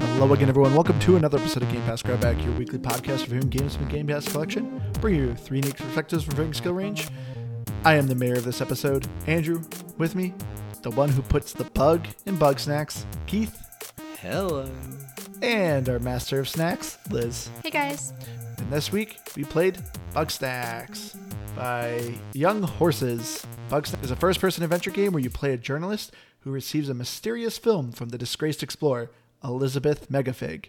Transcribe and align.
Hello 0.00 0.32
again, 0.32 0.48
everyone. 0.48 0.74
Welcome 0.74 0.98
to 1.00 1.16
another 1.16 1.38
episode 1.38 1.62
of 1.62 1.70
Game 1.70 1.82
Pass 1.82 2.02
Grab 2.02 2.20
Back, 2.20 2.42
your 2.44 2.52
weekly 2.54 2.78
podcast 2.80 3.20
reviewing 3.22 3.48
games 3.48 3.76
from 3.76 3.84
the 3.84 3.92
Game 3.92 4.08
Pass 4.08 4.26
collection. 4.30 4.82
Bring 5.00 5.14
you 5.14 5.34
three 5.34 5.58
unique 5.58 5.76
perspectives 5.76 6.24
from 6.24 6.34
varying 6.34 6.54
skill 6.54 6.72
range. 6.72 7.06
I 7.84 7.94
am 7.94 8.08
the 8.08 8.16
mayor 8.16 8.34
of 8.34 8.44
this 8.44 8.60
episode, 8.60 9.06
Andrew. 9.28 9.62
With 9.96 10.16
me, 10.16 10.34
the 10.82 10.90
one 10.90 11.08
who 11.08 11.22
puts 11.22 11.52
the 11.52 11.64
bug 11.64 12.06
in 12.26 12.36
bug 12.36 12.58
snacks, 12.58 13.06
Keith, 13.26 13.56
Hello. 14.20 14.68
and 15.40 15.88
our 15.88 16.00
master 16.00 16.40
of 16.40 16.48
snacks, 16.48 16.98
Liz. 17.10 17.48
Hey 17.62 17.70
guys. 17.70 18.12
And 18.58 18.72
this 18.72 18.90
week, 18.90 19.18
we 19.36 19.44
played 19.44 19.78
Bugsnax 20.14 21.16
by 21.56 22.14
Young 22.32 22.62
Horses. 22.62 23.46
Bugsnax 23.68 24.04
is 24.04 24.10
a 24.10 24.16
first 24.16 24.40
person 24.40 24.64
adventure 24.64 24.90
game 24.90 25.12
where 25.12 25.22
you 25.22 25.30
play 25.30 25.52
a 25.52 25.56
journalist 25.56 26.12
who 26.40 26.50
receives 26.50 26.88
a 26.88 26.94
mysterious 26.94 27.58
film 27.58 27.92
from 27.92 28.08
the 28.08 28.18
disgraced 28.18 28.62
explorer, 28.62 29.10
Elizabeth 29.44 30.10
Megafig. 30.10 30.66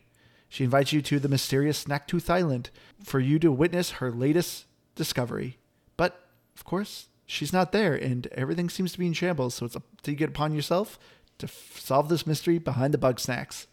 She 0.49 0.63
invites 0.63 0.91
you 0.91 1.01
to 1.03 1.19
the 1.19 1.29
mysterious 1.29 1.85
Snaktooth 1.85 2.29
Island 2.29 2.69
for 3.03 3.19
you 3.19 3.39
to 3.39 3.51
witness 3.51 3.91
her 3.91 4.11
latest 4.11 4.65
discovery. 4.95 5.57
But, 5.97 6.27
of 6.55 6.63
course, 6.65 7.07
she's 7.25 7.53
not 7.53 7.71
there, 7.71 7.95
and 7.95 8.27
everything 8.27 8.69
seems 8.69 8.91
to 8.93 8.99
be 8.99 9.07
in 9.07 9.13
shambles, 9.13 9.55
so 9.55 9.65
it's 9.65 9.75
up 9.75 9.83
to 10.03 10.11
you 10.11 10.17
get 10.17 10.29
upon 10.29 10.53
yourself 10.53 10.99
to 11.37 11.45
f- 11.45 11.79
solve 11.79 12.09
this 12.09 12.27
mystery 12.27 12.59
behind 12.59 12.93
the 12.93 12.97
bug 12.97 13.19
snacks. 13.19 13.67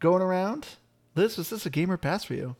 Going 0.00 0.22
around, 0.22 0.66
Liz, 1.14 1.36
was 1.36 1.50
this 1.50 1.66
a 1.66 1.70
game 1.70 1.90
or 1.90 1.96
pass 1.96 2.24
for 2.24 2.34
you? 2.34 2.56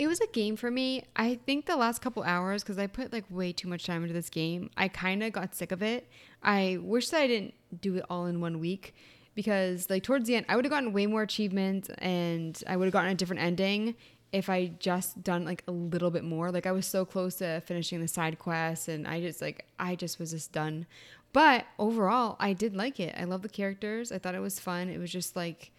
It 0.00 0.06
was 0.06 0.18
a 0.20 0.26
game 0.28 0.56
for 0.56 0.70
me. 0.70 1.04
I 1.14 1.38
think 1.44 1.66
the 1.66 1.76
last 1.76 2.00
couple 2.00 2.22
hours, 2.22 2.62
because 2.62 2.78
I 2.78 2.86
put 2.86 3.12
like 3.12 3.24
way 3.28 3.52
too 3.52 3.68
much 3.68 3.84
time 3.84 4.00
into 4.00 4.14
this 4.14 4.30
game, 4.30 4.70
I 4.74 4.88
kind 4.88 5.22
of 5.22 5.30
got 5.30 5.54
sick 5.54 5.72
of 5.72 5.82
it. 5.82 6.08
I 6.42 6.78
wish 6.80 7.10
that 7.10 7.20
I 7.20 7.26
didn't 7.26 7.52
do 7.82 7.96
it 7.96 8.06
all 8.08 8.24
in 8.24 8.40
one 8.40 8.60
week 8.60 8.94
because, 9.34 9.90
like, 9.90 10.02
towards 10.02 10.26
the 10.26 10.36
end, 10.36 10.46
I 10.48 10.56
would 10.56 10.64
have 10.64 10.72
gotten 10.72 10.94
way 10.94 11.04
more 11.04 11.20
achievements 11.20 11.90
and 11.98 12.58
I 12.66 12.78
would 12.78 12.86
have 12.86 12.94
gotten 12.94 13.10
a 13.10 13.14
different 13.14 13.42
ending 13.42 13.94
if 14.32 14.48
I 14.48 14.68
just 14.78 15.22
done 15.22 15.44
like 15.44 15.62
a 15.68 15.70
little 15.70 16.10
bit 16.10 16.24
more. 16.24 16.50
Like, 16.50 16.66
I 16.66 16.72
was 16.72 16.86
so 16.86 17.04
close 17.04 17.34
to 17.36 17.60
finishing 17.66 18.00
the 18.00 18.08
side 18.08 18.38
quests 18.38 18.88
and 18.88 19.06
I 19.06 19.20
just, 19.20 19.42
like, 19.42 19.66
I 19.78 19.96
just 19.96 20.18
was 20.18 20.30
just 20.30 20.50
done. 20.50 20.86
But 21.34 21.66
overall, 21.78 22.36
I 22.40 22.54
did 22.54 22.74
like 22.74 23.00
it. 23.00 23.14
I 23.18 23.24
love 23.24 23.42
the 23.42 23.50
characters. 23.50 24.12
I 24.12 24.18
thought 24.18 24.34
it 24.34 24.40
was 24.40 24.58
fun. 24.58 24.88
It 24.88 24.96
was 24.96 25.12
just 25.12 25.36
like, 25.36 25.72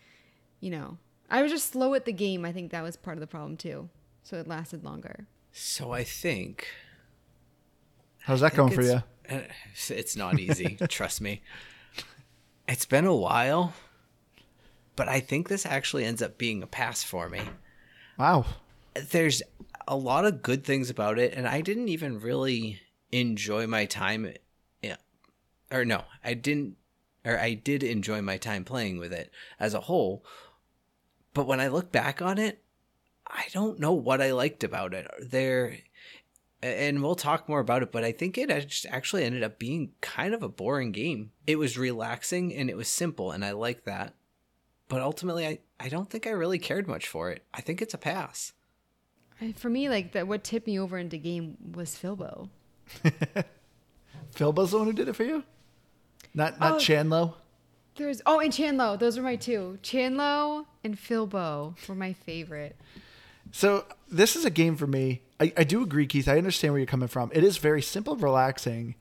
you 0.60 0.70
know, 0.70 1.00
I 1.28 1.42
was 1.42 1.52
just 1.52 1.72
slow 1.72 1.96
at 1.96 2.06
the 2.06 2.14
game. 2.14 2.46
I 2.46 2.52
think 2.52 2.70
that 2.70 2.84
was 2.84 2.96
part 2.96 3.18
of 3.18 3.22
the 3.22 3.26
problem 3.26 3.58
too. 3.58 3.90
So 4.24 4.38
it 4.38 4.48
lasted 4.48 4.84
longer. 4.84 5.28
So 5.52 5.92
I 5.92 6.04
think 6.04 6.68
How's 8.22 8.42
that 8.42 8.56
going 8.56 8.72
for 8.72 8.84
you? 8.84 9.04
Uh, 9.30 9.40
it's, 9.72 9.92
it's 9.92 10.16
not 10.16 10.40
easy. 10.40 10.78
trust 10.90 11.22
me. 11.22 11.42
It's 12.68 12.86
been 12.86 13.06
a 13.06 13.16
while, 13.16 13.74
but 14.96 15.08
I 15.08 15.20
think 15.20 15.50
this 15.50 15.66
actually 15.66 16.06
ends 16.06 16.22
up 16.22 16.38
being 16.38 16.62
a 16.62 16.68
pass 16.68 17.04
for 17.04 17.30
me. 17.30 17.42
Wow. 18.18 18.46
There's 18.94 19.42
a 19.88 19.96
lot 19.96 20.26
of 20.26 20.42
good 20.42 20.64
things 20.64 20.90
about 20.90 21.18
it, 21.18 21.34
and 21.34 21.48
I 21.48 21.62
didn't 21.62 21.90
even 21.90 22.20
really 22.20 22.80
enjoy 23.12 23.68
my 23.68 23.86
time. 23.86 24.34
Yeah, 24.82 24.98
or 25.72 25.84
no, 25.84 26.04
I 26.24 26.36
didn't, 26.36 26.78
or 27.26 27.40
I 27.40 27.56
did 27.56 27.84
enjoy 27.84 28.22
my 28.22 28.38
time 28.38 28.64
playing 28.64 29.00
with 29.00 29.12
it 29.12 29.32
as 29.60 29.74
a 29.74 29.82
whole. 29.82 30.24
But 31.34 31.48
when 31.48 31.60
I 31.60 31.68
look 31.68 31.92
back 31.92 32.22
on 32.22 32.38
it, 32.38 32.62
I 33.32 33.46
don't 33.54 33.80
know 33.80 33.94
what 33.94 34.22
I 34.22 34.34
liked 34.34 34.64
about 34.64 34.94
it. 34.94 35.08
There, 35.22 35.78
and 36.62 37.02
we'll 37.02 37.16
talk 37.16 37.48
more 37.48 37.60
about 37.60 37.82
it, 37.82 37.92
but 37.92 38.04
I 38.04 38.12
think 38.12 38.38
it 38.38 38.52
act- 38.52 38.86
actually 38.90 39.24
ended 39.24 39.42
up 39.44 39.58
being 39.58 39.94
kind 40.02 40.34
of 40.34 40.44
a 40.44 40.50
boring 40.50 40.92
game. 40.92 41.32
It 41.48 41.58
was 41.58 41.78
relaxing 41.78 42.54
and 42.54 42.70
it 42.70 42.76
was 42.78 42.88
simple, 42.88 43.32
and 43.32 43.44
I 43.46 43.52
like 43.52 43.86
that. 43.86 44.14
But 44.90 45.02
ultimately, 45.02 45.48
I, 45.48 45.60
I 45.80 45.88
don't 45.88 46.10
think 46.10 46.28
I 46.28 46.32
really 46.32 46.60
cared 46.60 46.88
much 46.88 47.08
for 47.08 47.32
it. 47.32 47.44
I 47.54 47.62
think 47.62 47.82
it's 47.82 47.94
a 47.94 47.98
pass. 47.98 48.52
For 49.56 49.70
me, 49.70 49.88
like 49.90 50.12
that, 50.12 50.28
what 50.28 50.44
tipped 50.44 50.68
me 50.68 50.78
over 50.78 50.98
into 50.98 51.18
game 51.18 51.58
was 51.74 51.92
Filbo. 51.96 52.50
Filbo's 54.36 54.72
the 54.72 54.78
one 54.78 54.88
who 54.88 54.94
did 54.94 55.08
it 55.08 55.16
for 55.16 55.24
you? 55.24 55.44
Not 56.34 56.60
not 56.60 56.74
Oh. 56.74 56.76
Chandlo? 56.76 57.34
There's 57.96 58.22
oh, 58.26 58.40
and 58.40 58.54
Chandlo. 58.54 58.98
Those 59.00 59.18
were 59.18 59.24
my 59.24 59.36
two. 59.36 59.78
Chandlo 59.82 60.66
and 60.84 60.96
Filbo 60.98 61.76
were 61.88 61.96
my 61.96 62.14
favorite. 62.14 62.76
So 63.52 63.86
this 64.10 64.36
is 64.36 64.46
a 64.46 64.50
game 64.50 64.76
for 64.76 64.88
me. 64.88 65.22
I, 65.40 65.54
I 65.58 65.64
do 65.64 65.84
agree, 65.84 66.08
Keith. 66.08 66.28
I 66.28 66.38
understand 66.38 66.74
where 66.74 66.80
you're 66.80 66.88
coming 66.88 67.08
from. 67.08 67.32
It 67.34 67.44
is 67.44 67.58
very 67.58 67.82
simple, 67.82 68.16
relaxing. 68.16 68.96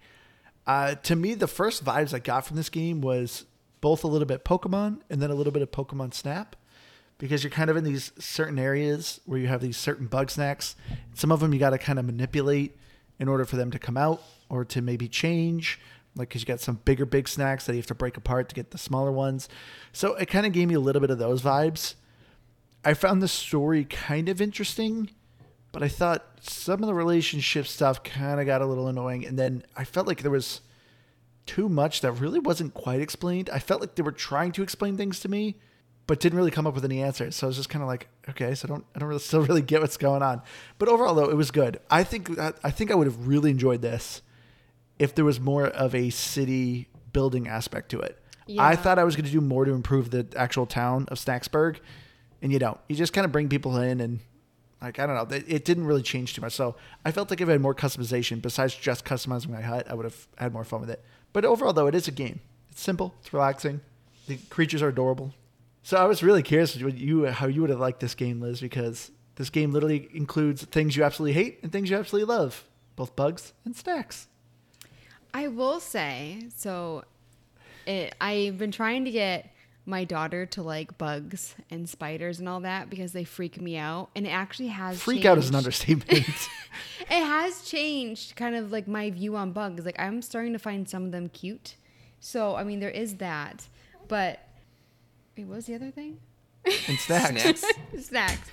Uh, 0.66 0.94
to 0.96 1.16
me, 1.16 1.34
the 1.34 1.46
first 1.46 1.84
vibes 1.84 2.12
I 2.14 2.18
got 2.18 2.46
from 2.46 2.56
this 2.56 2.68
game 2.68 3.00
was 3.00 3.44
both 3.80 4.04
a 4.04 4.06
little 4.06 4.26
bit 4.26 4.44
Pokemon 4.44 5.00
and 5.08 5.22
then 5.22 5.30
a 5.30 5.34
little 5.34 5.52
bit 5.52 5.62
of 5.62 5.70
Pokemon 5.70 6.12
Snap, 6.14 6.56
because 7.18 7.42
you're 7.42 7.50
kind 7.50 7.70
of 7.70 7.76
in 7.76 7.84
these 7.84 8.12
certain 8.18 8.58
areas 8.58 9.20
where 9.24 9.38
you 9.38 9.48
have 9.48 9.60
these 9.60 9.76
certain 9.76 10.06
bug 10.06 10.30
snacks. 10.30 10.76
Some 11.14 11.32
of 11.32 11.40
them 11.40 11.52
you 11.52 11.60
got 11.60 11.70
to 11.70 11.78
kind 11.78 11.98
of 11.98 12.04
manipulate 12.04 12.76
in 13.18 13.28
order 13.28 13.44
for 13.44 13.56
them 13.56 13.70
to 13.70 13.78
come 13.78 13.96
out 13.96 14.22
or 14.48 14.64
to 14.66 14.82
maybe 14.82 15.08
change. 15.08 15.78
Like, 16.16 16.28
because 16.28 16.42
you 16.42 16.46
got 16.46 16.60
some 16.60 16.80
bigger, 16.84 17.06
big 17.06 17.28
snacks 17.28 17.66
that 17.66 17.72
you 17.72 17.78
have 17.78 17.86
to 17.86 17.94
break 17.94 18.16
apart 18.16 18.48
to 18.48 18.54
get 18.54 18.70
the 18.72 18.78
smaller 18.78 19.12
ones. 19.12 19.48
So 19.92 20.14
it 20.14 20.26
kind 20.26 20.44
of 20.44 20.52
gave 20.52 20.68
me 20.68 20.74
a 20.74 20.80
little 20.80 21.00
bit 21.00 21.10
of 21.10 21.18
those 21.18 21.40
vibes. 21.40 21.94
I 22.84 22.94
found 22.94 23.22
the 23.22 23.28
story 23.28 23.84
kind 23.84 24.28
of 24.28 24.40
interesting, 24.40 25.10
but 25.72 25.82
I 25.82 25.88
thought 25.88 26.24
some 26.40 26.82
of 26.82 26.86
the 26.86 26.94
relationship 26.94 27.66
stuff 27.66 28.02
kind 28.02 28.40
of 28.40 28.46
got 28.46 28.62
a 28.62 28.66
little 28.66 28.88
annoying. 28.88 29.26
And 29.26 29.38
then 29.38 29.64
I 29.76 29.84
felt 29.84 30.06
like 30.06 30.22
there 30.22 30.30
was 30.30 30.60
too 31.46 31.68
much 31.68 32.00
that 32.00 32.12
really 32.12 32.38
wasn't 32.38 32.74
quite 32.74 33.00
explained. 33.00 33.50
I 33.50 33.58
felt 33.58 33.80
like 33.80 33.94
they 33.94 34.02
were 34.02 34.12
trying 34.12 34.52
to 34.52 34.62
explain 34.62 34.96
things 34.96 35.20
to 35.20 35.28
me, 35.28 35.56
but 36.06 36.20
didn't 36.20 36.38
really 36.38 36.50
come 36.50 36.66
up 36.66 36.74
with 36.74 36.84
any 36.84 37.02
answers. 37.02 37.36
So 37.36 37.46
I 37.46 37.48
was 37.48 37.56
just 37.56 37.68
kind 37.68 37.82
of 37.82 37.88
like, 37.88 38.08
okay, 38.28 38.54
so 38.54 38.66
I 38.66 38.68
don't, 38.68 38.84
I 38.94 38.98
don't 38.98 39.08
really 39.08 39.20
still 39.20 39.42
really 39.42 39.62
get 39.62 39.80
what's 39.80 39.96
going 39.96 40.22
on. 40.22 40.42
But 40.78 40.88
overall, 40.88 41.14
though, 41.14 41.30
it 41.30 41.36
was 41.36 41.50
good. 41.50 41.80
I 41.90 42.04
think, 42.04 42.38
I 42.38 42.70
think 42.70 42.90
I 42.90 42.94
would 42.94 43.06
have 43.06 43.26
really 43.26 43.50
enjoyed 43.50 43.82
this 43.82 44.22
if 44.98 45.14
there 45.14 45.24
was 45.24 45.38
more 45.38 45.66
of 45.66 45.94
a 45.94 46.10
city 46.10 46.88
building 47.12 47.48
aspect 47.48 47.90
to 47.90 48.00
it. 48.00 48.18
I 48.58 48.74
thought 48.74 48.98
I 48.98 49.04
was 49.04 49.14
going 49.14 49.26
to 49.26 49.30
do 49.30 49.40
more 49.40 49.64
to 49.64 49.72
improve 49.72 50.10
the 50.10 50.26
actual 50.36 50.66
town 50.66 51.06
of 51.08 51.18
Snaxburg, 51.18 51.76
and 52.42 52.52
you 52.52 52.58
don't. 52.58 52.78
You 52.88 52.96
just 52.96 53.12
kind 53.12 53.24
of 53.24 53.32
bring 53.32 53.48
people 53.48 53.76
in, 53.78 54.00
and 54.00 54.20
like 54.80 54.98
I 54.98 55.06
don't 55.06 55.14
know, 55.14 55.36
it, 55.36 55.44
it 55.46 55.64
didn't 55.64 55.86
really 55.86 56.02
change 56.02 56.34
too 56.34 56.40
much. 56.40 56.52
So 56.52 56.76
I 57.04 57.12
felt 57.12 57.30
like 57.30 57.40
if 57.40 57.48
I 57.48 57.52
had 57.52 57.60
more 57.60 57.74
customization 57.74 58.40
besides 58.40 58.74
just 58.74 59.04
customizing 59.04 59.50
my 59.50 59.60
hut, 59.60 59.86
I 59.88 59.94
would 59.94 60.04
have 60.04 60.26
had 60.36 60.52
more 60.52 60.64
fun 60.64 60.80
with 60.80 60.90
it. 60.90 61.04
But 61.32 61.44
overall, 61.44 61.72
though, 61.72 61.86
it 61.86 61.94
is 61.94 62.08
a 62.08 62.12
game. 62.12 62.40
It's 62.70 62.80
simple. 62.80 63.14
It's 63.20 63.32
relaxing. 63.32 63.80
The 64.26 64.36
creatures 64.48 64.82
are 64.82 64.88
adorable. 64.88 65.34
So 65.82 65.96
I 65.96 66.04
was 66.04 66.22
really 66.22 66.42
curious 66.42 66.76
you 66.76 67.26
how 67.26 67.46
you 67.46 67.62
would 67.62 67.70
have 67.70 67.80
liked 67.80 68.00
this 68.00 68.14
game, 68.14 68.40
Liz, 68.40 68.60
because 68.60 69.10
this 69.36 69.50
game 69.50 69.70
literally 69.72 70.08
includes 70.12 70.64
things 70.64 70.96
you 70.96 71.04
absolutely 71.04 71.32
hate 71.32 71.60
and 71.62 71.72
things 71.72 71.90
you 71.90 71.96
absolutely 71.96 72.32
love, 72.32 72.64
both 72.96 73.16
bugs 73.16 73.52
and 73.64 73.74
snacks. 73.74 74.28
I 75.32 75.48
will 75.48 75.80
say, 75.80 76.48
so 76.54 77.04
it, 77.86 78.14
I've 78.20 78.58
been 78.58 78.72
trying 78.72 79.04
to 79.04 79.10
get 79.10 79.50
my 79.86 80.04
daughter 80.04 80.46
to 80.46 80.62
like 80.62 80.96
bugs 80.98 81.54
and 81.70 81.88
spiders 81.88 82.38
and 82.38 82.48
all 82.48 82.60
that 82.60 82.90
because 82.90 83.12
they 83.12 83.24
freak 83.24 83.60
me 83.60 83.76
out, 83.76 84.10
and 84.14 84.26
it 84.26 84.30
actually 84.30 84.68
has 84.68 85.00
Freak 85.00 85.24
out 85.24 85.38
is 85.38 85.48
an 85.48 85.56
understatement. 85.56 86.48
It 87.02 87.24
has 87.24 87.62
changed 87.62 88.36
kind 88.36 88.54
of 88.54 88.70
like 88.70 88.86
my 88.86 89.10
view 89.10 89.34
on 89.34 89.50
bugs. 89.50 89.84
Like 89.84 89.98
I'm 89.98 90.22
starting 90.22 90.52
to 90.52 90.60
find 90.60 90.88
some 90.88 91.04
of 91.04 91.10
them 91.10 91.28
cute. 91.28 91.74
So 92.20 92.54
I 92.54 92.62
mean, 92.62 92.78
there 92.78 92.90
is 92.90 93.16
that, 93.16 93.66
but 94.06 94.46
wait, 95.36 95.46
what 95.46 95.56
was 95.56 95.66
the 95.66 95.74
other 95.74 95.90
thing? 95.90 96.18
And 96.64 96.98
snacks. 96.98 97.40
Snacks? 97.60 97.64
Snacks. 98.06 98.50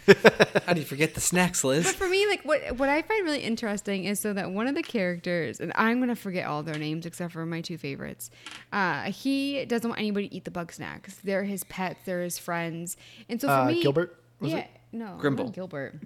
How 0.66 0.74
do 0.74 0.80
you 0.80 0.86
forget 0.86 1.14
the 1.14 1.22
snacks, 1.22 1.64
Liz? 1.64 1.86
But 1.86 1.96
for 1.96 2.08
me, 2.08 2.26
like 2.28 2.44
what 2.44 2.78
what 2.78 2.90
I 2.90 3.02
find 3.02 3.26
really 3.26 3.40
interesting 3.42 4.06
is 4.06 4.20
so 4.20 4.34
that 4.34 4.52
one 4.52 4.68
of 4.68 4.76
the 4.76 4.84
characters, 4.84 5.60
and 5.60 5.72
I'm 5.76 6.00
gonna 6.00 6.16
forget 6.16 6.48
all 6.48 6.64
their 6.64 6.78
names 6.78 7.06
except 7.06 7.34
for 7.34 7.46
my 7.46 7.62
two 7.62 7.78
favorites. 7.78 8.30
Uh, 8.72 9.04
he 9.04 9.66
doesn't 9.66 9.90
want 9.90 10.00
anybody 10.00 10.30
to 10.30 10.36
eat 10.36 10.46
the 10.46 10.52
bug 10.52 10.72
snacks. 10.72 11.16
They're 11.24 11.44
his 11.44 11.64
pets. 11.66 12.00
They're 12.06 12.22
his 12.24 12.38
friends. 12.38 12.98
And 13.30 13.40
so 13.42 13.48
for 13.48 13.54
Uh, 13.54 13.66
me, 13.68 13.82
Gilbert, 13.82 14.22
was 14.40 14.52
yeah, 14.52 14.60
it? 14.60 14.68
no, 14.92 15.06
not 15.06 15.20
Grimble. 15.20 15.50
Gilbert, 15.54 16.02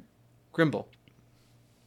Grimble. 0.53 0.87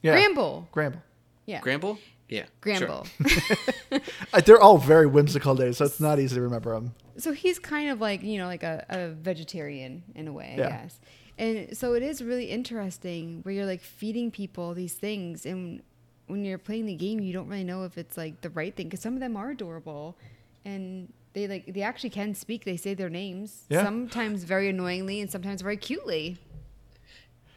Yeah. 0.01 0.11
Gramble, 0.13 0.67
Gramble. 0.71 1.01
yeah, 1.45 1.61
Gramble? 1.61 1.97
Yeah. 2.29 2.41
sure. 2.43 2.47
Gramble. 2.61 3.07
Uh, 4.33 4.41
They're 4.41 4.59
all 4.59 4.77
very 4.77 5.05
whimsical 5.05 5.55
names, 5.55 5.77
so 5.77 5.85
it's 5.85 5.99
not 5.99 6.19
easy 6.19 6.35
to 6.35 6.41
remember 6.41 6.73
them. 6.73 6.93
so 7.17 7.31
he's 7.31 7.59
kind 7.59 7.89
of 7.89 8.01
like 8.01 8.21
you 8.23 8.37
know 8.37 8.47
like 8.47 8.63
a, 8.63 8.85
a 8.89 9.09
vegetarian 9.09 10.03
in 10.15 10.27
a 10.27 10.33
way 10.33 10.53
i 10.55 10.57
Yeah. 10.59 10.69
guess 10.69 10.99
and 11.37 11.77
so 11.77 11.93
it 11.93 12.03
is 12.03 12.21
really 12.21 12.45
interesting 12.51 13.39
where 13.43 13.53
you're 13.53 13.65
like 13.65 13.81
feeding 13.81 14.31
people 14.31 14.73
these 14.73 14.93
things 14.93 15.45
and 15.45 15.81
when 16.27 16.43
you're 16.43 16.57
playing 16.57 16.87
the 16.87 16.95
game 16.95 17.19
you 17.21 17.31
don't 17.31 17.47
really 17.47 17.63
know 17.63 17.83
if 17.85 17.97
it's 17.97 18.17
like 18.17 18.41
the 18.41 18.49
right 18.49 18.75
thing 18.75 18.87
because 18.87 18.99
some 19.01 19.13
of 19.13 19.19
them 19.21 19.37
are 19.37 19.51
adorable 19.51 20.17
and 20.65 21.11
they 21.33 21.47
like 21.47 21.73
they 21.73 21.81
actually 21.83 22.09
can 22.09 22.33
speak 22.35 22.65
they 22.65 22.75
say 22.77 22.93
their 22.93 23.09
names 23.09 23.63
Yeah. 23.69 23.83
sometimes 23.83 24.43
very 24.43 24.67
annoyingly 24.69 25.21
and 25.21 25.31
sometimes 25.31 25.61
very 25.61 25.77
cutely 25.77 26.37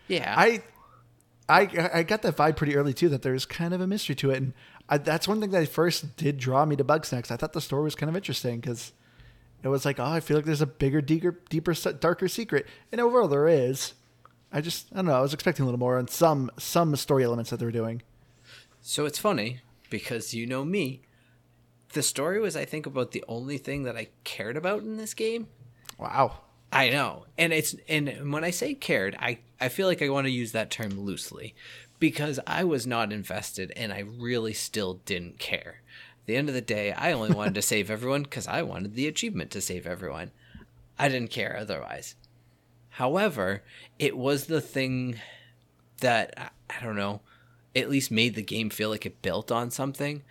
Yeah. 0.07 0.35
I, 0.37 0.63
I, 1.49 1.91
I 1.95 2.03
got 2.03 2.23
that 2.23 2.37
vibe 2.37 2.57
pretty 2.57 2.77
early 2.77 2.93
too 2.93 3.09
that 3.09 3.23
there's 3.23 3.47
kind 3.47 3.73
of 3.73 3.81
a 3.81 3.87
mystery 3.87 4.15
to 4.17 4.31
it, 4.31 4.37
and 4.37 4.53
I, 4.89 4.99
that's 4.99 5.27
one 5.27 5.41
thing 5.41 5.51
that 5.51 5.69
first 5.69 6.17
did 6.17 6.39
draw 6.39 6.65
me 6.65 6.77
to 6.77 6.85
Bugsnax. 6.85 7.31
I 7.31 7.37
thought 7.37 7.53
the 7.53 7.61
story 7.61 7.85
was 7.85 7.95
kind 7.95 8.11
of 8.11 8.17
interesting 8.17 8.61
because 8.61 8.93
it 9.63 9.69
was 9.69 9.85
like, 9.85 9.99
oh, 9.99 10.05
I 10.05 10.21
feel 10.21 10.37
like 10.37 10.47
there's 10.47 10.61
a 10.61 10.67
bigger, 10.67 11.01
deeper, 11.01 11.39
deeper, 11.49 11.75
darker 11.75 12.29
secret, 12.29 12.67
and 12.93 13.01
overall 13.01 13.29
there 13.29 13.49
is. 13.49 13.95
I 14.53 14.61
just, 14.61 14.87
I 14.93 14.97
don't 14.97 15.07
know. 15.07 15.13
I 15.13 15.21
was 15.21 15.35
expecting 15.35 15.63
a 15.65 15.67
little 15.67 15.79
more 15.79 15.99
on 15.99 16.09
some 16.09 16.51
some 16.59 16.95
story 16.97 17.25
elements 17.25 17.51
that 17.51 17.59
they 17.59 17.67
were 17.67 17.73
doing. 17.73 18.03
So 18.81 19.05
it's 19.05 19.19
funny 19.19 19.61
because 19.91 20.35
you 20.35 20.47
know 20.47 20.65
me. 20.65 21.03
The 21.93 22.03
story 22.03 22.39
was, 22.41 22.57
I 22.57 22.67
think, 22.67 22.85
about 22.85 23.13
the 23.13 23.25
only 23.29 23.57
thing 23.57 23.85
that 23.85 23.97
I 23.97 24.09
cared 24.25 24.57
about 24.57 24.83
in 24.83 24.99
this 24.99 25.15
game. 25.15 25.49
Wow. 25.99 26.41
I 26.73 26.91
know. 26.91 27.25
And 27.37 27.53
it's 27.53 27.75
and 27.89 28.33
when 28.33 28.45
I 28.45 28.51
say 28.51 28.75
cared, 28.75 29.17
I 29.19 29.39
I 29.61 29.69
feel 29.69 29.87
like 29.87 30.03
I 30.03 30.09
want 30.09 30.27
to 30.27 30.33
use 30.33 30.53
that 30.53 30.71
term 30.71 31.01
loosely 31.01 31.55
because 31.99 32.39
I 32.47 32.65
was 32.65 32.87
not 32.87 33.13
invested 33.13 33.73
and 33.77 33.93
I 33.93 34.01
really 34.01 34.53
still 34.53 35.01
didn't 35.05 35.39
care. 35.39 35.81
At 36.23 36.27
the 36.27 36.37
end 36.37 36.49
of 36.49 36.55
the 36.55 36.61
day, 36.61 36.93
I 36.93 37.13
only 37.13 37.33
wanted 37.33 37.55
to 37.55 37.63
save 37.73 37.91
everyone 37.91 38.27
cuz 38.27 38.47
I 38.47 38.63
wanted 38.63 38.95
the 38.95 39.09
achievement 39.09 39.51
to 39.53 39.61
save 39.61 39.87
everyone. 39.87 40.31
I 40.99 41.09
didn't 41.09 41.31
care 41.31 41.57
otherwise. 41.59 42.17
However, 42.91 43.63
it 43.99 44.17
was 44.17 44.47
the 44.47 44.61
thing 44.61 45.21
that 46.01 46.53
I 46.69 46.85
don't 46.85 46.97
know, 46.97 47.21
at 47.75 47.89
least 47.89 48.11
made 48.11 48.35
the 48.35 48.43
game 48.43 48.71
feel 48.71 48.91
like 48.91 49.07
it 49.07 49.23
built 49.23 49.51
on 49.51 49.71
something. 49.71 50.23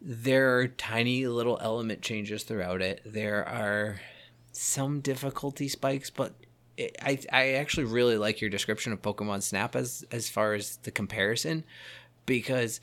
There 0.00 0.58
are 0.58 0.68
tiny 0.68 1.26
little 1.26 1.58
element 1.60 2.02
changes 2.02 2.42
throughout 2.42 2.82
it. 2.82 3.00
There 3.04 3.46
are 3.46 4.00
some 4.56 5.00
difficulty 5.00 5.68
spikes, 5.68 6.10
but 6.10 6.34
it, 6.76 6.96
I 7.00 7.18
I 7.32 7.48
actually 7.52 7.84
really 7.84 8.18
like 8.18 8.40
your 8.40 8.50
description 8.50 8.92
of 8.92 9.02
Pokemon 9.02 9.42
Snap 9.42 9.76
as 9.76 10.04
as 10.10 10.28
far 10.28 10.54
as 10.54 10.76
the 10.78 10.90
comparison 10.90 11.64
because 12.26 12.80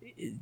it, 0.00 0.34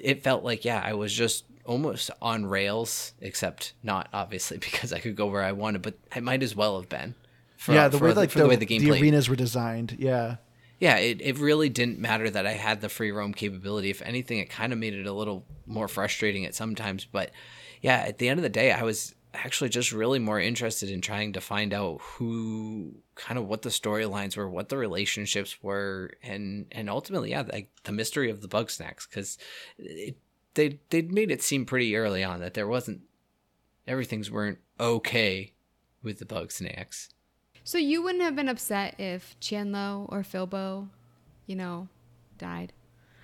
it 0.00 0.22
felt 0.22 0.44
like 0.44 0.64
yeah 0.64 0.82
I 0.84 0.94
was 0.94 1.12
just 1.12 1.44
almost 1.64 2.10
on 2.22 2.46
rails 2.46 3.12
except 3.20 3.72
not 3.82 4.08
obviously 4.12 4.58
because 4.58 4.92
I 4.92 5.00
could 5.00 5.16
go 5.16 5.26
where 5.26 5.42
I 5.42 5.52
wanted 5.52 5.82
but 5.82 5.94
I 6.14 6.20
might 6.20 6.42
as 6.42 6.54
well 6.54 6.78
have 6.78 6.88
been 6.88 7.14
for, 7.56 7.72
yeah 7.72 7.88
the 7.88 7.98
way 7.98 8.12
like 8.12 8.30
the, 8.30 8.40
the, 8.40 8.48
way 8.48 8.56
the 8.56 8.66
game 8.66 8.82
the 8.82 8.92
arenas 8.92 9.28
were 9.28 9.36
designed 9.36 9.96
yeah. 9.98 10.36
Yeah 10.78 10.98
it, 10.98 11.22
it 11.22 11.38
really 11.38 11.70
didn't 11.70 11.98
matter 11.98 12.28
that 12.28 12.46
I 12.46 12.52
had 12.52 12.82
the 12.82 12.90
free 12.90 13.10
roam 13.10 13.32
capability. 13.32 13.88
If 13.88 14.02
anything 14.02 14.38
it 14.38 14.50
kind 14.50 14.74
of 14.74 14.78
made 14.78 14.92
it 14.92 15.06
a 15.06 15.12
little 15.12 15.44
more 15.66 15.88
frustrating 15.88 16.44
at 16.44 16.54
sometimes 16.54 17.06
but 17.06 17.30
yeah 17.80 18.04
at 18.06 18.18
the 18.18 18.28
end 18.28 18.38
of 18.38 18.42
the 18.42 18.50
day 18.50 18.70
I 18.70 18.82
was 18.82 19.14
actually 19.44 19.70
just 19.70 19.92
really 19.92 20.18
more 20.18 20.40
interested 20.40 20.90
in 20.90 21.00
trying 21.00 21.32
to 21.34 21.40
find 21.40 21.72
out 21.72 22.00
who 22.00 22.94
kind 23.14 23.38
of 23.38 23.46
what 23.46 23.62
the 23.62 23.68
storylines 23.68 24.36
were, 24.36 24.48
what 24.48 24.68
the 24.68 24.76
relationships 24.76 25.62
were, 25.62 26.12
and 26.22 26.66
and 26.72 26.90
ultimately, 26.90 27.30
yeah, 27.30 27.42
like 27.42 27.70
the 27.84 27.92
mystery 27.92 28.30
of 28.30 28.40
the 28.40 28.48
bug 28.48 28.70
snacks 28.70 29.06
because 29.06 29.38
they 30.54 30.78
they 30.90 31.02
made 31.02 31.30
it 31.30 31.42
seem 31.42 31.64
pretty 31.66 31.96
early 31.96 32.24
on 32.24 32.40
that 32.40 32.54
there 32.54 32.66
wasn't 32.66 33.02
everything's 33.86 34.30
weren't 34.30 34.58
okay 34.80 35.52
with 36.02 36.18
the 36.18 36.26
bug 36.26 36.52
snacks. 36.52 37.10
So 37.64 37.78
you 37.78 38.02
wouldn't 38.02 38.22
have 38.22 38.36
been 38.36 38.48
upset 38.48 38.94
if 38.98 39.38
Chandlo 39.40 40.06
or 40.08 40.22
Filbo, 40.22 40.88
you 41.46 41.56
know, 41.56 41.88
died. 42.38 42.72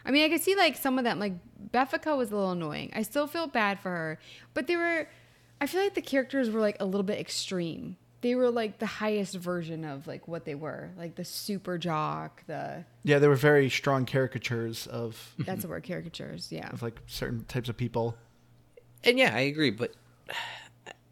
I 0.05 0.11
mean, 0.11 0.25
I 0.25 0.29
could 0.29 0.43
see 0.43 0.57
like 0.57 0.77
some 0.77 0.99
of 0.99 1.05
them, 1.05 1.19
like 1.19 1.35
Beffica 1.71 2.17
was 2.17 2.33
a 2.33 2.35
little 2.35 2.51
annoying. 2.51 2.91
I 2.95 3.03
still 3.03 3.27
feel 3.27 3.47
bad 3.47 3.79
for 3.79 3.91
her, 3.91 4.19
but 4.53 4.67
they 4.67 4.77
were 4.77 5.07
I 5.63 5.67
feel 5.67 5.81
like 5.81 5.95
the 5.95 6.03
characters 6.03 6.51
were 6.51 6.59
like 6.59 6.77
a 6.81 6.85
little 6.85 7.05
bit 7.05 7.21
extreme. 7.21 7.97
They 8.21 8.35
were 8.35 8.51
like 8.51 8.81
the 8.81 8.87
highest 8.87 9.37
version 9.37 9.85
of 9.85 10.09
like 10.09 10.27
what 10.27 10.45
they 10.45 10.57
were, 10.57 10.91
like 10.99 11.15
the 11.15 11.25
super 11.25 11.79
jock, 11.79 12.45
the 12.49 12.85
yeah. 13.05 13.21
They 13.21 13.29
were 13.29 13.37
very 13.37 13.71
strong 13.71 14.05
caricatures 14.05 14.89
of 14.89 15.35
that's 15.39 15.63
the 15.63 15.69
word 15.69 15.85
caricatures, 15.85 16.51
yeah, 16.51 16.69
of 16.71 16.83
like 16.83 16.99
certain 17.07 17.45
types 17.45 17.69
of 17.69 17.77
people. 17.77 18.17
And 19.05 19.21
yeah, 19.21 19.37
I 19.37 19.43
agree, 19.43 19.71
but 19.71 19.95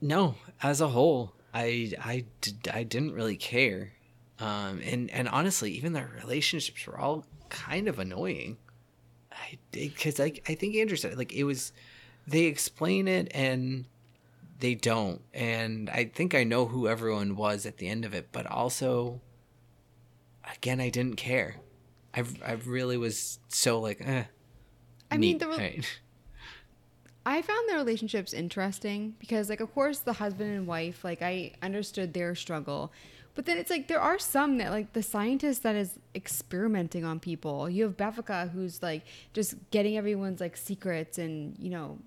no, 0.01 0.35
as 0.65 0.81
a 0.81 0.89
whole, 0.89 1.33
I 1.55 1.93
I 2.01 2.25
did, 2.41 2.69
I 2.75 2.83
didn't 2.83 3.13
really 3.13 3.37
care, 3.37 3.93
um, 4.41 4.81
and 4.85 5.13
and 5.13 5.29
honestly, 5.29 5.71
even 5.75 5.93
their 5.93 6.11
relationships 6.21 6.85
were 6.89 6.99
all 6.99 7.25
kind 7.51 7.87
of 7.87 8.01
annoying. 8.01 8.57
I 9.31 9.59
because 9.71 10.19
like 10.19 10.45
I 10.49 10.57
think 10.57 10.75
Andrew 10.75 10.97
said 10.97 11.17
like 11.17 11.33
it 11.33 11.45
was 11.45 11.73
they 12.27 12.47
explain 12.47 13.07
it 13.07 13.31
and 13.33 13.85
they 14.61 14.75
don't. 14.75 15.23
And 15.35 15.91
I 15.91 16.05
think 16.05 16.35
I 16.35 16.45
know 16.45 16.67
who 16.67 16.87
everyone 16.87 17.37
was 17.37 17.67
at 17.67 17.79
the 17.79 17.89
end 17.89 18.05
of 18.05 18.15
it, 18.15 18.29
but 18.33 18.47
also, 18.47 19.21
again, 20.55 20.81
I 20.81 20.91
didn't 20.91 21.17
care. 21.17 21.57
I 22.15 22.25
I 22.45 22.53
really 22.53 22.97
was 22.97 23.39
so 23.49 23.81
like, 23.81 24.01
eh. 24.01 24.25
I 25.11 25.17
mean, 25.17 25.39
the 25.39 25.49
re- 25.49 25.57
right. 25.57 26.01
I 27.27 27.43
found 27.43 27.69
the 27.69 27.75
relationships 27.75 28.33
interesting 28.33 29.15
because, 29.19 29.51
like, 29.51 29.61
of 29.61 29.73
course, 29.75 29.99
the 29.99 30.15
husband 30.15 30.57
and 30.57 30.67
wife, 30.67 31.05
like, 31.05 31.21
I 31.21 31.53
understood 31.63 32.15
their 32.15 32.35
struggle. 32.35 32.93
But 33.35 33.47
then 33.47 33.59
it's 33.59 33.71
like 33.71 33.89
there 33.89 34.01
are 34.01 34.19
some 34.19 34.59
that 34.59 34.71
like 34.71 34.93
the 34.93 35.03
scientist 35.03 35.63
that 35.63 35.77
is 35.77 35.99
experimenting 36.15 37.05
on 37.05 37.21
people. 37.21 37.71
You 37.71 37.85
have 37.85 37.97
Beffica 37.97 38.51
who's 38.51 38.83
like 38.83 39.03
just 39.33 39.55
getting 39.71 39.97
everyone's 39.97 40.41
like 40.41 40.57
secrets 40.57 41.17
and 41.17 41.57
you 41.59 41.71
know 41.71 41.99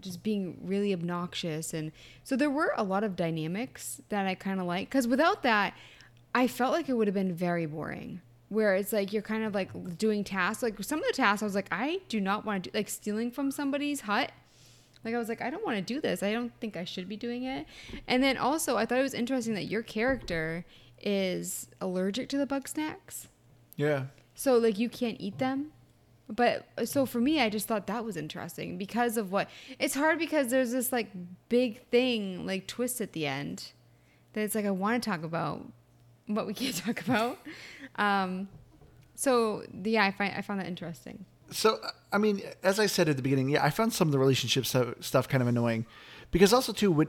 just 0.00 0.22
being 0.22 0.58
really 0.62 0.92
obnoxious. 0.92 1.72
And 1.74 1.92
so 2.24 2.36
there 2.36 2.50
were 2.50 2.72
a 2.76 2.84
lot 2.84 3.04
of 3.04 3.16
dynamics 3.16 4.00
that 4.08 4.26
I 4.26 4.34
kind 4.34 4.60
of 4.60 4.66
like 4.66 4.90
cuz 4.90 5.06
without 5.06 5.42
that 5.42 5.74
I 6.34 6.46
felt 6.46 6.72
like 6.72 6.88
it 6.88 6.94
would 6.94 7.06
have 7.08 7.14
been 7.14 7.34
very 7.34 7.66
boring. 7.66 8.20
Where 8.48 8.74
it's 8.74 8.92
like 8.92 9.12
you're 9.12 9.22
kind 9.22 9.44
of 9.44 9.54
like 9.54 9.96
doing 9.98 10.24
tasks 10.24 10.62
like 10.62 10.82
some 10.82 10.98
of 10.98 11.06
the 11.06 11.12
tasks 11.12 11.42
I 11.42 11.46
was 11.46 11.54
like 11.54 11.68
I 11.70 12.00
do 12.08 12.20
not 12.20 12.44
want 12.44 12.64
to 12.64 12.70
do 12.70 12.76
like 12.78 12.88
stealing 12.88 13.30
from 13.30 13.50
somebody's 13.50 14.02
hut. 14.02 14.32
Like 15.04 15.14
I 15.14 15.18
was 15.18 15.28
like 15.28 15.40
I 15.40 15.50
don't 15.50 15.64
want 15.64 15.76
to 15.76 15.82
do 15.82 16.00
this. 16.00 16.22
I 16.22 16.32
don't 16.32 16.52
think 16.60 16.76
I 16.76 16.84
should 16.84 17.08
be 17.08 17.16
doing 17.16 17.44
it. 17.44 17.66
And 18.08 18.22
then 18.22 18.36
also 18.36 18.76
I 18.76 18.86
thought 18.86 18.98
it 18.98 19.02
was 19.02 19.14
interesting 19.14 19.54
that 19.54 19.64
your 19.66 19.82
character 19.82 20.64
is 21.00 21.68
allergic 21.80 22.28
to 22.30 22.36
the 22.38 22.46
bug 22.46 22.68
snacks. 22.68 23.28
yeah. 23.76 24.04
So 24.34 24.56
like 24.56 24.78
you 24.78 24.88
can't 24.88 25.16
eat 25.20 25.38
them 25.38 25.72
but 26.30 26.66
uh, 26.78 26.84
so 26.84 27.06
for 27.06 27.20
me, 27.20 27.40
I 27.40 27.50
just 27.50 27.66
thought 27.66 27.88
that 27.88 28.04
was 28.04 28.16
interesting 28.16 28.78
because 28.78 29.16
of 29.16 29.32
what 29.32 29.50
it's 29.78 29.94
hard 29.94 30.18
because 30.18 30.48
there's 30.48 30.70
this 30.70 30.92
like 30.92 31.08
big 31.48 31.84
thing, 31.88 32.46
like 32.46 32.66
twist 32.66 33.00
at 33.00 33.12
the 33.12 33.26
end 33.26 33.72
that 34.32 34.42
it's 34.42 34.54
like 34.54 34.64
I 34.64 34.70
want 34.70 35.02
to 35.02 35.10
talk 35.10 35.24
about, 35.24 35.66
but 36.28 36.46
we 36.46 36.54
can't 36.54 36.76
talk 36.76 37.00
about. 37.02 37.38
Um, 37.96 38.48
so 39.16 39.64
yeah, 39.82 40.04
I 40.04 40.12
find 40.12 40.32
I 40.36 40.42
found 40.42 40.60
that 40.60 40.66
interesting. 40.66 41.24
So 41.50 41.80
I 42.12 42.18
mean, 42.18 42.42
as 42.62 42.78
I 42.78 42.86
said 42.86 43.08
at 43.08 43.16
the 43.16 43.22
beginning, 43.22 43.48
yeah, 43.48 43.64
I 43.64 43.70
found 43.70 43.92
some 43.92 44.06
of 44.06 44.12
the 44.12 44.18
relationship 44.18 44.66
stuff 44.66 45.28
kind 45.28 45.42
of 45.42 45.48
annoying 45.48 45.84
because 46.30 46.52
also 46.52 46.72
too 46.72 46.92
what 46.92 47.08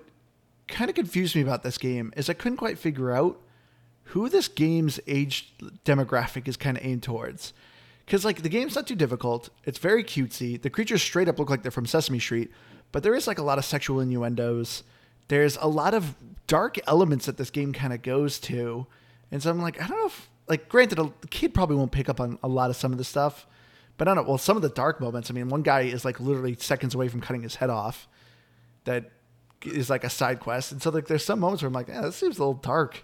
kind 0.68 0.90
of 0.90 0.96
confused 0.96 1.36
me 1.36 1.42
about 1.42 1.62
this 1.62 1.78
game 1.78 2.12
is 2.18 2.30
I 2.30 2.34
couldn't 2.34 2.58
quite 2.58 2.80
figure 2.80 3.12
out 3.12 3.40
who 4.06 4.30
this 4.30 4.48
game's 4.48 5.00
age 5.06 5.54
demographic 5.86 6.48
is 6.48 6.58
kind 6.58 6.78
of 6.78 6.84
aimed 6.84 7.04
towards 7.04 7.54
because 8.06 8.26
like 8.26 8.42
the 8.44 8.50
game's 8.50 8.76
not 8.76 8.88
too 8.88 8.96
difficult. 8.96 9.50
It's 9.66 9.78
very 9.78 10.04
cutesy. 10.04 10.62
The 10.62 10.70
creatures 10.70 11.02
straight 11.02 11.28
up 11.28 11.40
look 11.40 11.50
like 11.50 11.62
they're 11.62 11.72
from 11.72 11.86
Sesame 11.86 12.20
Street, 12.20 12.52
but 12.92 13.04
there 13.04 13.16
is 13.16 13.28
like 13.28 13.40
a 13.40 13.44
lot 13.44 13.58
of 13.58 13.66
sexual 13.66 14.00
innuendos. 14.00 14.84
There's 15.28 15.58
a 15.58 15.68
lot 15.68 15.94
of 15.94 16.16
dark 16.48 16.78
elements 16.88 17.26
that 17.26 17.38
this 17.38 17.50
game 17.50 17.74
kind 17.74 17.94
of 17.94 18.02
goes 18.02 18.40
to, 18.42 18.86
and 19.32 19.42
so 19.42 19.50
I'm 19.50 19.62
like, 19.62 19.82
I 19.82 19.88
don't 19.88 19.98
know 19.98 20.08
if 20.08 20.30
like 20.48 20.68
granted 20.68 21.00
a 21.00 21.12
kid 21.30 21.54
probably 21.54 21.78
won't 21.78 21.92
pick 21.92 22.10
up 22.10 22.20
on 22.20 22.38
a 22.44 22.48
lot 22.48 22.70
of 22.70 22.76
some 22.76 22.92
of 22.92 22.98
the 22.98 23.04
stuff, 23.04 23.48
but 23.98 24.08
I 24.08 24.14
don't 24.14 24.24
know. 24.24 24.30
Well, 24.30 24.38
some 24.38 24.58
of 24.58 24.64
the 24.64 24.70
dark 24.70 25.00
moments. 25.00 25.32
I 25.32 25.34
mean, 25.34 25.50
one 25.50 25.62
guy 25.62 25.82
is 25.82 26.04
like 26.04 26.20
literally 26.20 26.56
seconds 26.60 26.94
away 26.96 27.08
from 27.08 27.22
cutting 27.22 27.44
his 27.44 27.56
head 27.56 27.70
off. 27.70 28.08
That 28.84 29.12
is 29.64 29.90
like 29.90 30.04
a 30.04 30.10
side 30.10 30.40
quest, 30.40 30.72
and 30.72 30.82
so 30.82 30.90
like 30.90 31.08
there's 31.08 31.24
some 31.24 31.40
moments 31.40 31.62
where 31.62 31.68
I'm 31.68 31.74
like, 31.74 31.88
yeah, 31.88 32.02
this 32.02 32.18
seems 32.18 32.38
a 32.38 32.42
little 32.42 32.56
dark. 32.56 33.04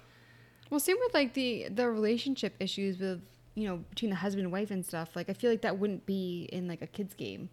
Well, 0.69 0.79
same 0.79 0.97
with 0.99 1.13
like 1.13 1.33
the 1.33 1.67
the 1.69 1.89
relationship 1.89 2.55
issues 2.59 2.99
with 2.99 3.21
you 3.57 3.67
know 3.67 3.77
between 3.89 4.11
the 4.11 4.15
husband 4.15 4.43
and 4.43 4.53
wife 4.53 4.69
and 4.69 4.85
stuff 4.85 5.15
like 5.15 5.29
i 5.29 5.33
feel 5.33 5.49
like 5.49 5.61
that 5.61 5.79
wouldn't 5.79 6.05
be 6.05 6.47
in 6.53 6.67
like 6.67 6.81
a 6.81 6.87
kids 6.87 7.13
game. 7.15 7.49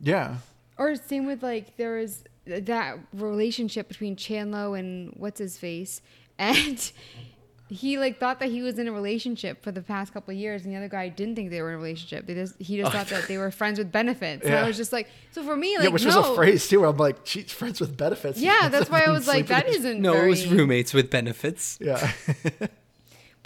Yeah. 0.00 0.36
Or 0.78 0.94
same 0.94 1.26
with 1.26 1.42
like 1.42 1.76
there 1.76 1.98
was 1.98 2.24
that 2.46 2.98
relationship 3.12 3.88
between 3.88 4.16
chandlo 4.16 4.78
and 4.78 5.12
what's 5.16 5.38
his 5.38 5.58
face 5.58 6.00
and 6.38 6.92
he 7.68 7.98
like 7.98 8.20
thought 8.20 8.38
that 8.40 8.50
he 8.50 8.62
was 8.62 8.78
in 8.78 8.86
a 8.86 8.92
relationship 8.92 9.62
for 9.62 9.72
the 9.72 9.82
past 9.82 10.12
couple 10.14 10.32
of 10.32 10.38
years 10.38 10.64
and 10.64 10.72
the 10.72 10.76
other 10.76 10.88
guy 10.88 11.08
didn't 11.08 11.34
think 11.34 11.50
they 11.50 11.60
were 11.60 11.70
in 11.70 11.74
a 11.74 11.78
relationship. 11.78 12.26
They 12.26 12.34
just 12.34 12.54
he 12.60 12.78
just 12.78 12.92
thought 12.96 13.08
that 13.08 13.28
they 13.28 13.36
were 13.36 13.50
friends 13.50 13.78
with 13.78 13.92
benefits. 13.92 14.44
Yeah. 14.44 14.50
and 14.50 14.64
i 14.64 14.66
was 14.66 14.78
just 14.78 14.92
like 14.92 15.08
so 15.30 15.42
for 15.42 15.56
me 15.56 15.76
like 15.76 15.84
yeah, 15.84 15.90
which 15.90 16.04
no. 16.04 16.20
was 16.20 16.30
a 16.30 16.34
phrase 16.34 16.66
too 16.68 16.80
where 16.80 16.88
i'm 16.88 16.96
like 16.96 17.18
she's 17.24 17.52
friends 17.52 17.80
with 17.80 17.96
benefits. 17.98 18.40
Yeah 18.40 18.70
that's 18.70 18.88
why 18.88 19.02
i 19.02 19.10
was 19.10 19.28
like 19.34 19.48
that 19.48 19.68
isn't 19.68 20.00
no 20.00 20.14
very... 20.14 20.26
it 20.26 20.30
was 20.30 20.46
roommates 20.46 20.94
with 20.94 21.10
benefits. 21.10 21.78
Yeah 21.82 22.10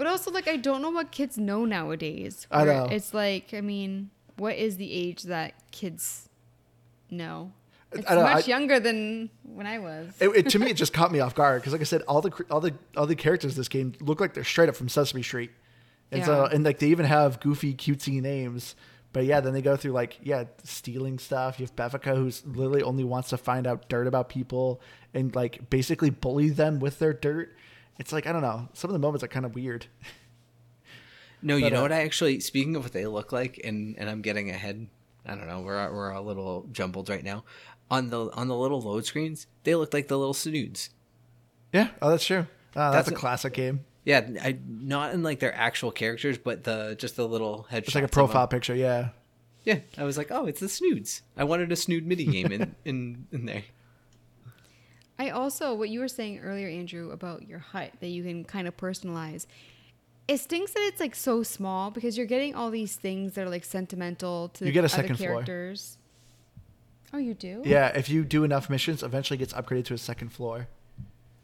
But 0.00 0.07
also, 0.07 0.30
like, 0.30 0.49
I 0.49 0.57
don't 0.57 0.80
know 0.80 0.88
what 0.88 1.11
kids 1.11 1.37
know 1.37 1.66
nowadays. 1.66 2.47
I 2.50 2.64
know. 2.64 2.88
It's 2.90 3.12
like, 3.12 3.52
I 3.52 3.61
mean, 3.61 4.09
what 4.38 4.57
is 4.57 4.78
the 4.78 4.90
age 4.90 5.25
that 5.25 5.52
kids 5.73 6.30
know? 7.11 7.52
It's 7.92 8.09
much 8.09 8.47
I, 8.47 8.49
younger 8.49 8.80
than 8.80 9.28
when 9.42 9.66
I 9.66 9.78
was. 9.78 10.14
It, 10.19 10.28
it, 10.30 10.49
to 10.52 10.59
me, 10.59 10.71
it 10.71 10.76
just 10.78 10.95
caught 10.95 11.12
me 11.12 11.21
off 11.21 11.35
guard 11.35 11.61
because, 11.61 11.75
like 11.75 11.83
I 11.83 11.85
said, 11.85 12.00
all 12.09 12.23
the 12.23 12.33
all 12.50 12.61
the 12.61 12.73
all 12.97 13.04
the 13.04 13.14
characters 13.14 13.52
in 13.52 13.61
this 13.61 13.69
game 13.69 13.92
look 14.00 14.21
like 14.21 14.33
they're 14.33 14.42
straight 14.42 14.71
up 14.71 14.75
from 14.75 14.88
Sesame 14.88 15.23
Street, 15.23 15.50
and 16.11 16.21
yeah. 16.21 16.25
so 16.25 16.45
and 16.47 16.64
like 16.64 16.78
they 16.78 16.87
even 16.87 17.04
have 17.04 17.38
goofy, 17.40 17.75
cutesy 17.75 18.23
names. 18.23 18.76
But 19.12 19.26
yeah, 19.26 19.40
then 19.40 19.52
they 19.52 19.61
go 19.61 19.76
through 19.76 19.92
like 19.92 20.19
yeah, 20.23 20.45
stealing 20.64 21.19
stuff. 21.19 21.61
You 21.61 21.66
have 21.66 21.76
Beffica 21.76 22.16
who's 22.16 22.42
literally 22.47 22.83
only 22.83 23.04
wants 23.04 23.28
to 23.28 23.37
find 23.37 23.66
out 23.66 23.90
dirt 23.90 24.07
about 24.07 24.30
people 24.30 24.80
and 25.12 25.35
like 25.35 25.69
basically 25.69 26.09
bully 26.09 26.49
them 26.49 26.80
with 26.80 27.00
their 27.00 27.12
dirt. 27.12 27.54
It's 28.00 28.12
like 28.12 28.26
I 28.26 28.33
don't 28.33 28.42
know. 28.42 28.66
Some 28.73 28.88
of 28.88 28.95
the 28.95 28.99
moments 28.99 29.23
are 29.23 29.28
kind 29.28 29.45
of 29.47 29.54
weird. 29.54 29.87
No, 31.42 31.57
you 31.57 31.71
know 31.71 31.80
uh, 31.80 31.83
what? 31.83 31.92
I 31.92 32.00
actually 32.00 32.40
speaking 32.40 32.75
of 32.76 32.83
what 32.83 32.92
they 32.92 33.07
look 33.07 33.30
like, 33.30 33.61
and 33.62 33.97
and 33.99 34.11
I'm 34.11 34.23
getting 34.23 34.50
ahead. 34.50 34.88
I 35.25 35.35
don't 35.35 35.47
know. 35.47 35.61
We're 35.61 35.92
we're 35.92 36.11
a 36.11 36.21
little 36.21 36.66
jumbled 36.73 37.09
right 37.09 37.23
now. 37.23 37.45
On 37.90 38.09
the 38.09 38.30
on 38.33 38.49
the 38.49 38.57
little 38.57 38.80
load 38.80 39.04
screens, 39.04 39.47
they 39.64 39.75
look 39.75 39.95
like 39.95 40.09
the 40.09 40.19
little 40.19 40.35
snoods. 40.35 40.90
Yeah, 41.73 41.88
oh 42.00 42.11
that's 42.11 42.25
true. 42.25 42.47
Uh, 42.75 42.90
that's, 42.90 43.09
That's 43.09 43.09
a 43.09 43.21
classic 43.21 43.52
game. 43.52 43.85
Yeah, 44.04 44.26
I 44.42 44.59
not 44.66 45.12
in 45.12 45.23
like 45.23 45.40
their 45.40 45.54
actual 45.54 45.90
characters, 45.90 46.38
but 46.38 46.64
the 46.64 46.97
just 46.99 47.16
the 47.16 47.28
little 47.28 47.66
headshots. 47.71 47.78
It's 47.88 47.95
like 47.95 48.04
a 48.04 48.09
profile 48.09 48.49
picture. 48.49 48.75
Yeah. 48.75 49.11
Yeah, 49.62 49.80
I 49.99 50.04
was 50.04 50.16
like, 50.16 50.30
oh, 50.30 50.47
it's 50.47 50.61
the 50.61 50.71
snoods. 50.71 51.21
I 51.37 51.45
wanted 51.45 51.71
a 51.71 51.76
snood 51.76 52.07
mini 52.07 52.25
game 52.25 52.50
in 52.50 52.75
in 52.87 53.26
in 53.30 53.45
there. 53.45 53.64
I 55.21 55.29
also, 55.31 55.75
what 55.75 55.91
you 55.91 56.00
were 56.00 56.09
saying 56.09 56.39
earlier, 56.41 56.67
Andrew, 56.67 57.11
about 57.11 57.47
your 57.47 57.59
hut 57.59 57.93
that 58.00 58.07
you 58.09 58.23
can 58.23 58.43
kind 58.43 58.67
of 58.67 58.75
personalize. 58.79 59.45
It 60.27 60.39
stinks 60.39 60.73
that 60.73 60.81
it's 60.85 60.99
like 60.99 61.15
so 61.15 61.43
small 61.43 61.91
because 61.91 62.17
you're 62.17 62.27
getting 62.27 62.55
all 62.55 62.71
these 62.71 62.97
things 62.97 63.35
that 63.35 63.47
are 63.47 63.50
like 63.50 63.65
sentimental 63.67 64.49
to 64.55 64.65
You 64.65 64.71
the 64.71 64.73
get 64.73 64.81
a 64.81 64.85
other 64.87 64.89
second 64.89 65.17
floor. 65.17 65.29
characters. 65.29 65.99
Oh, 67.12 67.19
you 67.19 67.35
do? 67.35 67.61
Yeah, 67.67 67.89
if 67.89 68.09
you 68.09 68.25
do 68.25 68.45
enough 68.45 68.71
missions, 68.71 69.03
eventually 69.03 69.37
gets 69.37 69.53
upgraded 69.53 69.85
to 69.87 69.95
a 69.95 69.99
second 69.99 70.31
floor. 70.31 70.69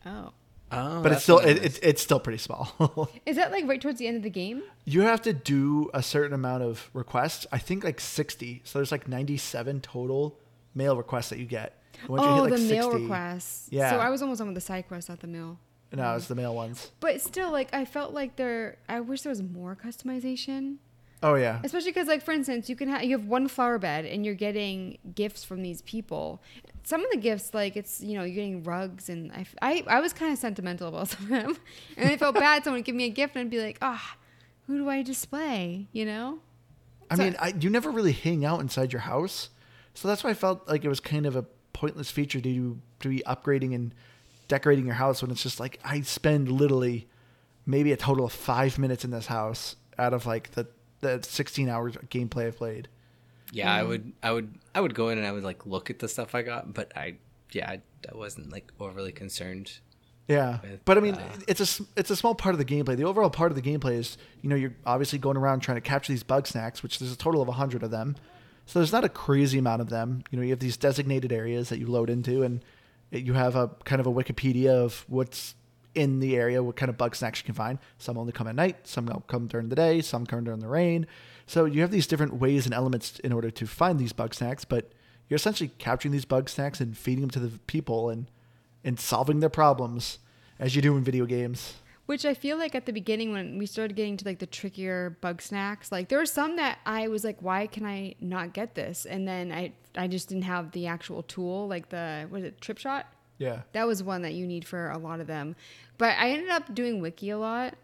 Oh. 0.06 0.32
Oh, 0.72 1.02
but 1.02 1.12
it's 1.12 1.24
still 1.24 1.36
what 1.36 1.44
it, 1.46 1.58
is. 1.58 1.64
it's 1.64 1.78
it's 1.82 2.02
still 2.02 2.18
pretty 2.18 2.38
small. 2.38 3.10
Is 3.26 3.36
that 3.36 3.52
like 3.52 3.68
right 3.68 3.80
towards 3.80 3.98
the 4.00 4.06
end 4.08 4.16
of 4.16 4.22
the 4.24 4.30
game? 4.30 4.62
you 4.84 5.02
have 5.02 5.22
to 5.22 5.32
do 5.32 5.90
a 5.94 6.02
certain 6.02 6.32
amount 6.32 6.62
of 6.64 6.90
requests. 6.92 7.46
I 7.52 7.58
think 7.58 7.84
like 7.84 8.00
sixty. 8.00 8.62
So 8.64 8.78
there's 8.80 8.90
like 8.90 9.06
ninety 9.06 9.36
seven 9.36 9.80
total 9.80 10.40
mail 10.74 10.96
requests 10.96 11.28
that 11.28 11.38
you 11.38 11.44
get. 11.46 11.80
And 12.00 12.08
once 12.08 12.22
you 12.22 12.28
oh, 12.28 12.34
hit, 12.44 12.50
like, 12.50 12.60
the 12.60 12.68
mail 12.68 12.90
requests. 12.92 13.68
Yeah. 13.70 13.90
So 13.90 13.98
I 13.98 14.10
was 14.10 14.22
almost 14.22 14.40
on 14.40 14.46
with 14.48 14.54
the 14.54 14.60
side 14.60 14.86
quests, 14.88 15.08
not 15.08 15.20
the 15.20 15.26
mail. 15.26 15.58
No, 15.92 16.14
it's 16.16 16.26
the 16.26 16.34
mail 16.34 16.54
ones. 16.54 16.90
But 17.00 17.20
still, 17.22 17.50
like 17.50 17.72
I 17.74 17.84
felt 17.84 18.12
like 18.12 18.36
there. 18.36 18.78
I 18.88 19.00
wish 19.00 19.22
there 19.22 19.30
was 19.30 19.42
more 19.42 19.76
customization, 19.76 20.76
Oh 21.22 21.34
yeah. 21.36 21.60
especially 21.64 21.90
because, 21.92 22.08
like 22.08 22.22
for 22.22 22.32
instance, 22.32 22.68
you 22.68 22.76
can 22.76 22.88
have 22.88 23.04
you 23.04 23.16
have 23.16 23.26
one 23.26 23.48
flower 23.48 23.78
bed 23.78 24.04
and 24.04 24.24
you're 24.24 24.34
getting 24.34 24.98
gifts 25.14 25.44
from 25.44 25.62
these 25.62 25.82
people. 25.82 26.42
Some 26.82 27.02
of 27.04 27.10
the 27.10 27.16
gifts, 27.16 27.54
like 27.54 27.76
it's 27.76 28.00
you 28.02 28.14
know 28.18 28.24
you're 28.24 28.34
getting 28.34 28.62
rugs 28.64 29.08
and 29.08 29.32
I 29.32 29.46
I, 29.62 29.84
I 29.86 30.00
was 30.00 30.12
kind 30.12 30.32
of 30.32 30.38
sentimental 30.38 30.88
about 30.88 31.08
some 31.12 31.24
of 31.24 31.28
them, 31.30 31.56
and 31.96 32.10
I 32.10 32.16
felt 32.16 32.34
bad 32.34 32.64
someone 32.64 32.80
would 32.80 32.84
give 32.84 32.94
me 32.96 33.04
a 33.04 33.08
gift 33.10 33.34
and 33.36 33.42
I'd 33.42 33.50
be 33.50 33.60
like, 33.62 33.78
ah, 33.80 34.16
who 34.66 34.76
do 34.78 34.88
I 34.90 35.02
display? 35.02 35.86
You 35.92 36.04
know? 36.04 36.40
I 37.10 37.14
So- 37.14 37.22
mean, 37.22 37.36
I, 37.38 37.54
you 37.58 37.70
never 37.70 37.90
really 37.90 38.12
hang 38.12 38.44
out 38.44 38.60
inside 38.60 38.92
your 38.92 39.02
house, 39.02 39.50
so 39.94 40.08
that's 40.08 40.24
why 40.24 40.30
I 40.30 40.34
felt 40.34 40.68
like 40.68 40.84
it 40.84 40.88
was 40.88 41.00
kind 41.00 41.24
of 41.26 41.36
a 41.36 41.46
pointless 41.76 42.10
feature 42.10 42.40
to 42.40 42.80
to 43.00 43.08
be 43.08 43.22
upgrading 43.26 43.74
and 43.74 43.94
decorating 44.48 44.86
your 44.86 44.94
house 44.94 45.20
when 45.22 45.30
it's 45.30 45.42
just 45.42 45.60
like 45.60 45.78
I 45.84 46.00
spend 46.00 46.50
literally 46.50 47.06
maybe 47.66 47.92
a 47.92 47.96
total 47.96 48.24
of 48.24 48.32
five 48.32 48.78
minutes 48.78 49.04
in 49.04 49.10
this 49.10 49.26
house 49.26 49.76
out 49.98 50.14
of 50.14 50.24
like 50.24 50.52
the 50.52 50.66
the 51.00 51.20
16 51.22 51.68
hours 51.68 51.94
of 51.96 52.08
gameplay 52.08 52.46
I've 52.46 52.56
played. 52.56 52.88
yeah. 53.52 53.72
I 53.72 53.82
would 53.82 54.12
I 54.22 54.32
would 54.32 54.54
I 54.74 54.80
would 54.80 54.94
go 54.94 55.10
in 55.10 55.18
and 55.18 55.26
I 55.26 55.32
would 55.32 55.44
like 55.44 55.66
look 55.66 55.90
at 55.90 55.98
the 55.98 56.08
stuff 56.08 56.34
I 56.34 56.42
got, 56.42 56.72
but 56.72 56.96
I 56.96 57.16
yeah 57.52 57.68
I, 57.70 57.80
I 58.10 58.16
wasn't 58.16 58.50
like 58.50 58.72
overly 58.80 59.12
concerned. 59.12 59.78
Yeah, 60.28 60.58
with, 60.62 60.84
but 60.84 60.98
I 60.98 61.00
mean, 61.00 61.14
uh, 61.14 61.28
it's 61.46 61.60
a 61.60 61.68
s- 61.70 61.82
it's 61.96 62.10
a 62.10 62.16
small 62.16 62.34
part 62.34 62.52
of 62.54 62.58
the 62.58 62.64
gameplay. 62.64 62.96
The 62.96 63.04
overall 63.04 63.30
part 63.30 63.52
of 63.52 63.56
the 63.56 63.62
gameplay 63.62 63.92
is 63.98 64.18
you 64.42 64.48
know 64.50 64.56
you're 64.56 64.74
obviously 64.84 65.18
going 65.20 65.36
around 65.36 65.60
trying 65.60 65.76
to 65.76 65.80
capture 65.92 66.12
these 66.12 66.24
bug 66.24 66.46
snacks, 66.48 66.82
which 66.82 66.98
there's 66.98 67.12
a 67.12 67.16
total 67.16 67.42
of 67.42 67.48
hundred 67.48 67.82
of 67.84 67.90
them. 67.92 68.16
So 68.66 68.80
there's 68.80 68.92
not 68.92 69.04
a 69.04 69.08
crazy 69.08 69.58
amount 69.58 69.80
of 69.80 69.88
them. 69.88 70.22
You 70.30 70.38
know, 70.38 70.42
you 70.42 70.50
have 70.50 70.58
these 70.58 70.76
designated 70.76 71.32
areas 71.32 71.68
that 71.68 71.78
you 71.78 71.86
load 71.86 72.10
into, 72.10 72.42
and 72.42 72.64
you 73.10 73.32
have 73.32 73.54
a 73.54 73.68
kind 73.84 74.00
of 74.00 74.06
a 74.06 74.12
Wikipedia 74.12 74.70
of 74.70 75.04
what's 75.08 75.54
in 75.94 76.20
the 76.20 76.36
area, 76.36 76.62
what 76.62 76.76
kind 76.76 76.90
of 76.90 76.98
bug 76.98 77.16
snacks 77.16 77.40
you 77.40 77.44
can 77.44 77.54
find. 77.54 77.78
Some 77.98 78.18
only 78.18 78.32
come 78.32 78.46
at 78.46 78.54
night, 78.54 78.86
some 78.86 79.08
come 79.28 79.46
during 79.46 79.70
the 79.70 79.76
day, 79.76 80.02
some 80.02 80.26
come 80.26 80.44
during 80.44 80.60
the 80.60 80.68
rain. 80.68 81.06
So 81.46 81.64
you 81.64 81.80
have 81.80 81.90
these 81.90 82.06
different 82.06 82.34
ways 82.34 82.66
and 82.66 82.74
elements 82.74 83.18
in 83.20 83.32
order 83.32 83.50
to 83.50 83.66
find 83.66 83.98
these 83.98 84.12
bug 84.12 84.34
snacks, 84.34 84.64
but 84.64 84.92
you're 85.28 85.36
essentially 85.36 85.70
capturing 85.78 86.12
these 86.12 86.24
bug 86.24 86.48
snacks 86.48 86.80
and 86.80 86.96
feeding 86.96 87.22
them 87.22 87.30
to 87.30 87.40
the 87.40 87.58
people 87.66 88.10
and 88.10 88.30
and 88.84 89.00
solving 89.00 89.40
their 89.40 89.50
problems 89.50 90.20
as 90.60 90.76
you 90.76 90.82
do 90.82 90.96
in 90.96 91.02
video 91.02 91.24
games. 91.26 91.74
Which 92.06 92.24
I 92.24 92.34
feel 92.34 92.56
like 92.56 92.74
at 92.76 92.86
the 92.86 92.92
beginning 92.92 93.32
when 93.32 93.58
we 93.58 93.66
started 93.66 93.96
getting 93.96 94.16
to 94.16 94.24
like 94.24 94.38
the 94.38 94.46
trickier 94.46 95.18
bug 95.20 95.42
snacks, 95.42 95.90
like 95.90 96.08
there 96.08 96.18
were 96.18 96.26
some 96.26 96.56
that 96.56 96.78
I 96.86 97.08
was 97.08 97.24
like, 97.24 97.42
why 97.42 97.66
can 97.66 97.84
I 97.84 98.14
not 98.20 98.52
get 98.52 98.76
this? 98.76 99.06
And 99.06 99.26
then 99.26 99.50
I 99.52 99.72
I 99.96 100.06
just 100.06 100.28
didn't 100.28 100.44
have 100.44 100.70
the 100.70 100.86
actual 100.86 101.22
tool, 101.24 101.66
like 101.66 101.88
the 101.88 102.26
what 102.28 102.38
is 102.38 102.44
it, 102.44 102.60
trip 102.60 102.78
shot? 102.78 103.06
Yeah. 103.38 103.62
That 103.72 103.86
was 103.86 104.02
one 104.02 104.22
that 104.22 104.34
you 104.34 104.46
need 104.46 104.64
for 104.64 104.90
a 104.90 104.98
lot 104.98 105.20
of 105.20 105.26
them. 105.26 105.56
But 105.98 106.16
I 106.18 106.30
ended 106.30 106.50
up 106.50 106.74
doing 106.74 107.00
wiki 107.00 107.30
a 107.30 107.38
lot 107.38 107.74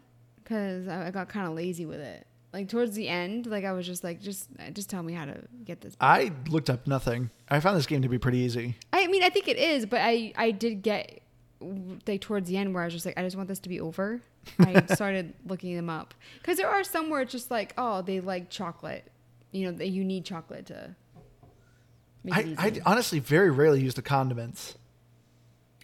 because 0.41 0.87
I 0.87 1.07
I 1.07 1.11
got 1.11 1.27
kind 1.27 1.47
of 1.47 1.53
lazy 1.53 1.85
with 1.85 1.99
it. 1.99 2.25
Like 2.53 2.69
towards 2.69 2.95
the 2.95 3.09
end, 3.09 3.47
like 3.47 3.65
I 3.65 3.71
was 3.71 3.85
just 3.87 4.03
like, 4.03 4.21
just 4.21 4.47
just 4.73 4.89
tell 4.89 5.01
me 5.01 5.13
how 5.13 5.25
to 5.25 5.41
get 5.65 5.81
this. 5.81 5.97
I 5.99 6.31
looked 6.49 6.69
up 6.69 6.85
nothing. 6.85 7.31
I 7.49 7.59
found 7.59 7.77
this 7.77 7.87
game 7.87 8.03
to 8.03 8.09
be 8.09 8.19
pretty 8.19 8.37
easy. 8.37 8.77
I 8.93 9.07
mean, 9.07 9.23
I 9.23 9.29
think 9.29 9.47
it 9.47 9.57
is, 9.57 9.87
but 9.87 9.99
I 10.01 10.33
I 10.35 10.51
did 10.51 10.83
get 10.83 11.22
like 12.07 12.21
towards 12.21 12.49
the 12.49 12.57
end 12.57 12.73
where 12.73 12.83
I 12.83 12.85
was 12.85 12.93
just 12.93 13.05
like, 13.05 13.17
I 13.17 13.23
just 13.23 13.35
want 13.35 13.47
this 13.47 13.59
to 13.59 13.69
be 13.69 13.79
over. 13.79 14.21
I 14.59 14.85
started 14.93 15.33
looking 15.45 15.75
them 15.75 15.89
up 15.89 16.13
because 16.39 16.57
there 16.57 16.69
are 16.69 16.83
some 16.83 17.09
where 17.09 17.21
it's 17.21 17.31
just 17.31 17.51
like, 17.51 17.73
oh, 17.77 18.01
they 18.01 18.19
like 18.19 18.49
chocolate. 18.49 19.09
You 19.51 19.71
know, 19.71 19.77
that 19.77 19.89
you 19.89 20.03
need 20.03 20.25
chocolate 20.25 20.65
to. 20.67 20.95
Make 22.23 22.37
it 22.37 22.59
I, 22.59 22.67
easy. 22.69 22.81
I 22.81 22.91
honestly 22.91 23.19
very 23.19 23.51
rarely 23.51 23.81
use 23.81 23.93
the 23.93 24.01
condiments. 24.01 24.77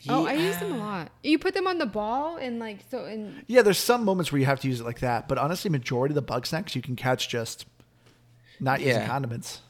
oh, 0.07 0.25
I 0.25 0.33
use 0.33 0.57
them 0.57 0.73
a 0.73 0.77
lot. 0.77 1.11
You 1.23 1.37
put 1.37 1.53
them 1.53 1.67
on 1.67 1.77
the 1.77 1.85
ball 1.85 2.37
and 2.37 2.59
like 2.59 2.79
so 2.89 3.05
and 3.05 3.43
Yeah, 3.47 3.61
there's 3.61 3.77
some 3.77 4.05
moments 4.05 4.31
where 4.31 4.39
you 4.39 4.45
have 4.45 4.59
to 4.61 4.67
use 4.67 4.79
it 4.79 4.85
like 4.85 4.99
that, 4.99 5.27
but 5.27 5.37
honestly, 5.37 5.69
majority 5.69 6.13
of 6.13 6.15
the 6.15 6.21
bug 6.21 6.45
snacks 6.45 6.75
you 6.75 6.81
can 6.81 6.95
catch 6.95 7.29
just 7.29 7.65
not 8.59 8.81
using 8.81 9.05
condiments. 9.05 9.61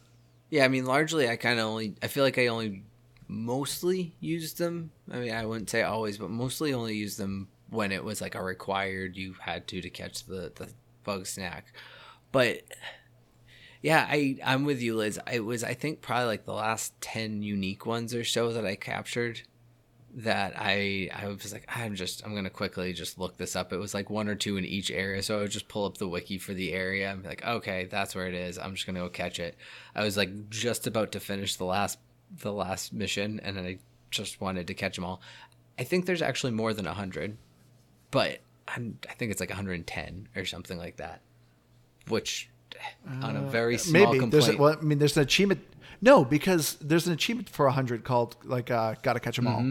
Yeah, 0.50 0.66
I 0.66 0.68
mean, 0.68 0.86
largely, 0.86 1.30
I 1.30 1.36
kind 1.36 1.60
of 1.60 1.66
only. 1.66 1.96
I 2.02 2.08
feel 2.08 2.24
like 2.24 2.38
I 2.38 2.48
only 2.48 2.84
mostly 3.30 4.16
used 4.20 4.58
them. 4.58 4.92
I 5.10 5.20
mean, 5.20 5.32
I 5.32 5.46
wouldn't 5.46 5.70
say 5.70 5.84
always, 5.84 6.18
but 6.18 6.32
mostly 6.32 6.74
only 6.74 6.96
used 6.96 7.20
them 7.20 7.48
when 7.70 7.92
it 7.92 8.04
was 8.04 8.20
like 8.20 8.36
a 8.36 8.44
required. 8.44 9.16
You 9.16 9.36
had 9.40 9.68
to 9.68 9.82
to 9.82 9.90
catch 9.90 10.26
the 10.26 10.52
the 10.56 10.70
bug 11.04 11.28
snack. 11.28 11.72
But 12.32 12.64
yeah, 13.82 14.06
I 14.10 14.40
I'm 14.44 14.66
with 14.66 14.82
you, 14.82 14.98
Liz. 14.98 15.20
It 15.32 15.46
was 15.46 15.64
I 15.64 15.76
think 15.76 16.02
probably 16.02 16.26
like 16.26 16.46
the 16.46 16.54
last 16.54 17.00
ten 17.00 17.42
unique 17.44 17.86
ones 17.86 18.14
or 18.14 18.24
so 18.24 18.52
that 18.54 18.66
I 18.66 18.76
captured. 18.76 19.42
That 20.12 20.54
I 20.58 21.12
I 21.14 21.28
was 21.28 21.54
like 21.54 21.70
I'm 21.74 21.94
just 21.94 22.26
I'm 22.26 22.34
gonna 22.34 22.50
quickly 22.50 22.94
just 22.94 23.20
look 23.20 23.38
this 23.38 23.56
up. 23.56 23.72
It 23.72 23.78
was 23.78 23.94
like 23.94 24.10
one 24.10 24.28
or 24.28 24.34
two 24.34 24.58
in 24.58 24.66
each 24.66 24.90
area, 24.90 25.22
so 25.22 25.38
I 25.38 25.42
would 25.42 25.52
just 25.52 25.68
pull 25.68 25.86
up 25.86 26.00
the 26.00 26.08
wiki 26.08 26.40
for 26.40 26.56
the 26.56 26.74
area. 26.74 27.12
I'm 27.12 27.22
like, 27.22 27.46
okay, 27.46 27.86
that's 27.86 28.16
where 28.16 28.28
it 28.28 28.34
is. 28.34 28.58
I'm 28.58 28.74
just 28.74 28.88
gonna 28.88 29.02
go 29.02 29.10
catch 29.10 29.40
it. 29.40 29.56
I 29.94 30.04
was 30.04 30.18
like 30.18 30.50
just 30.50 30.88
about 30.88 31.12
to 31.12 31.20
finish 31.20 31.58
the 31.58 31.66
last 31.66 32.00
the 32.42 32.54
last 32.54 32.94
mission, 32.94 33.40
and 33.44 33.56
then 33.58 33.66
I 33.66 33.80
just 34.12 34.40
wanted 34.42 34.68
to 34.68 34.74
catch 34.74 34.96
them 34.96 35.06
all. 35.06 35.22
I 35.78 35.84
think 35.84 36.06
there's 36.06 36.22
actually 36.22 36.52
more 36.52 36.74
than 36.74 36.86
hundred, 36.86 37.38
but 38.12 38.40
I'm 38.68 39.00
I 39.10 39.14
think 39.14 39.32
it's 39.32 39.40
like 39.40 39.50
110 39.50 40.28
or 40.36 40.46
something 40.46 40.78
like 40.78 40.98
that, 40.98 41.22
which 42.08 42.50
on 43.22 43.36
a 43.36 43.42
very 43.50 43.78
small 43.78 44.04
Uh, 44.04 44.06
Maybe 44.06 44.20
complaint. 44.20 44.32
there's 44.32 44.56
a, 44.56 44.58
well, 44.58 44.78
I 44.80 44.82
mean, 44.84 45.00
there's 45.00 45.18
an 45.18 45.24
achievement. 45.24 45.62
No, 46.02 46.24
because 46.24 46.76
there's 46.82 47.08
an 47.08 47.14
achievement 47.14 47.50
for 47.50 47.68
hundred 47.70 48.04
called 48.04 48.38
like 48.44 48.72
uh, 48.72 48.96
"Gotta 49.02 49.20
Catch 49.20 49.40
'Em 49.40 49.48
All." 49.48 49.62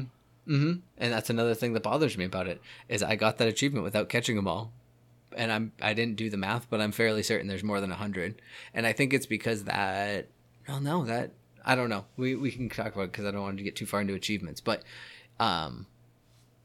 hmm 0.47 0.73
And 0.97 1.13
that's 1.13 1.31
another 1.31 1.55
thing 1.55 1.75
that 1.75 1.83
bothers 1.83 2.17
me 2.19 2.25
about 2.25 2.49
it 2.49 2.61
is 2.89 3.03
I 3.03 3.17
got 3.17 3.39
that 3.39 3.49
achievement 3.49 3.85
without 3.85 4.09
catching 4.09 4.35
them 4.37 4.49
all, 4.49 4.73
and 5.37 5.53
I'm 5.53 5.73
I 5.81 5.95
didn't 5.95 6.17
do 6.17 6.29
the 6.31 6.37
math, 6.39 6.69
but 6.71 6.81
I'm 6.81 6.93
fairly 6.93 7.23
certain 7.23 7.47
there's 7.49 7.63
more 7.65 7.81
than 7.81 7.91
hundred, 7.91 8.41
and 8.75 8.87
I 8.87 8.93
think 8.93 9.13
it's 9.13 9.27
because 9.27 9.65
that. 9.65 10.29
Well, 10.67 10.81
no, 10.81 11.05
that 11.05 11.31
I 11.69 11.75
don't 11.77 11.89
know. 11.91 12.05
We 12.17 12.35
we 12.35 12.51
can 12.51 12.69
talk 12.69 12.95
about 12.95 13.03
it 13.03 13.13
because 13.13 13.27
I 13.27 13.31
don't 13.31 13.43
want 13.43 13.59
to 13.59 13.63
get 13.63 13.77
too 13.77 13.87
far 13.87 14.01
into 14.01 14.15
achievements, 14.15 14.61
but 14.61 14.83
um, 15.39 15.87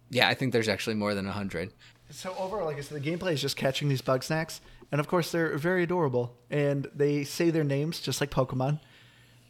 yeah, 0.10 0.28
I 0.30 0.34
think 0.34 0.54
there's 0.54 0.70
actually 0.70 0.96
more 0.96 1.14
than 1.14 1.26
hundred. 1.26 1.74
So 2.10 2.34
overall, 2.40 2.66
like 2.68 2.78
I 2.78 2.82
said, 2.82 3.02
the 3.04 3.12
gameplay 3.12 3.34
is 3.34 3.42
just 3.42 3.58
catching 3.58 3.90
these 3.90 4.02
bug 4.02 4.24
snacks, 4.24 4.62
and 4.92 5.00
of 5.02 5.08
course 5.08 5.32
they're 5.32 5.58
very 5.58 5.84
adorable, 5.84 6.36
and 6.50 6.88
they 6.96 7.24
say 7.24 7.50
their 7.50 7.64
names 7.64 8.00
just 8.00 8.22
like 8.22 8.32
Pokemon. 8.32 8.80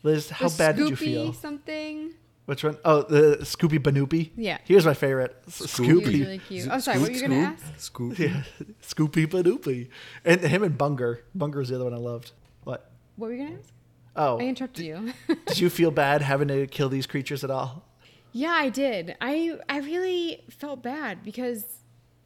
Liz, 0.02 0.30
how 0.32 0.50
the 0.50 0.58
bad 0.58 0.76
did 0.76 0.90
you 0.90 0.96
feel? 0.96 1.34
Something. 1.34 2.14
Which 2.46 2.64
one? 2.64 2.78
Oh, 2.84 3.04
the 3.04 3.38
Scoopy 3.42 3.80
Banoopy. 3.80 4.32
Yeah. 4.36 4.58
Here's 4.66 4.86
my 4.86 4.94
favorite. 4.94 5.34
S- 5.48 5.60
He 5.78 5.84
Scoopy. 5.86 6.06
really 6.20 6.40
cute. 6.40 6.68
Oh, 6.70 6.78
sorry. 6.80 7.00
What 7.00 7.10
were 7.10 7.16
you 7.16 7.22
gonna 7.22 7.36
ask? 7.36 7.64
Scoop. 7.80 8.20
Yeah, 8.20 8.44
Scoopy 8.82 9.28
Banoopy. 9.28 9.88
And 10.26 10.42
him 10.42 10.62
and 10.64 10.78
Bunger. 10.78 11.20
Bunger 11.34 11.60
was 11.60 11.70
the 11.70 11.76
other 11.76 11.86
one 11.86 11.94
I 11.94 11.98
loved. 11.98 12.32
What? 12.66 12.92
What 13.16 13.28
were 13.28 13.34
you 13.34 13.44
gonna 13.46 13.60
ask? 13.60 13.73
Oh, 14.16 14.40
I 14.40 14.44
interrupted 14.44 14.86
you. 14.86 15.14
did 15.48 15.60
you 15.60 15.70
feel 15.70 15.92
bad 15.92 16.22
having 16.22 16.48
to 16.50 16.68
kill 16.68 16.90
these 16.90 17.08
creatures 17.08 17.44
at 17.44 17.50
all? 17.50 17.84
Yeah, 18.32 18.52
I 18.52 18.70
did. 18.70 19.16
I 19.22 19.58
I 19.70 19.80
really 19.80 20.44
felt 20.50 20.82
bad 20.84 21.24
because 21.24 21.66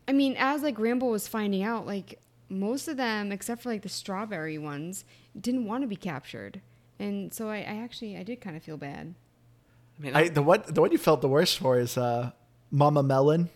I 0.07 0.13
mean, 0.13 0.35
as 0.37 0.63
like 0.63 0.79
Rambo 0.79 1.07
was 1.07 1.27
finding 1.27 1.63
out, 1.63 1.85
like 1.85 2.19
most 2.49 2.87
of 2.87 2.97
them, 2.97 3.31
except 3.31 3.61
for 3.61 3.69
like 3.69 3.81
the 3.81 3.89
strawberry 3.89 4.57
ones, 4.57 5.05
didn't 5.39 5.65
want 5.65 5.83
to 5.83 5.87
be 5.87 5.97
captured, 5.97 6.61
and 6.99 7.33
so 7.33 7.49
I, 7.49 7.57
I 7.57 7.83
actually 7.83 8.17
I 8.17 8.23
did 8.23 8.41
kind 8.41 8.55
of 8.55 8.63
feel 8.63 8.77
bad. 8.77 9.15
I 9.99 10.01
mean, 10.01 10.15
I 10.15 10.29
the 10.29 10.41
one 10.41 10.63
the 10.67 10.81
one 10.81 10.91
you 10.91 10.97
felt 10.97 11.21
the 11.21 11.27
worst 11.27 11.57
for 11.57 11.77
is 11.77 11.97
uh, 11.97 12.31
Mama 12.71 13.03
Melon. 13.03 13.49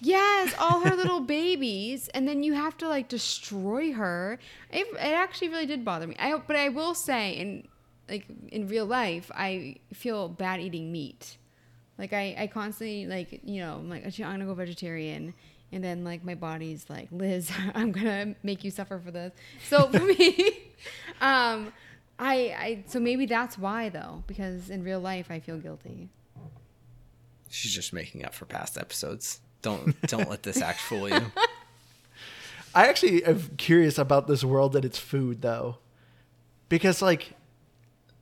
Yes, 0.00 0.54
all 0.58 0.80
her 0.80 0.94
little 0.94 1.20
babies, 1.20 2.08
and 2.08 2.28
then 2.28 2.42
you 2.42 2.54
have 2.54 2.76
to 2.78 2.88
like 2.88 3.08
destroy 3.08 3.92
her. 3.92 4.38
It, 4.70 4.86
it 4.92 4.98
actually 4.98 5.48
really 5.48 5.66
did 5.66 5.84
bother 5.84 6.06
me. 6.06 6.16
I 6.18 6.36
but 6.46 6.56
I 6.56 6.68
will 6.68 6.94
say, 6.94 7.32
in 7.32 7.68
like 8.08 8.26
in 8.50 8.68
real 8.68 8.86
life, 8.86 9.30
I 9.34 9.76
feel 9.92 10.28
bad 10.28 10.60
eating 10.60 10.92
meat. 10.92 11.36
Like 11.98 12.12
I, 12.12 12.34
I 12.38 12.46
constantly 12.46 13.06
like 13.06 13.40
you 13.44 13.60
know 13.60 13.74
I'm 13.76 13.90
like 13.90 14.04
I'm 14.04 14.12
gonna 14.12 14.44
go 14.44 14.54
vegetarian, 14.54 15.34
and 15.72 15.82
then 15.82 16.04
like 16.04 16.24
my 16.24 16.34
body's 16.34 16.86
like 16.88 17.08
Liz, 17.10 17.50
I'm 17.74 17.92
gonna 17.92 18.34
make 18.42 18.64
you 18.64 18.70
suffer 18.70 18.98
for 18.98 19.10
this. 19.10 19.32
So 19.68 19.88
for 19.88 20.00
me, 20.00 20.72
um, 21.20 21.72
I 22.18 22.54
I 22.58 22.84
so 22.86 23.00
maybe 23.00 23.26
that's 23.26 23.58
why 23.58 23.88
though 23.88 24.22
because 24.26 24.70
in 24.70 24.82
real 24.82 25.00
life 25.00 25.30
I 25.30 25.40
feel 25.40 25.58
guilty. 25.58 26.08
she's 27.48 27.72
just 27.72 27.92
making 27.92 28.24
up 28.24 28.34
for 28.34 28.44
past 28.44 28.76
episodes. 28.78 29.40
Don't 29.62 30.00
don't 30.02 30.28
let 30.28 30.42
this 30.42 30.60
act 30.60 30.80
fool 30.80 31.08
you. 31.08 31.32
I 32.74 32.86
actually 32.86 33.24
am 33.24 33.40
curious 33.56 33.98
about 33.98 34.26
this 34.26 34.44
world 34.44 34.76
and 34.76 34.84
its 34.84 34.98
food 34.98 35.42
though, 35.42 35.78
because 36.68 37.02
like, 37.02 37.32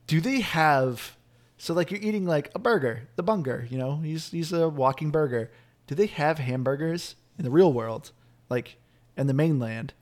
do 0.07 0.21
they 0.21 0.41
have? 0.41 1.17
So 1.59 1.75
like 1.75 1.91
you're 1.91 2.01
eating 2.01 2.27
like 2.27 2.51
a 2.55 2.59
burger, 2.59 3.09
the 3.17 3.23
bunger, 3.23 3.67
you 3.71 3.79
know, 3.79 3.97
he's 3.97 4.31
he's 4.31 4.53
a 4.53 4.69
walking 4.69 5.11
burger. 5.11 5.51
Do 5.87 5.95
they 5.95 6.07
have 6.07 6.39
hamburgers 6.39 7.17
in 7.39 7.45
the 7.45 7.51
real 7.51 7.73
world, 7.73 8.13
like 8.49 8.77
in 9.17 9.27
the 9.27 9.35
mainland? 9.35 9.93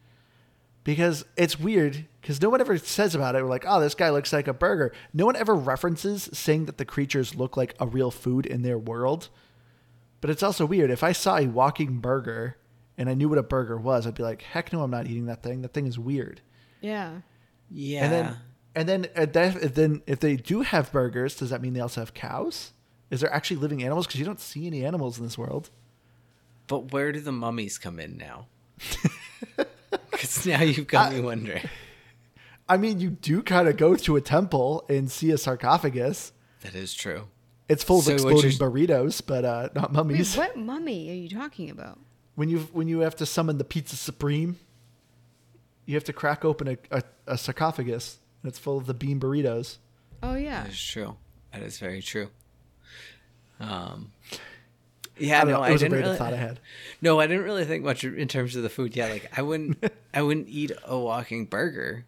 Because 0.85 1.25
it's 1.37 1.59
weird 1.59 2.05
because 2.21 2.43
no 2.43 2.51
one 2.51 2.61
ever 2.61 2.77
says 2.77 3.15
about 3.15 3.35
it. 3.35 3.43
We're 3.43 3.49
like, 3.49 3.65
oh, 3.67 3.81
this 3.81 3.95
guy 3.95 4.11
looks 4.11 4.33
like 4.33 4.47
a 4.47 4.53
burger. 4.53 4.93
No 5.15 5.25
one 5.25 5.37
ever 5.37 5.55
references 5.55 6.29
saying 6.33 6.67
that 6.67 6.77
the 6.77 6.85
creatures 6.85 7.35
look 7.35 7.57
like 7.57 7.75
a 7.81 7.87
real 7.87 8.11
food 8.11 8.45
in 8.45 8.63
their 8.63 8.79
world. 8.79 9.31
But 10.25 10.31
it's 10.31 10.43
also 10.43 10.65
weird. 10.65 10.91
If 10.91 11.03
I 11.03 11.13
saw 11.13 11.37
a 11.37 11.47
walking 11.49 11.99
burger 11.99 12.57
and 12.97 13.11
I 13.11 13.13
knew 13.15 13.29
what 13.29 13.37
a 13.37 13.43
burger 13.43 13.77
was, 13.77 14.07
I'd 14.07 14.15
be 14.15 14.23
like, 14.23 14.41
heck 14.41 14.73
no, 14.73 14.81
I'm 14.81 14.91
not 14.91 15.07
eating 15.07 15.27
that 15.27 15.43
thing. 15.43 15.61
That 15.61 15.75
thing 15.75 15.87
is 15.87 15.99
weird. 15.99 16.41
Yeah. 16.81 17.19
Yeah. 17.71 18.05
And 18.05 18.11
then, 18.11 18.37
and 18.75 18.89
then, 18.89 19.07
uh, 19.15 19.27
that, 19.27 19.75
then 19.75 20.01
if 20.07 20.21
they 20.21 20.37
do 20.37 20.63
have 20.63 20.91
burgers, 20.91 21.37
does 21.37 21.51
that 21.51 21.61
mean 21.61 21.75
they 21.75 21.81
also 21.81 22.01
have 22.01 22.15
cows? 22.15 22.73
Is 23.11 23.21
there 23.21 23.31
actually 23.31 23.59
living 23.59 23.83
animals? 23.83 24.07
Because 24.07 24.19
you 24.19 24.25
don't 24.25 24.41
see 24.41 24.67
any 24.67 24.83
animals 24.83 25.19
in 25.19 25.25
this 25.25 25.37
world. 25.37 25.69
but 26.69 26.91
where 26.91 27.13
do 27.13 27.21
the 27.21 27.31
mummies 27.31 27.77
come 27.77 28.01
in 28.01 28.17
now? 28.17 28.47
Because 30.11 30.47
now 30.47 30.63
you've 30.63 30.87
got 30.87 31.13
me 31.13 31.21
wondering. 31.21 31.69
I 32.67 32.79
mean, 32.79 32.99
you 32.99 33.11
do 33.11 33.43
kind 33.43 33.69
of 33.69 33.77
go 33.77 33.95
to 33.95 34.17
a 34.17 34.23
temple 34.23 34.87
and 34.89 35.11
see 35.11 35.31
a 35.33 35.37
sarcophagus. 35.37 36.33
That 36.63 36.75
is 36.75 36.95
true. 36.95 37.25
It's 37.69 37.83
full 37.83 37.99
of 38.01 38.05
So 38.05 38.13
what 38.13 38.45
exploding 38.45 38.51
burritos, 38.59 39.23
but 39.25 39.45
uh, 39.45 39.69
not 39.75 39.91
Wait, 39.91 39.97
mummies. 39.97 40.37
what 40.37 40.57
mummy 40.57 41.11
are 41.11 41.15
you 41.15 41.29
talking 41.29 41.71
about? 41.71 41.99
When 42.35 42.49
you 42.49 42.61
when 42.73 42.89
you 42.89 43.01
have 43.01 43.17
to 43.17 43.27
summon 43.27 43.59
the 43.59 43.65
pizza 43.65 43.97
supreme, 43.97 44.59
you 45.87 45.95
have 45.95 46.05
to 46.05 46.13
crack 46.13 46.45
open 46.45 46.69
a, 46.69 46.77
a, 46.91 47.03
a 47.27 47.39
sarcophagus, 47.39 48.19
and 48.43 48.49
it's 48.51 48.59
full 48.59 48.77
of 48.77 48.87
the 48.87 48.95
bean 48.95 49.19
burritos. 49.21 49.79
Oh 50.23 50.35
yeah. 50.35 50.65
That 50.65 50.73
is 50.73 50.83
true. 50.83 51.17
That 51.53 51.63
is 51.63 51.79
very 51.79 52.03
true. 52.03 52.29
Um, 53.61 54.13
yeah, 55.17 55.41
don't 55.43 55.51
no, 55.51 55.57
know. 55.59 55.63
I 55.63 55.69
It 55.71 55.73
was 55.73 55.83
a 55.83 55.85
didn't 55.85 55.93
random 55.95 56.09
really. 56.11 56.19
thought 56.19 56.33
I 56.35 56.37
had. 56.37 56.61
No, 57.01 57.21
I 57.21 57.27
didn't 57.27 57.45
really 57.45 57.65
think 57.65 57.85
much 57.85 58.05
in 58.05 58.29
terms 58.29 58.57
of 58.57 58.63
the 58.63 58.69
food. 58.69 58.97
Yeah, 58.97 59.07
like 59.09 59.31
I 59.37 59.43
wouldn't, 59.43 59.79
I 60.13 60.23
wouldn't 60.23 60.49
eat 60.49 60.73
a 60.85 60.99
walking 60.99 61.47
burger. 61.47 62.05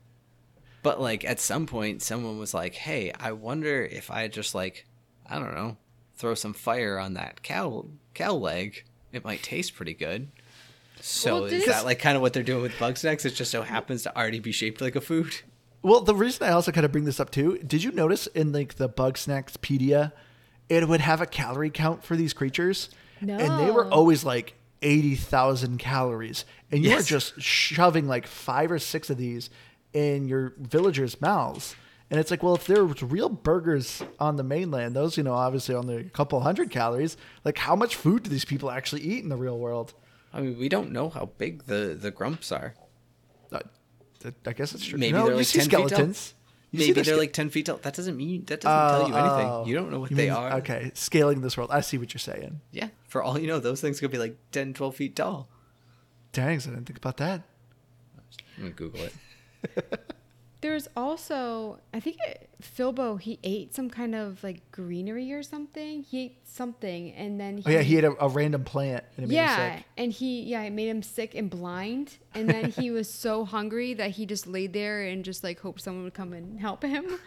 But 0.82 1.00
like 1.00 1.24
at 1.24 1.40
some 1.40 1.66
point, 1.66 2.02
someone 2.02 2.38
was 2.38 2.52
like, 2.52 2.74
"Hey, 2.74 3.12
I 3.18 3.32
wonder 3.32 3.84
if 3.84 4.10
I 4.10 4.26
just 4.28 4.54
like, 4.54 4.86
I 5.30 5.38
don't 5.38 5.54
know, 5.54 5.76
throw 6.16 6.34
some 6.34 6.52
fire 6.54 6.98
on 6.98 7.14
that 7.14 7.42
cow 7.42 7.86
cow 8.14 8.34
leg. 8.34 8.84
It 9.12 9.24
might 9.24 9.42
taste 9.42 9.74
pretty 9.74 9.94
good." 9.94 10.28
So 11.00 11.34
Well, 11.34 11.44
is 11.44 11.50
did 11.64 11.68
that 11.70 11.84
like 11.84 11.98
kind 11.98 12.16
of 12.16 12.22
what 12.22 12.32
they're 12.32 12.42
doing 12.42 12.62
with 12.62 12.78
bug 12.78 12.96
snacks? 12.96 13.24
It 13.24 13.30
just 13.34 13.50
so 13.50 13.62
happens 13.62 14.02
to 14.04 14.16
already 14.16 14.38
be 14.40 14.52
shaped 14.52 14.80
like 14.80 14.96
a 14.96 15.00
food. 15.00 15.34
Well, 15.82 16.00
the 16.00 16.14
reason 16.14 16.46
I 16.46 16.50
also 16.52 16.72
kind 16.72 16.84
of 16.86 16.90
bring 16.90 17.04
this 17.04 17.20
up 17.20 17.30
too, 17.30 17.58
did 17.58 17.82
you 17.84 17.92
notice 17.92 18.26
in 18.28 18.50
like 18.52 18.74
the 18.74 18.88
Bug 18.88 19.14
Snackspedia, 19.16 20.12
it 20.68 20.88
would 20.88 21.00
have 21.00 21.20
a 21.20 21.26
calorie 21.26 21.70
count 21.70 22.02
for 22.02 22.16
these 22.16 22.32
creatures? 22.32 22.90
And 23.20 23.60
they 23.60 23.70
were 23.70 23.86
always 23.92 24.24
like 24.24 24.54
80,000 24.82 25.78
calories. 25.78 26.44
And 26.72 26.82
you 26.82 26.90
Yes. 26.90 27.02
are 27.02 27.04
just 27.08 27.40
shoving 27.40 28.08
like 28.08 28.26
five 28.26 28.72
or 28.72 28.78
six 28.78 29.10
of 29.10 29.16
these 29.18 29.48
in 29.92 30.26
your 30.28 30.54
villagers' 30.58 31.20
mouths. 31.20 31.76
And 32.10 32.20
it's 32.20 32.30
like, 32.30 32.42
well, 32.42 32.54
if 32.54 32.66
there 32.66 32.84
was 32.84 33.02
real 33.02 33.28
burgers 33.28 34.02
on 34.20 34.36
the 34.36 34.44
mainland, 34.44 34.94
those, 34.94 35.16
you 35.16 35.24
know, 35.24 35.34
obviously 35.34 35.74
only 35.74 35.96
a 35.96 36.04
couple 36.04 36.38
hundred 36.40 36.70
calories, 36.70 37.16
like 37.44 37.58
how 37.58 37.74
much 37.74 37.96
food 37.96 38.22
do 38.22 38.30
these 38.30 38.44
people 38.44 38.70
actually 38.70 39.02
eat 39.02 39.24
in 39.24 39.28
the 39.28 39.36
real 39.36 39.58
world? 39.58 39.92
I 40.32 40.40
mean, 40.40 40.56
we 40.58 40.68
don't 40.68 40.92
know 40.92 41.08
how 41.08 41.30
big 41.38 41.64
the 41.64 41.96
the 42.00 42.10
grumps 42.10 42.52
are. 42.52 42.74
Uh, 43.52 43.60
I 44.46 44.52
guess 44.54 44.74
it's 44.74 44.84
true. 44.84 44.98
Maybe 44.98 45.12
no, 45.12 45.24
they're 45.24 45.32
you 45.32 45.36
like 45.38 45.46
see 45.46 45.58
10 45.60 45.68
feet 45.68 45.88
tall. 45.96 46.06
You 46.72 46.78
Maybe 46.80 46.92
they're 46.92 47.04
ske- 47.14 47.18
like 47.18 47.32
ten 47.32 47.48
feet 47.50 47.66
tall. 47.66 47.76
That 47.78 47.94
doesn't 47.94 48.16
mean 48.16 48.44
that 48.46 48.60
doesn't 48.60 48.98
tell 48.98 49.08
you 49.08 49.14
anything. 49.14 49.48
Oh, 49.48 49.64
You 49.66 49.74
don't 49.76 49.90
know 49.90 50.00
what 50.00 50.10
they 50.10 50.24
mean- 50.24 50.32
are. 50.32 50.54
Okay, 50.54 50.90
scaling 50.94 51.40
this 51.42 51.56
world. 51.56 51.70
I 51.72 51.80
see 51.80 51.96
what 51.98 52.12
you're 52.12 52.18
saying. 52.18 52.60
Yeah, 52.72 52.88
for 53.08 53.22
all 53.22 53.38
you 53.38 53.46
know, 53.46 53.60
those 53.60 53.80
things 53.80 54.00
could 54.00 54.10
be 54.10 54.18
like 54.18 54.36
10, 54.52 54.74
12 54.74 54.96
feet 54.96 55.16
tall. 55.16 55.48
Dang, 56.32 56.56
I 56.58 56.60
didn't 56.60 56.84
think 56.86 56.98
about 56.98 57.18
that. 57.18 57.42
I'm 58.58 58.62
gonna 58.64 58.74
Google 58.74 59.02
it. 59.02 60.12
There's 60.62 60.88
also, 60.96 61.80
I 61.92 62.00
think 62.00 62.16
it, 62.26 62.48
Filbo, 62.62 63.20
he 63.20 63.38
ate 63.44 63.74
some 63.74 63.90
kind 63.90 64.14
of 64.14 64.42
like 64.42 64.70
greenery 64.72 65.32
or 65.32 65.42
something. 65.42 66.02
He 66.02 66.22
ate 66.22 66.38
something 66.48 67.12
and 67.12 67.38
then 67.38 67.58
he, 67.58 67.64
Oh 67.66 67.70
yeah, 67.70 67.82
he 67.82 67.94
had 67.94 68.04
a, 68.04 68.24
a 68.24 68.28
random 68.28 68.64
plant 68.64 69.04
and 69.16 69.24
it 69.24 69.28
made 69.28 69.34
him 69.34 69.44
yeah, 69.44 69.76
sick. 69.76 69.84
and 69.98 70.12
he 70.12 70.42
yeah, 70.42 70.62
it 70.62 70.72
made 70.72 70.88
him 70.88 71.02
sick 71.02 71.34
and 71.34 71.50
blind. 71.50 72.16
And 72.34 72.48
then 72.48 72.70
he 72.70 72.90
was 72.90 73.12
so 73.12 73.44
hungry 73.44 73.92
that 73.94 74.12
he 74.12 74.24
just 74.24 74.46
laid 74.46 74.72
there 74.72 75.02
and 75.02 75.24
just 75.24 75.44
like 75.44 75.60
hoped 75.60 75.82
someone 75.82 76.04
would 76.04 76.14
come 76.14 76.32
and 76.32 76.58
help 76.60 76.82
him. 76.82 77.06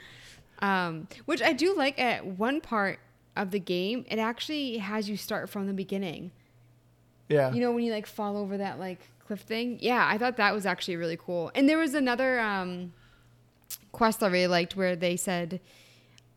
Um, 0.61 1.07
which 1.23 1.41
I 1.41 1.53
do 1.53 1.73
like 1.73 1.97
at 1.97 2.25
one 2.25 2.59
part 2.59 2.99
of 3.37 3.51
the 3.51 3.59
game, 3.61 4.03
it 4.09 4.19
actually 4.19 4.79
has 4.79 5.09
you 5.09 5.15
start 5.15 5.49
from 5.49 5.67
the 5.67 5.73
beginning. 5.73 6.31
Yeah. 7.29 7.53
You 7.53 7.61
know, 7.61 7.71
when 7.71 7.85
you 7.85 7.93
like 7.93 8.05
fall 8.05 8.35
over 8.35 8.57
that 8.57 8.77
like 8.77 8.99
cliff 9.25 9.39
thing. 9.41 9.77
Yeah, 9.79 10.05
I 10.05 10.17
thought 10.17 10.37
that 10.37 10.53
was 10.53 10.65
actually 10.65 10.97
really 10.97 11.15
cool. 11.15 11.51
And 11.55 11.69
there 11.69 11.77
was 11.77 11.93
another 11.93 12.39
um, 12.39 12.91
quest 13.91 14.23
I 14.23 14.28
really 14.28 14.47
liked 14.47 14.75
where 14.75 14.95
they 14.95 15.15
said, 15.15 15.60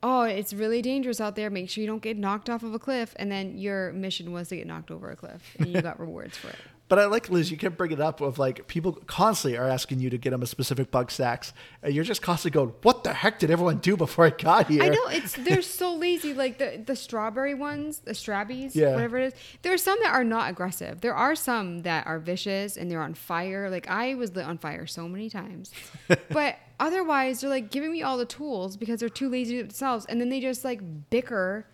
"Oh, 0.02 0.22
it's 0.22 0.52
really 0.52 0.82
dangerous 0.82 1.20
out 1.20 1.36
there. 1.36 1.50
Make 1.50 1.70
sure 1.70 1.82
you 1.82 1.88
don't 1.88 2.02
get 2.02 2.16
knocked 2.16 2.50
off 2.50 2.62
of 2.62 2.74
a 2.74 2.78
cliff." 2.78 3.14
And 3.16 3.30
then 3.30 3.58
your 3.58 3.92
mission 3.92 4.32
was 4.32 4.48
to 4.48 4.56
get 4.56 4.66
knocked 4.66 4.90
over 4.90 5.10
a 5.10 5.16
cliff, 5.16 5.56
and 5.58 5.68
you 5.68 5.82
got 5.82 6.00
rewards 6.06 6.36
for 6.36 6.48
it. 6.48 6.58
But 6.92 6.98
I 6.98 7.06
like 7.06 7.30
Liz. 7.30 7.50
You 7.50 7.56
kept 7.56 7.78
bringing 7.78 7.96
it 7.96 8.02
up 8.02 8.20
of 8.20 8.38
like 8.38 8.66
people 8.66 8.92
constantly 9.06 9.56
are 9.56 9.66
asking 9.66 10.00
you 10.00 10.10
to 10.10 10.18
get 10.18 10.28
them 10.28 10.42
a 10.42 10.46
specific 10.46 10.90
Bugsnax, 10.90 11.54
and 11.82 11.94
you're 11.94 12.04
just 12.04 12.20
constantly 12.20 12.54
going, 12.54 12.74
"What 12.82 13.02
the 13.02 13.14
heck 13.14 13.38
did 13.38 13.50
everyone 13.50 13.78
do 13.78 13.96
before 13.96 14.26
I 14.26 14.28
got 14.28 14.66
here?" 14.66 14.82
I 14.82 14.90
know 14.90 15.06
it's 15.06 15.32
they're 15.32 15.62
so 15.62 15.94
lazy. 15.94 16.34
Like 16.34 16.58
the 16.58 16.82
the 16.84 16.94
strawberry 16.94 17.54
ones, 17.54 18.00
the 18.00 18.12
strabbies, 18.12 18.74
Yeah. 18.74 18.92
whatever 18.92 19.16
it 19.16 19.32
is. 19.32 19.40
There 19.62 19.72
are 19.72 19.78
some 19.78 19.98
that 20.02 20.12
are 20.12 20.22
not 20.22 20.50
aggressive. 20.50 21.00
There 21.00 21.14
are 21.14 21.34
some 21.34 21.80
that 21.84 22.06
are 22.06 22.18
vicious 22.18 22.76
and 22.76 22.90
they're 22.90 23.00
on 23.00 23.14
fire. 23.14 23.70
Like 23.70 23.88
I 23.88 24.14
was 24.14 24.36
lit 24.36 24.44
on 24.44 24.58
fire 24.58 24.86
so 24.86 25.08
many 25.08 25.30
times, 25.30 25.70
but 26.28 26.58
otherwise 26.78 27.40
they're 27.40 27.48
like 27.48 27.70
giving 27.70 27.90
me 27.90 28.02
all 28.02 28.18
the 28.18 28.26
tools 28.26 28.76
because 28.76 29.00
they're 29.00 29.08
too 29.08 29.30
lazy 29.30 29.52
to 29.54 29.60
do 29.60 29.64
it 29.64 29.68
themselves, 29.68 30.04
and 30.10 30.20
then 30.20 30.28
they 30.28 30.40
just 30.40 30.62
like 30.62 30.82
bicker 31.08 31.64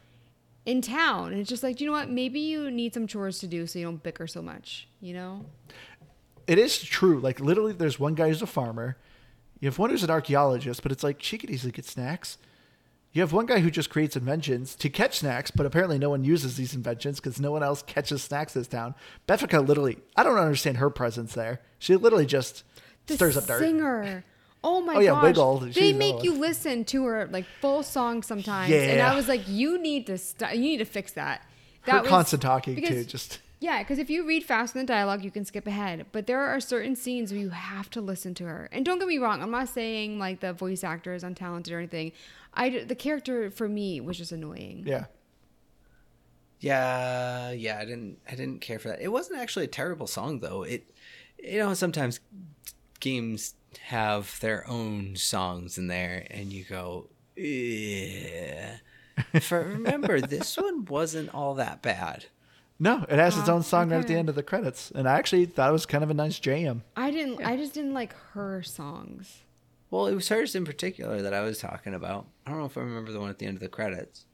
in 0.69 0.83
town, 0.83 1.33
and 1.33 1.41
it's 1.41 1.49
just 1.49 1.63
like 1.63 1.81
you 1.81 1.87
know 1.87 1.95
what? 1.95 2.11
Maybe 2.11 2.41
you 2.41 2.71
need 2.71 2.93
some 2.93 3.07
chores 3.07 3.39
to 3.39 3.47
do 3.47 3.67
so 3.67 3.79
you 3.79 3.87
don't 3.87 4.03
bicker 4.03 4.27
so 4.27 4.43
much. 4.43 4.87
You 5.01 5.15
know? 5.15 5.47
It 6.47 6.59
is 6.59 6.79
true. 6.79 7.21
Like 7.21 7.41
literally, 7.41 7.73
there's 7.73 7.99
one 7.99 8.15
guy 8.15 8.29
who's 8.29 8.43
a 8.43 8.47
farmer. 8.47 8.99
You 9.61 9.69
have 9.69 9.79
one 9.79 9.89
who's 9.89 10.05
an 10.05 10.11
archaeologist, 10.11 10.83
but 10.83 10.93
it's 10.93 11.03
like 11.03 11.23
she 11.23 11.39
could 11.39 11.49
easily 11.49 11.73
get 11.73 11.87
snacks. 11.87 12.37
You 13.13 13.23
have 13.23 13.33
one 13.33 13.47
guy 13.47 13.61
who 13.61 13.71
just 13.71 13.89
creates 13.89 14.15
inventions 14.15 14.75
to 14.77 14.91
catch 14.91 15.21
snacks, 15.21 15.51
but 15.51 15.65
apparently 15.65 15.99
no 15.99 16.11
one 16.11 16.23
uses 16.23 16.59
these 16.59 16.75
inventions 16.75 17.19
because 17.19 17.41
no 17.41 17.51
one 17.51 17.63
else 17.63 17.83
catches 17.83 18.23
snacks 18.23 18.53
this 18.53 18.69
town. 18.69 18.95
Beffica 19.27 19.67
literally, 19.67 19.99
I 20.17 20.23
don't 20.23 20.37
understand 20.37 20.77
her 20.77 20.91
presence 20.91 21.33
there. 21.33 21.63
She 21.79 21.97
literally 21.97 22.27
just 22.27 22.63
the 23.07 23.15
stirs 23.15 23.39
up 23.39 23.47
dirt. 23.47 23.61
singer. 23.61 24.23
Oh 24.65 24.81
my 24.81 24.95
Oh, 24.97 24.99
yeah, 25.01 25.11
gosh. 25.11 25.23
Wiggle, 25.23 25.59
They 25.61 25.91
another 25.91 25.99
make 25.99 26.15
one. 26.17 26.25
you 26.25 26.35
listen 26.35 26.85
to 26.87 27.05
her 27.05 27.27
like 27.31 27.47
full 27.61 27.83
song 27.83 28.23
sometimes. 28.23 28.73
And 28.73 29.01
I 29.01 29.15
was 29.15 29.29
like, 29.29 29.47
you 29.47 29.79
need 29.81 30.07
to 30.09 30.19
st- 30.19 30.55
you 30.55 30.61
need 30.61 30.79
to 30.79 30.85
fix 30.85 31.13
that. 31.13 31.43
Her 31.83 31.93
That 31.93 32.03
was- 32.03 32.09
constant 32.11 32.43
talking 32.43 32.75
too, 32.75 32.81
because- 32.81 33.07
just 33.07 33.41
Yeah, 33.61 33.79
because 33.83 33.99
if 33.99 34.09
you 34.11 34.25
read 34.27 34.45
fast 34.45 34.75
in 34.77 34.81
the 34.81 34.87
dialogue, 34.87 35.25
you 35.25 35.31
can 35.33 35.45
skip 35.45 35.67
ahead. 35.67 36.07
But 36.13 36.27
there 36.27 36.41
are 36.41 36.61
certain 36.61 36.95
scenes 36.97 37.33
where 37.33 37.41
you 37.41 37.51
have 37.51 37.89
to 37.91 38.01
listen 38.01 38.33
to 38.35 38.45
her. 38.45 38.69
And 38.73 38.85
don't 38.85 38.99
get 38.99 39.09
me 39.09 39.19
wrong, 39.19 39.43
I'm 39.43 39.51
not 39.51 39.69
saying 39.69 40.19
like 40.19 40.41
the 40.41 40.53
voice 40.53 40.83
actor 40.85 41.13
is 41.15 41.23
untalented 41.25 41.73
or 41.73 41.79
anything. 41.79 42.13
I 42.55 42.71
the 42.71 42.95
character 42.97 43.51
for 43.51 43.69
me 43.69 44.01
was 44.01 44.17
just 44.19 44.33
annoying. 44.33 44.85
yeah. 44.87 45.05
Yeah, 46.61 47.53
yeah, 47.53 47.79
I 47.79 47.85
didn't 47.85 48.19
I 48.29 48.35
didn't 48.35 48.61
care 48.61 48.79
for 48.81 48.89
that. 48.89 49.01
It 49.01 49.09
wasn't 49.13 49.39
actually 49.39 49.67
a 49.67 49.69
terrible 49.69 50.07
song 50.09 50.41
though. 50.41 50.65
It 50.65 50.91
you 51.39 51.59
know, 51.59 51.73
sometimes 51.75 52.19
games 53.01 53.55
have 53.81 54.39
their 54.41 54.69
own 54.69 55.17
songs 55.17 55.79
in 55.79 55.89
there, 55.89 56.27
and 56.31 56.53
you 56.53 56.65
go, 56.65 57.09
yeah. 57.37 58.77
For 59.41 59.61
remember, 59.63 60.21
this 60.23 60.57
one 60.57 60.85
wasn't 60.85 61.35
all 61.35 61.55
that 61.55 61.83
bad. 61.83 62.27
No, 62.81 63.05
it 63.09 63.19
has 63.19 63.37
its 63.37 63.49
own 63.49 63.65
song 63.65 63.91
right 63.91 63.99
at 63.99 64.07
the 64.07 64.15
end 64.15 64.29
of 64.29 64.37
the 64.37 64.43
credits, 64.43 64.93
and 64.93 65.09
I 65.09 65.19
actually 65.19 65.47
thought 65.47 65.71
it 65.71 65.73
was 65.73 65.87
kind 65.87 66.05
of 66.05 66.11
a 66.11 66.15
nice 66.15 66.39
jam. 66.39 66.85
I 66.97 67.11
didn't. 67.11 67.45
I 67.45 67.57
just 67.57 67.75
didn't 67.75 67.95
like 67.95 68.15
her 68.33 68.63
songs. 68.63 69.43
Well, 69.91 70.07
it 70.07 70.15
was 70.15 70.29
hers 70.29 70.55
in 70.55 70.65
particular 70.65 71.23
that 71.23 71.35
I 71.35 71.41
was 71.41 71.59
talking 71.59 71.95
about. 71.95 72.27
I 72.47 72.51
don't 72.51 72.61
know 72.61 72.67
if 72.67 72.77
I 72.77 72.83
remember 72.83 73.11
the 73.11 73.21
one 73.21 73.31
at 73.31 73.39
the 73.39 73.47
end 73.47 73.57
of 73.57 73.63
the 73.63 73.69
credits. 73.69 74.27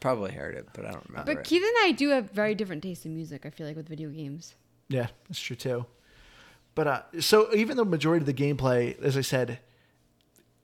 Probably 0.00 0.32
heard 0.32 0.54
it, 0.54 0.68
but 0.74 0.84
I 0.84 0.92
don't 0.92 1.08
remember. 1.08 1.34
But 1.34 1.40
it. 1.40 1.44
Keith 1.44 1.62
and 1.62 1.88
I 1.88 1.92
do 1.92 2.10
have 2.10 2.30
very 2.30 2.54
different 2.54 2.82
tastes 2.82 3.06
in 3.06 3.14
music. 3.14 3.46
I 3.46 3.50
feel 3.50 3.66
like 3.66 3.76
with 3.76 3.88
video 3.88 4.10
games. 4.10 4.54
Yeah, 4.88 5.08
that's 5.28 5.40
true 5.40 5.56
too. 5.56 5.86
But 6.78 6.86
uh, 6.86 7.02
so 7.18 7.52
even 7.56 7.76
the 7.76 7.84
majority 7.84 8.22
of 8.22 8.26
the 8.26 8.32
gameplay, 8.32 8.96
as 9.02 9.16
I 9.16 9.20
said, 9.22 9.58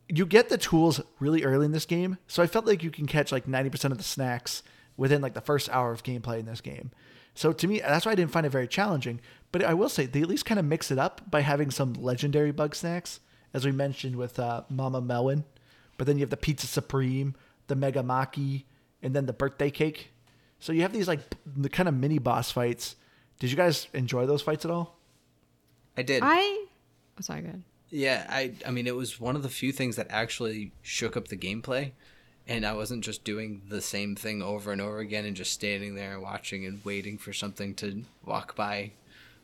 you 0.08 0.24
get 0.24 0.48
the 0.48 0.56
tools 0.56 1.00
really 1.18 1.42
early 1.42 1.66
in 1.66 1.72
this 1.72 1.86
game, 1.86 2.18
so 2.28 2.40
I 2.40 2.46
felt 2.46 2.66
like 2.66 2.84
you 2.84 2.92
can 2.92 3.08
catch 3.08 3.32
like 3.32 3.48
ninety 3.48 3.68
percent 3.68 3.90
of 3.90 3.98
the 3.98 4.04
snacks 4.04 4.62
within 4.96 5.20
like 5.20 5.34
the 5.34 5.40
first 5.40 5.68
hour 5.70 5.90
of 5.90 6.04
gameplay 6.04 6.38
in 6.38 6.46
this 6.46 6.60
game. 6.60 6.92
So 7.34 7.52
to 7.54 7.66
me, 7.66 7.80
that's 7.80 8.06
why 8.06 8.12
I 8.12 8.14
didn't 8.14 8.30
find 8.30 8.46
it 8.46 8.50
very 8.50 8.68
challenging. 8.68 9.20
But 9.50 9.64
I 9.64 9.74
will 9.74 9.88
say 9.88 10.06
they 10.06 10.22
at 10.22 10.28
least 10.28 10.46
kind 10.46 10.60
of 10.60 10.64
mix 10.64 10.92
it 10.92 11.00
up 11.00 11.28
by 11.28 11.40
having 11.40 11.72
some 11.72 11.94
legendary 11.94 12.52
bug 12.52 12.76
snacks, 12.76 13.18
as 13.52 13.64
we 13.64 13.72
mentioned 13.72 14.14
with 14.14 14.38
uh, 14.38 14.62
Mama 14.68 15.00
Melon. 15.00 15.42
But 15.98 16.06
then 16.06 16.16
you 16.16 16.22
have 16.22 16.30
the 16.30 16.36
Pizza 16.36 16.68
Supreme, 16.68 17.34
the 17.66 17.74
Mega 17.74 18.04
Maki, 18.04 18.66
and 19.02 19.16
then 19.16 19.26
the 19.26 19.32
birthday 19.32 19.72
cake. 19.72 20.12
So 20.60 20.72
you 20.72 20.82
have 20.82 20.92
these 20.92 21.08
like 21.08 21.22
the 21.44 21.68
kind 21.68 21.88
of 21.88 21.96
mini 21.96 22.20
boss 22.20 22.52
fights. 22.52 22.94
Did 23.40 23.50
you 23.50 23.56
guys 23.56 23.88
enjoy 23.94 24.26
those 24.26 24.42
fights 24.42 24.64
at 24.64 24.70
all? 24.70 25.00
I 25.96 26.02
did. 26.02 26.22
I. 26.24 26.66
Oh, 27.18 27.20
sorry, 27.20 27.42
go 27.42 27.48
ahead. 27.48 27.62
Yeah, 27.90 28.26
I 28.28 28.52
I 28.66 28.70
mean 28.70 28.86
it 28.86 28.96
was 28.96 29.20
one 29.20 29.36
of 29.36 29.42
the 29.42 29.48
few 29.48 29.70
things 29.70 29.96
that 29.96 30.08
actually 30.10 30.72
shook 30.82 31.16
up 31.16 31.28
the 31.28 31.36
gameplay 31.36 31.92
and 32.46 32.66
I 32.66 32.72
wasn't 32.72 33.04
just 33.04 33.24
doing 33.24 33.62
the 33.68 33.80
same 33.80 34.16
thing 34.16 34.42
over 34.42 34.72
and 34.72 34.80
over 34.80 34.98
again 34.98 35.24
and 35.24 35.36
just 35.36 35.52
standing 35.52 35.94
there 35.94 36.20
watching 36.20 36.66
and 36.66 36.84
waiting 36.84 37.18
for 37.18 37.32
something 37.32 37.74
to 37.76 38.04
walk 38.24 38.54
by 38.56 38.92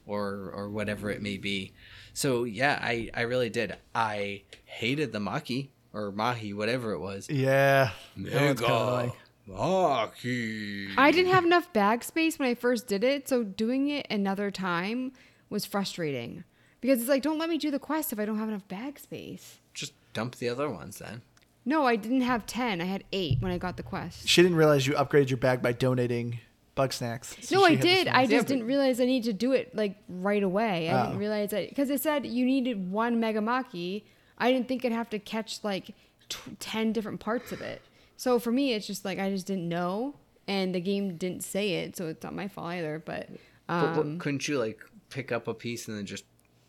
or 0.07 0.51
or 0.55 0.69
whatever 0.69 1.11
it 1.11 1.23
may 1.23 1.37
be. 1.37 1.73
So 2.13 2.45
yeah, 2.45 2.79
I 2.83 3.11
I 3.15 3.23
really 3.23 3.51
did. 3.51 3.77
I 3.95 4.43
hated 4.65 5.13
the 5.13 5.19
Maki 5.21 5.69
or 5.93 6.11
Mahi 6.11 6.53
whatever 6.53 6.93
it 6.93 6.99
was. 6.99 7.29
Yeah. 7.31 7.91
that 8.17 8.61
one's. 8.61 9.13
Maki. 9.49 10.91
I 10.97 11.11
didn't 11.11 11.33
have 11.33 11.45
enough 11.45 11.73
bag 11.73 12.05
space 12.05 12.39
when 12.39 12.49
I 12.49 12.55
first 12.55 12.87
did 12.87 13.03
it, 13.03 13.29
so 13.29 13.43
doing 13.43 13.89
it 13.89 14.07
another 14.11 14.51
time 14.51 15.13
was 15.51 15.67
frustrating. 15.67 16.45
Because 16.81 17.01
it's 17.01 17.09
like, 17.11 17.23
don't 17.23 17.39
let 17.39 17.51
me 17.51 17.59
do 17.59 17.71
the 17.71 17.79
quest 17.79 18.13
if 18.13 18.19
I 18.19 18.25
don't 18.25 18.39
have 18.39 18.49
enough 18.49 18.67
bag 18.69 18.99
space. 18.99 19.59
Just 19.75 19.93
dump 20.15 20.37
the 20.37 20.49
other 20.49 20.71
ones 20.71 20.99
then. 20.99 21.21
No, 21.67 21.85
I 21.85 21.97
didn't 21.97 22.23
have 22.23 22.47
10. 22.47 22.81
I 22.81 22.85
had 22.87 23.05
8 23.13 23.43
when 23.43 23.53
I 23.53 23.59
got 23.59 23.77
the 23.77 23.83
quest. 23.83 24.27
She 24.27 24.41
didn't 24.41 24.57
realize 24.57 24.87
you 24.87 24.95
upgraded 24.95 25.29
your 25.29 25.37
bag 25.37 25.61
by 25.61 25.73
donating 25.73 26.39
bug 26.75 26.95
snacks. 26.95 27.37
So 27.43 27.57
no, 27.57 27.65
I 27.67 27.75
did. 27.75 28.09
I 28.09 28.25
just 28.27 28.47
but- 28.47 28.55
didn't 28.55 28.67
realize 28.67 28.99
I 28.99 29.05
needed 29.05 29.27
to 29.27 29.33
do 29.35 29.53
it 29.53 29.75
like 29.77 29.97
right 30.09 30.43
away. 30.43 30.89
I 30.89 30.99
Oh. 31.03 31.07
didn't 31.07 31.19
realize 31.19 31.51
that 31.51 31.69
because 31.69 31.91
it 31.91 32.01
said 32.01 32.25
you 32.25 32.47
needed 32.47 32.91
one 32.91 33.21
Megamaki. 33.21 34.05
I 34.39 34.51
didn't 34.51 34.69
think 34.69 34.85
I'd 34.87 34.93
have 34.93 35.11
to 35.11 35.19
catch 35.19 35.63
like 35.63 35.89
t- 36.31 36.39
10 36.61 36.93
different 36.95 37.21
parts 37.21 37.53
of 37.53 37.61
it. 37.61 37.83
So 38.17 38.39
for 38.39 38.51
me, 38.53 38.73
it's 38.73 38.87
just 38.87 39.05
like 39.05 39.19
I 39.19 39.29
just 39.31 39.47
didn't 39.47 39.69
know, 39.69 40.15
and 40.49 40.75
the 40.75 40.81
game 40.81 41.17
didn't 41.19 41.45
say 41.45 41.75
it, 41.75 41.95
so 41.97 42.07
it's 42.07 42.23
not 42.23 42.35
my 42.35 42.49
fault 42.49 42.69
either. 42.69 43.03
But 43.05 43.29
But 43.67 43.97
what, 43.97 44.07
um, 44.07 44.19
couldn't 44.19 44.49
you 44.49 44.59
like 44.59 44.81
pick 45.11 45.31
up 45.33 45.49
a 45.49 45.55
piece 45.55 45.89
and 45.89 45.97
then 45.97 46.07
just 46.07 46.25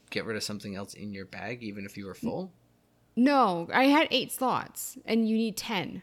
get 0.09 0.25
rid 0.25 0.35
of 0.35 0.43
something 0.43 0.75
else 0.75 0.93
in 0.93 1.13
your 1.13 1.25
bag 1.25 1.63
even 1.63 1.85
if 1.85 1.95
you 1.97 2.05
were 2.05 2.13
full? 2.15 2.51
No, 3.15 3.67
I 3.73 3.85
had 3.85 4.07
eight 4.11 4.31
slots, 4.31 4.97
and 5.05 5.27
you 5.27 5.35
need 5.37 5.57
ten. 5.57 6.01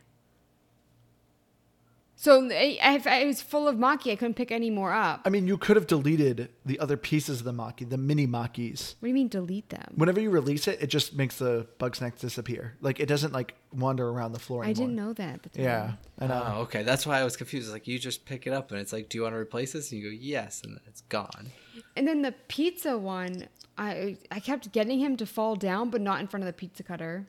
So 2.20 2.48
I, 2.51 2.77
I- 2.83 2.94
if 2.96 3.07
I 3.07 3.24
was 3.24 3.40
full 3.40 3.68
of 3.68 3.77
Maki, 3.77 4.11
I 4.11 4.16
couldn't 4.16 4.35
pick 4.35 4.51
any 4.51 4.70
more 4.70 4.92
up. 4.92 5.20
I 5.24 5.31
mean, 5.31 5.46
you 5.46 5.57
could 5.57 5.77
have 5.77 5.87
deleted 5.87 6.51
the 6.66 6.79
other 6.81 6.96
pieces 6.96 7.38
of 7.38 7.44
the 7.44 7.53
Maki, 7.53 7.88
the 7.88 7.96
mini 7.96 8.27
Makis. 8.27 8.96
What 8.98 9.07
do 9.07 9.09
you 9.09 9.14
mean 9.14 9.29
delete 9.29 9.68
them? 9.68 9.92
Whenever 9.94 10.20
you 10.20 10.29
release 10.31 10.66
it, 10.66 10.83
it 10.83 10.88
just 10.88 11.14
makes 11.14 11.38
the 11.38 11.68
bug 11.79 11.94
snacks 11.94 12.20
disappear. 12.20 12.77
Like 12.81 12.98
it 12.98 13.07
doesn't 13.07 13.33
like 13.33 13.55
wander 13.72 14.09
around 14.09 14.33
the 14.33 14.40
floor 14.40 14.64
I 14.64 14.70
anymore. 14.70 14.87
didn't 14.88 14.96
know 14.96 15.12
that. 15.12 15.46
At. 15.46 15.57
Yeah, 15.57 15.92
I 16.18 16.27
know. 16.27 16.42
Oh, 16.57 16.61
okay. 16.62 16.83
That's 16.83 17.07
why 17.07 17.20
I 17.20 17.24
was 17.24 17.37
confused. 17.37 17.70
Like 17.70 17.87
you 17.87 18.01
just 18.01 18.24
pick 18.27 18.48
it 18.48 18.53
up 18.53 18.72
and 18.72 18.81
it's 18.81 18.92
like, 18.92 19.09
do 19.09 19.16
you 19.18 19.22
want 19.22 19.35
to 19.35 19.38
replace 19.38 19.72
this? 19.72 19.92
And 19.92 20.01
you 20.03 20.11
go, 20.11 20.16
yes, 20.20 20.62
and 20.64 20.74
then 20.74 20.81
it's 20.88 21.03
gone. 21.03 21.51
And 21.99 22.07
then 22.07 22.23
the 22.23 22.33
pizza 22.47 22.97
one, 22.97 23.49
I 23.77 24.17
I 24.31 24.39
kept 24.41 24.71
getting 24.73 25.01
him 25.01 25.17
to 25.17 25.27
fall 25.27 25.57
down, 25.57 25.91
but 25.91 26.01
not 26.01 26.21
in 26.21 26.29
front 26.29 26.43
of 26.43 26.47
the 26.47 26.53
pizza 26.53 26.83
cutter. 26.85 27.27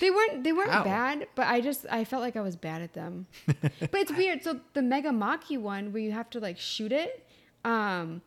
They 0.00 0.10
weren't 0.10 0.44
they 0.44 0.52
weren't 0.52 0.70
How? 0.70 0.84
bad, 0.84 1.26
but 1.34 1.48
I 1.48 1.60
just 1.60 1.86
I 1.90 2.04
felt 2.04 2.22
like 2.22 2.36
I 2.36 2.40
was 2.40 2.54
bad 2.54 2.82
at 2.82 2.92
them. 2.92 3.26
but 3.46 3.94
it's 3.94 4.12
weird. 4.12 4.44
So 4.44 4.60
the 4.74 4.82
Mega 4.82 5.10
Maki 5.10 5.58
one 5.58 5.92
where 5.92 6.00
you 6.00 6.12
have 6.12 6.30
to 6.30 6.40
like 6.40 6.58
shoot 6.58 6.92
it, 6.92 7.26
um, 7.64 8.22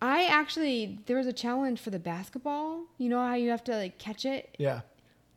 I 0.00 0.26
actually 0.26 1.00
there 1.06 1.16
was 1.16 1.26
a 1.26 1.32
challenge 1.32 1.80
for 1.80 1.90
the 1.90 1.98
basketball. 1.98 2.84
You 2.98 3.08
know 3.08 3.18
how 3.18 3.34
you 3.34 3.50
have 3.50 3.64
to 3.64 3.76
like 3.76 3.98
catch 3.98 4.24
it. 4.24 4.54
Yeah. 4.58 4.82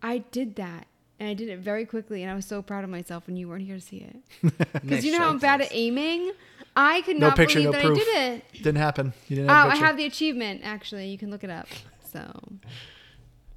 I 0.01 0.19
did 0.19 0.55
that. 0.57 0.87
And 1.19 1.27
I 1.27 1.33
did 1.33 1.49
it 1.49 1.57
very 1.57 1.83
quickly, 1.83 2.21
and 2.21 2.31
I 2.31 2.35
was 2.35 2.45
so 2.45 2.61
proud 2.61 2.83
of 2.83 2.91
myself. 2.91 3.27
And 3.27 3.39
you 3.39 3.49
weren't 3.49 3.65
here 3.65 3.77
to 3.77 3.81
see 3.81 4.07
it 4.07 4.71
because 4.73 5.03
you 5.03 5.11
know 5.11 5.17
how 5.17 5.29
I'm 5.29 5.39
bad 5.39 5.61
at 5.61 5.69
aiming. 5.71 6.31
I 6.79 7.01
could 7.01 7.17
No 7.17 7.29
not 7.29 7.37
picture, 7.37 7.55
believe 7.59 7.71
no 7.71 7.71
that 7.71 7.83
proof. 7.83 7.97
I 7.99 8.03
did 8.03 8.33
it. 8.33 8.43
Didn't 8.53 8.75
happen. 8.75 9.13
You 9.27 9.37
didn't 9.37 9.49
Oh, 9.49 9.53
have 9.53 9.65
a 9.65 9.69
I 9.69 9.71
picture. 9.71 9.85
have 9.87 9.97
the 9.97 10.05
achievement. 10.05 10.61
Actually, 10.63 11.07
you 11.07 11.17
can 11.17 11.31
look 11.31 11.43
it 11.43 11.49
up. 11.49 11.67
So 12.13 12.19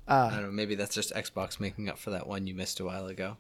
I 0.09 0.31
don't 0.31 0.43
know. 0.43 0.51
Maybe 0.51 0.75
that's 0.75 0.95
just 0.95 1.13
Xbox 1.15 1.61
making 1.61 1.89
up 1.91 1.99
for 1.99 2.11
that 2.11 2.27
one 2.27 2.47
you 2.47 2.55
missed 2.55 2.81
a 2.81 2.85
while 2.85 3.07
ago. 3.07 3.37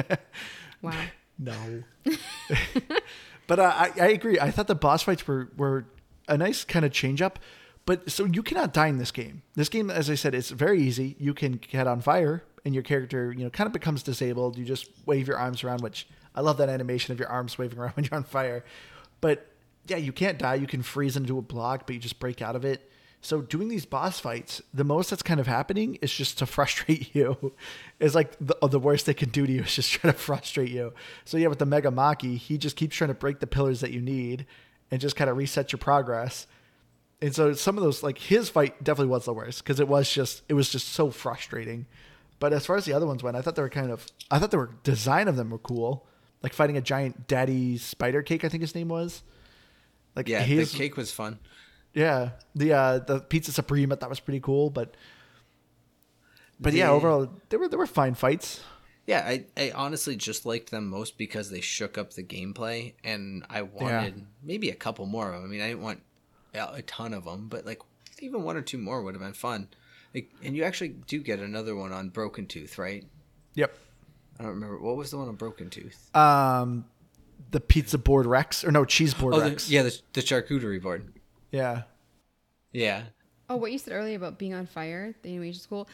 wow. 0.82 0.92
No. 1.40 1.84
but 3.46 3.60
uh, 3.60 3.72
I, 3.72 3.92
I 4.00 4.08
agree. 4.08 4.40
I 4.40 4.50
thought 4.50 4.66
the 4.66 4.74
boss 4.74 5.04
fights 5.04 5.24
were, 5.28 5.52
were 5.56 5.84
a 6.28 6.36
nice 6.36 6.64
kind 6.64 6.84
of 6.84 6.90
change 6.90 7.22
up. 7.22 7.38
But 7.86 8.10
so 8.10 8.24
you 8.24 8.42
cannot 8.42 8.72
die 8.72 8.88
in 8.88 8.98
this 8.98 9.12
game. 9.12 9.42
This 9.54 9.68
game, 9.68 9.88
as 9.88 10.10
I 10.10 10.16
said, 10.16 10.34
it's 10.34 10.50
very 10.50 10.82
easy. 10.82 11.14
You 11.20 11.32
can 11.34 11.52
get 11.70 11.86
on 11.86 12.00
fire 12.00 12.42
and 12.64 12.74
your 12.74 12.82
character, 12.82 13.32
you 13.32 13.44
know, 13.44 13.50
kind 13.50 13.68
of 13.68 13.72
becomes 13.72 14.02
disabled. 14.02 14.58
You 14.58 14.64
just 14.64 14.90
wave 15.06 15.28
your 15.28 15.38
arms 15.38 15.62
around, 15.62 15.80
which 15.80 16.08
I 16.38 16.40
love 16.40 16.58
that 16.58 16.68
animation 16.68 17.12
of 17.12 17.18
your 17.18 17.28
arms 17.28 17.58
waving 17.58 17.80
around 17.80 17.90
when 17.96 18.04
you're 18.04 18.14
on 18.14 18.22
fire. 18.22 18.64
But 19.20 19.44
yeah, 19.88 19.96
you 19.96 20.12
can't 20.12 20.38
die. 20.38 20.54
You 20.54 20.68
can 20.68 20.82
freeze 20.82 21.16
into 21.16 21.36
a 21.36 21.42
block, 21.42 21.84
but 21.86 21.94
you 21.94 22.00
just 22.00 22.20
break 22.20 22.40
out 22.40 22.54
of 22.54 22.64
it. 22.64 22.88
So 23.20 23.40
doing 23.40 23.66
these 23.66 23.84
boss 23.84 24.20
fights, 24.20 24.62
the 24.72 24.84
most 24.84 25.10
that's 25.10 25.24
kind 25.24 25.40
of 25.40 25.48
happening 25.48 25.98
is 26.00 26.14
just 26.14 26.38
to 26.38 26.46
frustrate 26.56 27.12
you. 27.12 27.52
It's 27.98 28.14
like 28.14 28.36
the, 28.40 28.56
uh, 28.62 28.68
the 28.68 28.78
worst 28.78 29.06
they 29.06 29.14
can 29.14 29.30
do 29.30 29.46
to 29.46 29.52
you 29.52 29.62
is 29.62 29.74
just 29.74 29.90
try 29.90 30.12
to 30.12 30.16
frustrate 30.18 30.70
you. 30.70 30.94
So 31.24 31.36
yeah, 31.38 31.48
with 31.48 31.58
the 31.58 31.66
Mega 31.66 31.90
Maki, 31.90 32.36
he 32.36 32.56
just 32.56 32.76
keeps 32.76 32.94
trying 32.94 33.08
to 33.08 33.14
break 33.14 33.40
the 33.40 33.48
pillars 33.48 33.80
that 33.80 33.90
you 33.90 34.00
need 34.00 34.46
and 34.92 35.00
just 35.00 35.16
kind 35.16 35.28
of 35.28 35.36
reset 35.36 35.72
your 35.72 35.78
progress. 35.78 36.46
And 37.20 37.34
so 37.34 37.52
some 37.54 37.76
of 37.76 37.82
those, 37.82 38.04
like 38.04 38.18
his 38.18 38.48
fight, 38.48 38.84
definitely 38.84 39.10
was 39.10 39.24
the 39.24 39.34
worst 39.34 39.64
because 39.64 39.80
it 39.80 39.88
was 39.88 40.08
just 40.08 40.42
it 40.48 40.54
was 40.54 40.70
just 40.70 40.88
so 40.90 41.10
frustrating. 41.10 41.86
But 42.38 42.52
as 42.52 42.64
far 42.64 42.76
as 42.76 42.84
the 42.84 42.92
other 42.92 43.06
ones 43.06 43.24
went, 43.24 43.36
I 43.36 43.40
thought 43.40 43.56
they 43.56 43.62
were 43.62 43.68
kind 43.68 43.90
of 43.90 44.06
I 44.30 44.38
thought 44.38 44.52
the 44.52 44.68
design 44.84 45.26
of 45.26 45.34
them 45.34 45.50
were 45.50 45.58
cool, 45.58 46.06
like 46.42 46.52
fighting 46.52 46.76
a 46.76 46.80
giant 46.80 47.26
daddy 47.26 47.78
spider 47.78 48.22
cake. 48.22 48.44
I 48.44 48.48
think 48.48 48.62
his 48.62 48.74
name 48.74 48.88
was. 48.88 49.22
Like 50.14 50.28
Yeah, 50.28 50.42
his, 50.42 50.72
the 50.72 50.78
cake 50.78 50.96
was 50.96 51.12
fun. 51.12 51.38
yeah, 51.94 52.30
the 52.54 52.72
uh, 52.72 52.98
the 53.00 53.20
pizza 53.20 53.52
supreme 53.52 53.92
I 53.92 53.96
thought 53.96 54.08
was 54.10 54.20
pretty 54.20 54.40
cool, 54.40 54.70
but 54.70 54.96
but 56.60 56.72
yeah, 56.72 56.90
overall 56.90 57.28
they 57.48 57.56
were 57.56 57.68
they 57.68 57.76
were 57.76 57.86
fine 57.86 58.14
fights. 58.14 58.60
Yeah, 59.06 59.22
I, 59.24 59.46
I 59.56 59.70
honestly 59.74 60.16
just 60.16 60.44
liked 60.44 60.70
them 60.70 60.88
most 60.88 61.16
because 61.16 61.48
they 61.50 61.62
shook 61.62 61.96
up 61.96 62.12
the 62.12 62.22
gameplay, 62.22 62.92
and 63.02 63.42
I 63.48 63.62
wanted 63.62 64.26
maybe 64.42 64.68
a 64.68 64.74
couple 64.74 65.06
more 65.06 65.32
of 65.32 65.40
them. 65.40 65.44
I 65.44 65.46
mean, 65.52 65.62
I 65.62 65.68
didn't 65.68 65.82
want 65.82 66.02
a 66.54 66.74
a 66.74 66.82
ton 66.82 67.14
of 67.14 67.24
them, 67.24 67.48
but 67.48 67.64
like 67.64 67.80
even 68.20 68.42
one 68.42 68.56
or 68.56 68.62
two 68.62 68.76
more 68.78 69.02
would 69.02 69.14
have 69.14 69.22
been 69.22 69.32
fun. 69.32 69.68
Like, 70.14 70.30
and 70.42 70.56
you 70.56 70.64
actually 70.64 70.88
do 71.06 71.20
get 71.20 71.38
another 71.38 71.76
one 71.76 71.92
on 71.92 72.08
Broken 72.08 72.46
Tooth, 72.46 72.76
right? 72.78 73.04
Yep. 73.54 73.76
I 74.38 74.44
don't 74.44 74.52
remember 74.52 74.78
what 74.78 74.96
was 74.96 75.10
the 75.10 75.18
one 75.18 75.28
on 75.28 75.34
Broken 75.36 75.68
Tooth. 75.70 76.14
Um, 76.14 76.84
the 77.50 77.60
pizza 77.60 77.98
board 77.98 78.26
Rex 78.26 78.64
or 78.64 78.70
no 78.70 78.84
cheese 78.84 79.14
board 79.14 79.34
oh, 79.34 79.40
the, 79.40 79.50
Rex. 79.50 79.70
yeah, 79.70 79.82
the, 79.82 79.98
the 80.12 80.20
charcuterie 80.20 80.80
board. 80.82 81.12
yeah. 81.50 81.82
Yeah, 82.72 83.04
Oh, 83.50 83.56
what 83.56 83.72
you 83.72 83.78
said 83.78 83.94
earlier 83.94 84.14
about 84.16 84.38
being 84.38 84.52
on 84.52 84.66
fire, 84.66 85.14
the 85.22 85.30
animation 85.30 85.60
school. 85.62 85.88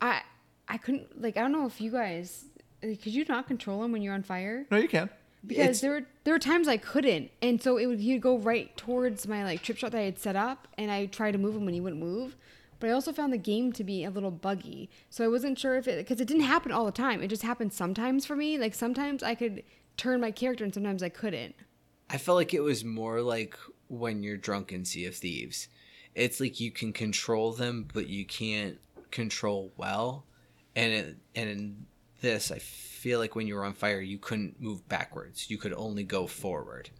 I 0.00 0.22
I 0.68 0.78
couldn't 0.78 1.20
like 1.20 1.36
I 1.36 1.40
don't 1.40 1.50
know 1.50 1.66
if 1.66 1.80
you 1.80 1.90
guys 1.90 2.44
like, 2.82 3.02
could 3.02 3.12
you 3.12 3.24
not 3.28 3.48
control 3.48 3.82
him 3.82 3.90
when 3.90 4.00
you're 4.02 4.14
on 4.14 4.22
fire? 4.22 4.64
No, 4.70 4.76
you 4.78 4.86
can. 4.88 5.10
Because 5.44 5.58
It's- 5.64 5.80
there 5.80 5.90
were 5.90 6.02
there 6.22 6.34
were 6.34 6.38
times 6.38 6.68
I 6.68 6.76
couldn't, 6.76 7.30
and 7.42 7.60
so 7.60 7.78
it 7.78 7.86
would 7.86 7.98
he'd 7.98 8.22
go 8.22 8.38
right 8.38 8.74
towards 8.76 9.26
my 9.26 9.42
like 9.42 9.60
trip 9.62 9.76
shot 9.76 9.90
that 9.90 9.98
I 9.98 10.04
had 10.04 10.20
set 10.20 10.36
up, 10.36 10.68
and 10.78 10.88
I 10.90 11.06
tried 11.06 11.32
to 11.32 11.38
move 11.38 11.56
him 11.56 11.64
when 11.64 11.74
he 11.74 11.80
wouldn't 11.80 12.00
move. 12.00 12.36
But 12.80 12.90
I 12.90 12.92
also 12.92 13.12
found 13.12 13.32
the 13.32 13.38
game 13.38 13.72
to 13.72 13.84
be 13.84 14.04
a 14.04 14.10
little 14.10 14.30
buggy, 14.30 14.88
so 15.10 15.24
I 15.24 15.28
wasn't 15.28 15.58
sure 15.58 15.76
if 15.76 15.88
it 15.88 15.96
because 15.96 16.20
it 16.20 16.28
didn't 16.28 16.44
happen 16.44 16.72
all 16.72 16.84
the 16.84 16.92
time. 16.92 17.22
It 17.22 17.28
just 17.28 17.42
happened 17.42 17.72
sometimes 17.72 18.24
for 18.24 18.36
me. 18.36 18.58
Like 18.58 18.74
sometimes 18.74 19.22
I 19.22 19.34
could 19.34 19.62
turn 19.96 20.20
my 20.20 20.30
character, 20.30 20.64
and 20.64 20.72
sometimes 20.72 21.02
I 21.02 21.08
couldn't. 21.08 21.54
I 22.10 22.18
felt 22.18 22.36
like 22.36 22.54
it 22.54 22.60
was 22.60 22.84
more 22.84 23.20
like 23.20 23.56
when 23.88 24.22
you're 24.22 24.36
drunk 24.36 24.72
in 24.72 24.84
Sea 24.84 25.06
of 25.06 25.16
Thieves. 25.16 25.68
it's 26.14 26.40
like 26.40 26.60
you 26.60 26.70
can 26.70 26.92
control 26.92 27.52
them, 27.52 27.88
but 27.92 28.08
you 28.08 28.24
can't 28.24 28.78
control 29.10 29.72
well. 29.76 30.24
And 30.74 30.92
it, 30.92 31.16
and 31.34 31.50
in 31.50 31.86
this, 32.20 32.50
I 32.50 32.58
feel 32.58 33.18
like 33.18 33.34
when 33.34 33.46
you 33.46 33.54
were 33.54 33.64
on 33.64 33.74
fire, 33.74 34.00
you 34.00 34.18
couldn't 34.18 34.60
move 34.60 34.88
backwards. 34.88 35.50
You 35.50 35.58
could 35.58 35.72
only 35.74 36.04
go 36.04 36.26
forward. 36.26 36.90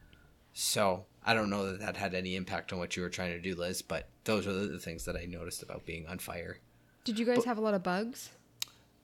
So 0.52 1.06
I 1.28 1.34
don't 1.34 1.50
know 1.50 1.66
that 1.66 1.80
that 1.80 1.96
had 1.98 2.14
any 2.14 2.36
impact 2.36 2.72
on 2.72 2.78
what 2.78 2.96
you 2.96 3.02
were 3.02 3.10
trying 3.10 3.32
to 3.32 3.38
do, 3.38 3.54
Liz. 3.54 3.82
But 3.82 4.08
those 4.24 4.46
are 4.46 4.52
the 4.52 4.78
things 4.78 5.04
that 5.04 5.14
I 5.14 5.26
noticed 5.26 5.62
about 5.62 5.84
being 5.84 6.06
on 6.06 6.18
fire. 6.18 6.56
Did 7.04 7.18
you 7.18 7.26
guys 7.26 7.44
have 7.44 7.58
a 7.58 7.60
lot 7.60 7.74
of 7.74 7.82
bugs? 7.82 8.30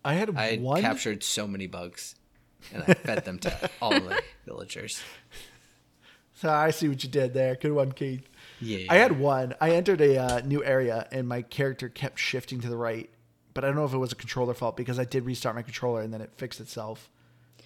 I 0.02 0.14
had 0.14 0.34
I 0.34 0.56
one. 0.56 0.80
captured 0.80 1.22
so 1.22 1.46
many 1.46 1.66
bugs, 1.66 2.14
and 2.72 2.82
I 2.88 2.94
fed 2.94 3.26
them 3.26 3.38
to 3.40 3.70
all 3.82 3.90
the 3.90 4.22
villagers. 4.46 5.02
So 6.32 6.50
I 6.50 6.70
see 6.70 6.88
what 6.88 7.04
you 7.04 7.10
did 7.10 7.34
there. 7.34 7.56
Good 7.56 7.72
one, 7.72 7.92
Keith. 7.92 8.26
Yeah, 8.58 8.86
I 8.88 8.96
had 8.96 9.18
one. 9.18 9.54
I 9.60 9.72
entered 9.72 10.00
a 10.00 10.16
uh, 10.16 10.40
new 10.40 10.64
area 10.64 11.06
and 11.12 11.28
my 11.28 11.42
character 11.42 11.88
kept 11.88 12.18
shifting 12.18 12.60
to 12.60 12.68
the 12.68 12.76
right, 12.76 13.10
but 13.52 13.64
I 13.64 13.68
don't 13.68 13.76
know 13.76 13.84
if 13.84 13.92
it 13.92 13.98
was 13.98 14.12
a 14.12 14.16
controller 14.16 14.54
fault 14.54 14.76
because 14.76 14.98
I 14.98 15.04
did 15.04 15.26
restart 15.26 15.54
my 15.54 15.62
controller 15.62 16.00
and 16.00 16.12
then 16.12 16.20
it 16.20 16.32
fixed 16.36 16.60
itself. 16.60 17.10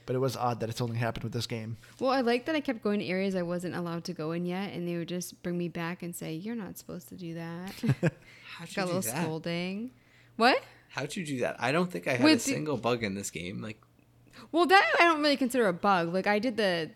But 0.06 0.16
it 0.16 0.20
was 0.20 0.36
odd 0.38 0.60
that 0.60 0.70
it's 0.70 0.80
only 0.80 0.96
happened 0.96 1.24
with 1.24 1.34
this 1.34 1.46
game. 1.46 1.76
Well, 2.00 2.10
I 2.10 2.22
like 2.22 2.46
that 2.46 2.54
I 2.54 2.60
kept 2.60 2.82
going 2.82 2.98
to 3.00 3.06
areas 3.06 3.34
I 3.34 3.42
wasn't 3.42 3.74
allowed 3.74 4.04
to 4.04 4.14
go 4.14 4.32
in 4.32 4.46
yet, 4.46 4.72
and 4.72 4.88
they 4.88 4.96
would 4.96 5.08
just 5.08 5.42
bring 5.42 5.58
me 5.58 5.68
back 5.68 6.02
and 6.02 6.16
say, 6.16 6.32
"You're 6.32 6.54
not 6.56 6.78
supposed 6.78 7.08
to 7.10 7.14
do 7.14 7.34
that." 7.34 7.72
How'd 8.56 8.70
you 8.70 8.74
Got 8.76 8.82
a 8.82 8.86
do 8.86 8.86
little 8.86 9.00
that? 9.02 9.22
scolding. 9.22 9.90
What? 10.36 10.62
How'd 10.90 11.14
you 11.14 11.26
do 11.26 11.40
that? 11.40 11.56
I 11.58 11.72
don't 11.72 11.92
think 11.92 12.08
I 12.08 12.12
had 12.12 12.20
a 12.22 12.24
With 12.24 12.44
the- 12.44 12.52
single 12.52 12.78
bug 12.78 13.04
in 13.04 13.14
this 13.14 13.30
game. 13.30 13.60
Like, 13.60 13.80
Well, 14.50 14.64
that 14.66 14.90
I 14.98 15.04
don't 15.04 15.20
really 15.20 15.36
consider 15.36 15.68
a 15.68 15.72
bug. 15.74 16.14
Like 16.14 16.26
I 16.26 16.38
did 16.38 16.56
the, 16.56 16.90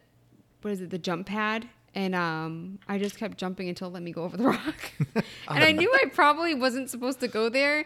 what 0.63 0.71
is 0.73 0.81
it, 0.81 0.89
the 0.89 0.99
jump 0.99 1.27
pad, 1.27 1.69
and 1.95 2.15
um, 2.15 2.79
I 2.89 2.97
just 2.99 3.19
kept 3.19 3.37
jumping 3.37 3.69
until 3.69 3.89
it 3.89 3.93
let 3.93 4.03
me 4.03 4.13
go 4.13 4.23
over 4.25 4.39
the 4.39 4.45
rock. 4.45 4.93
and 5.15 5.63
I 5.65 5.73
knew 5.73 5.93
I 5.95 6.07
probably 6.07 6.55
wasn't 6.55 6.89
supposed 6.89 7.21
to 7.21 7.29
go 7.29 7.51
there, 7.51 7.85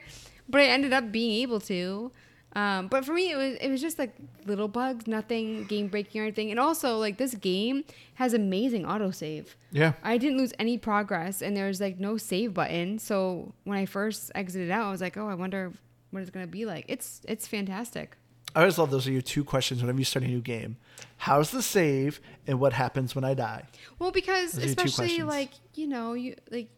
but 0.48 0.60
I 0.60 0.66
ended 0.66 0.92
up 0.92 1.10
being 1.10 1.42
able 1.42 1.58
to. 1.62 2.12
Um, 2.56 2.88
but 2.88 3.04
for 3.04 3.12
me, 3.12 3.30
it 3.30 3.36
was 3.36 3.54
it 3.60 3.68
was 3.68 3.82
just 3.82 3.98
like 3.98 4.14
little 4.46 4.66
bugs, 4.66 5.06
nothing 5.06 5.64
game 5.64 5.88
breaking 5.88 6.22
or 6.22 6.24
anything. 6.24 6.50
And 6.50 6.58
also, 6.58 6.96
like 6.96 7.18
this 7.18 7.34
game 7.34 7.84
has 8.14 8.32
amazing 8.32 8.84
autosave. 8.84 9.48
Yeah. 9.72 9.92
I 10.02 10.16
didn't 10.16 10.38
lose 10.38 10.54
any 10.58 10.78
progress, 10.78 11.42
and 11.42 11.54
there's 11.54 11.82
like 11.82 12.00
no 12.00 12.16
save 12.16 12.54
button. 12.54 12.98
So 12.98 13.52
when 13.64 13.76
I 13.76 13.84
first 13.84 14.32
exited 14.34 14.70
out, 14.70 14.86
I 14.86 14.90
was 14.90 15.02
like, 15.02 15.18
oh, 15.18 15.28
I 15.28 15.34
wonder 15.34 15.70
what 16.12 16.22
it's 16.22 16.30
gonna 16.30 16.46
be 16.46 16.64
like. 16.64 16.86
It's 16.88 17.20
it's 17.28 17.46
fantastic. 17.46 18.16
I 18.54 18.60
always 18.60 18.78
love 18.78 18.90
those 18.90 19.06
are 19.06 19.12
your 19.12 19.20
two 19.20 19.44
questions 19.44 19.82
whenever 19.82 19.98
you 19.98 20.06
start 20.06 20.24
a 20.24 20.28
new 20.28 20.40
game. 20.40 20.78
How's 21.18 21.50
the 21.50 21.60
save 21.60 22.22
and 22.46 22.58
what 22.58 22.72
happens 22.72 23.14
when 23.14 23.22
I 23.22 23.34
die? 23.34 23.64
Well, 23.98 24.12
because 24.12 24.52
Those 24.52 24.62
are 24.62 24.66
your 24.66 24.74
two 24.76 24.82
especially 24.84 25.22
like 25.24 25.50
you 25.74 25.86
know 25.86 26.14
you 26.14 26.36
like 26.50 26.70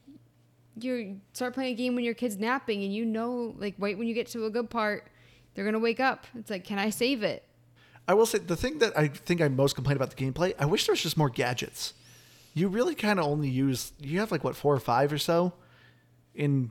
you 0.81 1.21
start 1.35 1.55
playing 1.55 1.75
a 1.75 1.77
game 1.77 1.95
when 1.95 2.03
your 2.03 2.15
kid's 2.15 2.37
napping, 2.37 2.83
and 2.83 2.93
you 2.93 3.05
know 3.05 3.55
like 3.59 3.77
right 3.79 3.97
when 3.97 4.09
you 4.09 4.15
get 4.15 4.27
to 4.29 4.45
a 4.47 4.51
good 4.51 4.71
part, 4.71 5.07
they're 5.59 5.65
gonna 5.65 5.81
wake 5.81 5.99
up. 5.99 6.25
It's 6.39 6.51
like, 6.51 6.63
can 6.63 6.79
I 6.79 6.91
save 6.91 7.25
it? 7.25 7.43
I 8.07 8.15
will 8.15 8.27
say 8.27 8.39
the 8.39 8.55
thing 8.55 8.79
that 8.79 8.97
I 8.97 9.09
think 9.09 9.41
I 9.41 9.49
most 9.49 9.75
complain 9.75 9.97
about 9.97 10.15
the 10.15 10.25
gameplay, 10.25 10.55
I 10.57 10.67
wish 10.67 10.87
there 10.87 10.93
was 10.93 11.03
just 11.03 11.17
more 11.17 11.29
gadgets. 11.29 11.95
You 12.55 12.69
really 12.69 12.95
kind 12.95 13.19
of 13.19 13.27
only 13.27 13.49
use 13.49 13.93
you 13.99 14.21
have 14.21 14.31
like 14.31 14.45
what 14.45 14.55
four 14.55 14.73
or 14.73 14.79
five 14.79 15.13
or 15.13 15.19
so 15.19 15.53
in 16.37 16.71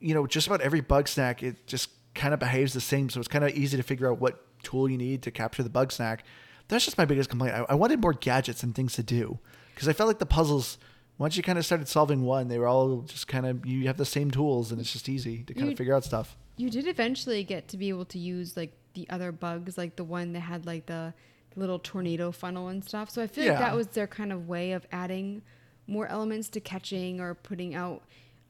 you 0.00 0.12
know 0.12 0.26
just 0.26 0.48
about 0.48 0.60
every 0.60 0.80
bug 0.80 1.06
snack 1.06 1.40
it 1.44 1.68
just 1.68 1.88
kind 2.16 2.34
of 2.34 2.40
behaves 2.40 2.72
the 2.72 2.80
same 2.80 3.08
so 3.08 3.20
it's 3.20 3.28
kind 3.28 3.44
of 3.44 3.54
easy 3.54 3.76
to 3.76 3.82
figure 3.84 4.10
out 4.10 4.20
what 4.20 4.42
tool 4.64 4.90
you 4.90 4.98
need 4.98 5.22
to 5.22 5.30
capture 5.30 5.62
the 5.62 5.70
bug 5.70 5.92
snack 5.92 6.24
that's 6.66 6.84
just 6.84 6.98
my 6.98 7.04
biggest 7.04 7.30
complaint 7.30 7.54
i, 7.54 7.64
I 7.68 7.74
wanted 7.74 8.00
more 8.00 8.12
gadgets 8.12 8.62
and 8.62 8.74
things 8.74 8.94
to 8.94 9.02
do 9.02 9.38
because 9.74 9.88
i 9.88 9.92
felt 9.92 10.08
like 10.08 10.18
the 10.18 10.26
puzzles 10.26 10.78
once 11.18 11.36
you 11.36 11.42
kind 11.42 11.58
of 11.58 11.64
started 11.64 11.88
solving 11.88 12.22
one 12.22 12.48
they 12.48 12.58
were 12.58 12.66
all 12.66 13.02
just 13.02 13.26
kind 13.28 13.46
of 13.46 13.64
you 13.66 13.86
have 13.86 13.96
the 13.96 14.04
same 14.04 14.30
tools 14.30 14.70
and 14.72 14.80
it's 14.80 14.92
just 14.92 15.08
easy 15.08 15.42
to 15.44 15.54
kind 15.54 15.66
You- 15.66 15.72
of 15.72 15.78
figure 15.78 15.94
out 15.94 16.04
stuff 16.04 16.36
You 16.56 16.70
did 16.70 16.86
eventually 16.86 17.44
get 17.44 17.68
to 17.68 17.76
be 17.76 17.88
able 17.90 18.06
to 18.06 18.18
use 18.18 18.56
like 18.56 18.72
the 18.94 19.06
other 19.10 19.30
bugs, 19.30 19.76
like 19.76 19.96
the 19.96 20.04
one 20.04 20.32
that 20.32 20.40
had 20.40 20.64
like 20.66 20.86
the 20.86 21.12
little 21.54 21.78
tornado 21.78 22.32
funnel 22.32 22.68
and 22.68 22.82
stuff. 22.82 23.10
So 23.10 23.22
I 23.22 23.26
feel 23.26 23.46
like 23.48 23.58
that 23.58 23.74
was 23.76 23.88
their 23.88 24.06
kind 24.06 24.32
of 24.32 24.48
way 24.48 24.72
of 24.72 24.86
adding 24.90 25.42
more 25.86 26.06
elements 26.06 26.48
to 26.50 26.60
catching 26.60 27.20
or 27.20 27.34
putting 27.34 27.74
out 27.74 28.00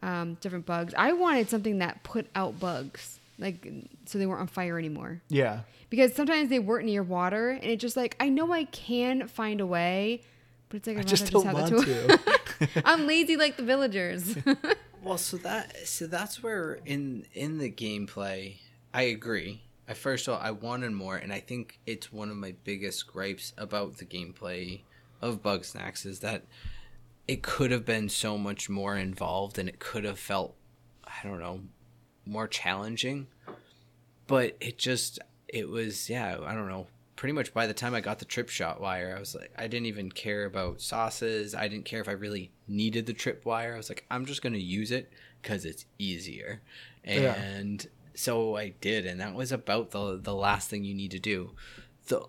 um, 0.03 0.35
different 0.41 0.67
bugs. 0.67 0.95
I 0.97 1.13
wanted 1.15 1.49
something 1.51 1.79
that 1.79 2.03
put 2.05 2.27
out 2.37 2.61
bugs, 2.61 3.19
like 3.41 3.67
so 4.07 4.19
they 4.19 4.27
weren't 4.27 4.41
on 4.43 4.47
fire 4.47 4.79
anymore. 4.79 5.21
yeah 5.29 5.61
because 5.91 6.15
sometimes 6.15 6.49
they 6.49 6.59
weren't 6.61 6.87
near 6.87 7.03
water 7.03 7.51
and 7.51 7.65
it's 7.65 7.81
just 7.83 7.97
like 7.97 8.17
i 8.19 8.29
know 8.29 8.53
i 8.53 8.65
can 8.65 9.29
find 9.29 9.61
a 9.61 9.67
way 9.67 10.21
but 10.69 10.79
it's 10.79 10.87
like 10.89 10.97
i 10.97 11.01
I'd 11.01 11.07
just 11.07 11.31
don't 11.31 11.45
have 11.47 11.55
want 11.55 11.69
to 11.85 12.19
i'm 12.85 13.07
lazy 13.07 13.37
like 13.37 13.57
the 13.57 13.63
villagers 13.63 14.37
well, 15.07 15.19
so 15.19 15.37
that 15.39 15.87
so 15.87 16.09
that's 16.09 16.43
where 16.43 16.81
in 16.85 17.27
in 17.33 17.59
the 17.59 17.71
gameplay, 17.71 18.57
I 18.93 19.03
agree. 19.03 19.63
I 19.89 19.95
first 19.95 20.27
of 20.27 20.35
all, 20.35 20.41
I 20.41 20.51
wanted 20.51 20.93
more, 20.93 21.17
and 21.17 21.33
I 21.33 21.39
think 21.39 21.79
it's 21.87 22.13
one 22.13 22.29
of 22.29 22.37
my 22.37 22.55
biggest 22.65 23.07
gripes 23.07 23.53
about 23.57 23.99
the 23.99 24.05
gameplay 24.05 24.81
of 25.23 25.45
Bugsnax 25.45 26.05
is 26.05 26.19
that 26.21 26.43
it 27.29 27.43
could 27.43 27.71
have 27.71 27.85
been 27.85 28.09
so 28.09 28.37
much 28.37 28.69
more 28.69 28.97
involved, 28.97 29.59
and 29.59 29.69
it 29.69 29.79
could 29.79 30.03
have 30.03 30.19
felt, 30.19 30.57
I 31.05 31.27
don't 31.27 31.39
know, 31.39 31.61
more 32.25 32.49
challenging. 32.49 33.29
But 34.27 34.57
it 34.59 34.77
just, 34.77 35.21
it 35.47 35.69
was, 35.69 36.11
yeah, 36.11 36.37
I 36.45 36.53
don't 36.53 36.69
know. 36.69 36.89
Pretty 37.17 37.33
much 37.33 37.55
by 37.55 37.67
the 37.67 37.75
time 37.75 37.95
I 37.95 38.01
got 38.01 38.19
the 38.19 38.25
trip 38.25 38.49
shot 38.49 38.81
wire, 38.81 39.15
I 39.17 39.21
was 39.21 39.35
like, 39.35 39.51
I 39.57 39.67
didn't 39.69 39.87
even 39.87 40.13
care 40.13 40.45
about 40.45 40.81
sauces. 40.81 41.55
I 41.55 41.67
didn't 41.67 41.87
care 41.87 42.01
if 42.01 42.09
I 42.09 42.13
really 42.13 42.53
needed 42.69 43.07
the 43.07 43.15
trip 43.15 43.45
wire. 43.45 43.75
I 43.75 43.77
was 43.79 43.89
like, 43.89 44.05
I'm 44.11 44.27
just 44.27 44.43
going 44.43 44.53
to 44.53 44.61
use 44.61 44.91
it 44.91 45.11
because 45.41 45.65
it's 45.65 45.87
easier. 45.99 46.61
Yeah. 47.05 47.35
And 47.35 47.87
so 48.15 48.57
I 48.57 48.75
did. 48.81 49.07
And 49.07 49.21
that 49.21 49.35
was 49.35 49.51
about 49.51 49.93
the, 49.93 50.21
the 50.23 50.35
last 50.35 50.69
thing 50.69 50.85
you 50.85 50.95
need 50.95 51.13
to 51.13 51.19
do. 51.19 51.53
The, 52.09 52.21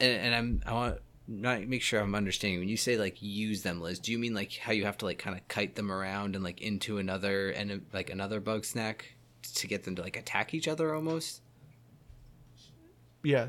and, 0.00 0.20
and 0.20 0.34
I'm, 0.34 0.62
I 0.66 0.72
want 0.72 0.98
not 1.26 1.66
make 1.66 1.82
sure 1.82 2.00
I'm 2.00 2.14
understanding. 2.14 2.58
When 2.58 2.68
you 2.68 2.76
say 2.76 2.96
like 2.96 3.22
use 3.22 3.62
them, 3.62 3.80
Liz, 3.80 3.98
do 3.98 4.12
you 4.12 4.18
mean 4.18 4.34
like 4.34 4.56
how 4.56 4.72
you 4.72 4.84
have 4.84 4.98
to 4.98 5.04
like 5.04 5.18
kind 5.18 5.36
of 5.36 5.46
kite 5.48 5.76
them 5.76 5.90
around 5.90 6.34
and 6.34 6.44
like 6.44 6.60
into 6.60 6.98
another 6.98 7.50
and 7.50 7.86
like 7.92 8.10
another 8.10 8.40
bug 8.40 8.64
snack 8.64 9.14
to 9.54 9.66
get 9.66 9.84
them 9.84 9.94
to 9.96 10.02
like 10.02 10.16
attack 10.16 10.54
each 10.54 10.68
other 10.68 10.94
almost? 10.94 11.40
yeah 13.24 13.48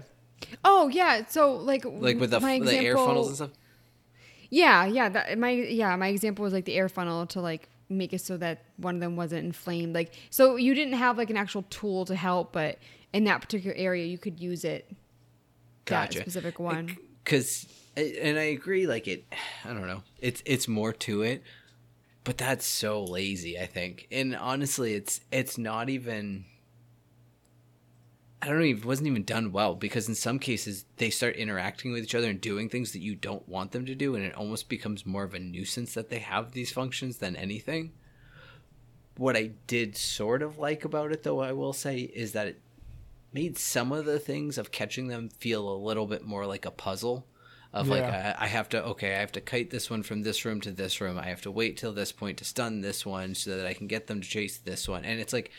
oh 0.63 0.87
yeah 0.89 1.25
so 1.27 1.53
like 1.55 1.85
Like 1.85 2.19
with 2.19 2.31
the, 2.31 2.39
my 2.39 2.59
the 2.59 2.75
air 2.77 2.97
funnels 2.97 3.27
and 3.27 3.35
stuff? 3.35 3.51
yeah 4.49 4.85
yeah 4.85 5.09
that 5.09 5.37
my 5.37 5.51
yeah 5.51 5.95
my 5.95 6.07
example 6.07 6.43
was 6.43 6.53
like 6.53 6.65
the 6.65 6.75
air 6.75 6.89
funnel 6.89 7.25
to 7.27 7.41
like 7.41 7.69
make 7.89 8.13
it 8.13 8.21
so 8.21 8.35
that 8.37 8.63
one 8.77 8.95
of 8.95 9.01
them 9.01 9.15
wasn't 9.15 9.43
inflamed 9.45 9.93
like 9.93 10.11
so 10.29 10.55
you 10.55 10.73
didn't 10.73 10.93
have 10.95 11.17
like 11.17 11.29
an 11.29 11.37
actual 11.37 11.63
tool 11.69 12.05
to 12.05 12.15
help 12.15 12.51
but 12.51 12.79
in 13.13 13.23
that 13.25 13.41
particular 13.41 13.75
area 13.77 14.05
you 14.05 14.17
could 14.17 14.39
use 14.39 14.63
it 14.65 14.89
that 15.85 16.09
Gotcha. 16.09 16.21
specific 16.21 16.59
one 16.59 16.97
because 17.23 17.67
and 17.95 18.37
i 18.39 18.43
agree 18.43 18.87
like 18.87 19.07
it 19.07 19.23
i 19.63 19.69
don't 19.69 19.87
know 19.87 20.01
it's 20.19 20.41
it's 20.45 20.67
more 20.67 20.91
to 20.93 21.21
it 21.21 21.43
but 22.23 22.37
that's 22.39 22.65
so 22.65 23.03
lazy 23.03 23.59
i 23.59 23.67
think 23.67 24.07
and 24.11 24.35
honestly 24.35 24.93
it's 24.95 25.21
it's 25.31 25.57
not 25.59 25.89
even 25.89 26.45
i 28.45 28.49
don't 28.49 28.59
know 28.59 28.65
it 28.65 28.85
wasn't 28.85 29.07
even 29.07 29.23
done 29.23 29.51
well 29.51 29.73
because 29.73 30.07
in 30.07 30.15
some 30.15 30.37
cases 30.37 30.85
they 30.97 31.09
start 31.09 31.35
interacting 31.35 31.91
with 31.91 32.03
each 32.03 32.15
other 32.15 32.29
and 32.29 32.39
doing 32.39 32.69
things 32.69 32.91
that 32.91 33.01
you 33.01 33.15
don't 33.15 33.47
want 33.49 33.71
them 33.71 33.85
to 33.85 33.95
do 33.95 34.15
and 34.15 34.23
it 34.23 34.35
almost 34.35 34.69
becomes 34.69 35.05
more 35.05 35.23
of 35.23 35.33
a 35.33 35.39
nuisance 35.39 35.93
that 35.95 36.09
they 36.09 36.19
have 36.19 36.51
these 36.51 36.71
functions 36.71 37.17
than 37.17 37.35
anything. 37.35 37.91
What 39.17 39.35
i 39.35 39.51
did 39.67 39.97
sort 39.97 40.41
of 40.43 40.59
like 40.59 40.85
about 40.85 41.11
it 41.11 41.23
though 41.23 41.39
i 41.39 41.53
will 41.53 41.73
say 41.73 41.99
is 41.99 42.33
that 42.33 42.47
it 42.47 42.61
made 43.33 43.57
some 43.57 43.91
of 43.91 44.05
the 44.05 44.19
things 44.19 44.57
of 44.57 44.71
catching 44.71 45.07
them 45.07 45.29
feel 45.29 45.67
a 45.67 45.75
little 45.75 46.05
bit 46.05 46.23
more 46.23 46.45
like 46.45 46.65
a 46.65 46.71
puzzle 46.71 47.25
of 47.73 47.89
like 47.89 48.03
I, 48.03 48.35
I 48.39 48.47
have 48.47 48.69
to 48.69 48.83
okay 48.85 49.15
i 49.15 49.19
have 49.19 49.33
to 49.33 49.41
kite 49.41 49.69
this 49.69 49.89
one 49.89 50.03
from 50.03 50.23
this 50.23 50.45
room 50.45 50.61
to 50.61 50.71
this 50.71 51.01
room. 51.01 51.17
I 51.17 51.25
have 51.27 51.41
to 51.41 51.51
wait 51.51 51.77
till 51.77 51.91
this 51.91 52.11
point 52.11 52.37
to 52.37 52.45
stun 52.45 52.81
this 52.81 53.05
one 53.05 53.35
so 53.35 53.57
that 53.57 53.65
i 53.65 53.73
can 53.73 53.87
get 53.87 54.07
them 54.07 54.21
to 54.21 54.27
chase 54.27 54.57
this 54.57 54.87
one. 54.87 55.03
And 55.03 55.19
it's 55.19 55.33
like 55.33 55.51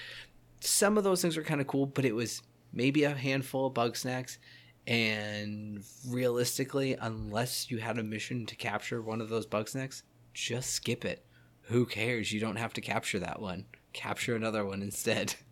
some 0.61 0.96
of 0.96 1.05
those 1.05 1.20
things 1.20 1.37
were 1.37 1.42
kind 1.42 1.61
of 1.61 1.66
cool 1.66 1.87
but 1.87 2.07
it 2.07 2.14
was 2.14 2.42
maybe 2.77 3.03
a 3.05 3.11
handful 3.15 3.67
of 3.67 3.75
bug 3.75 3.97
snacks. 3.97 4.39
And 4.87 5.83
realistically 6.07 6.97
unless 7.01 7.73
you 7.73 7.79
had 7.79 7.99
a 7.99 8.05
mission 8.05 8.47
to 8.47 8.55
capture 8.55 9.03
one 9.03 9.21
of 9.21 9.29
those 9.29 9.45
bug 9.45 9.69
snacks 9.69 10.05
just 10.33 10.71
skip 10.71 11.05
it. 11.05 11.25
Who 11.62 11.87
cares? 11.87 12.31
You 12.31 12.39
don't 12.39 12.57
have 12.57 12.73
to 12.75 12.81
capture 12.81 13.19
that 13.19 13.41
one. 13.41 13.65
Capture 13.93 14.37
another 14.37 14.65
one 14.65 14.83
instead. 14.83 15.35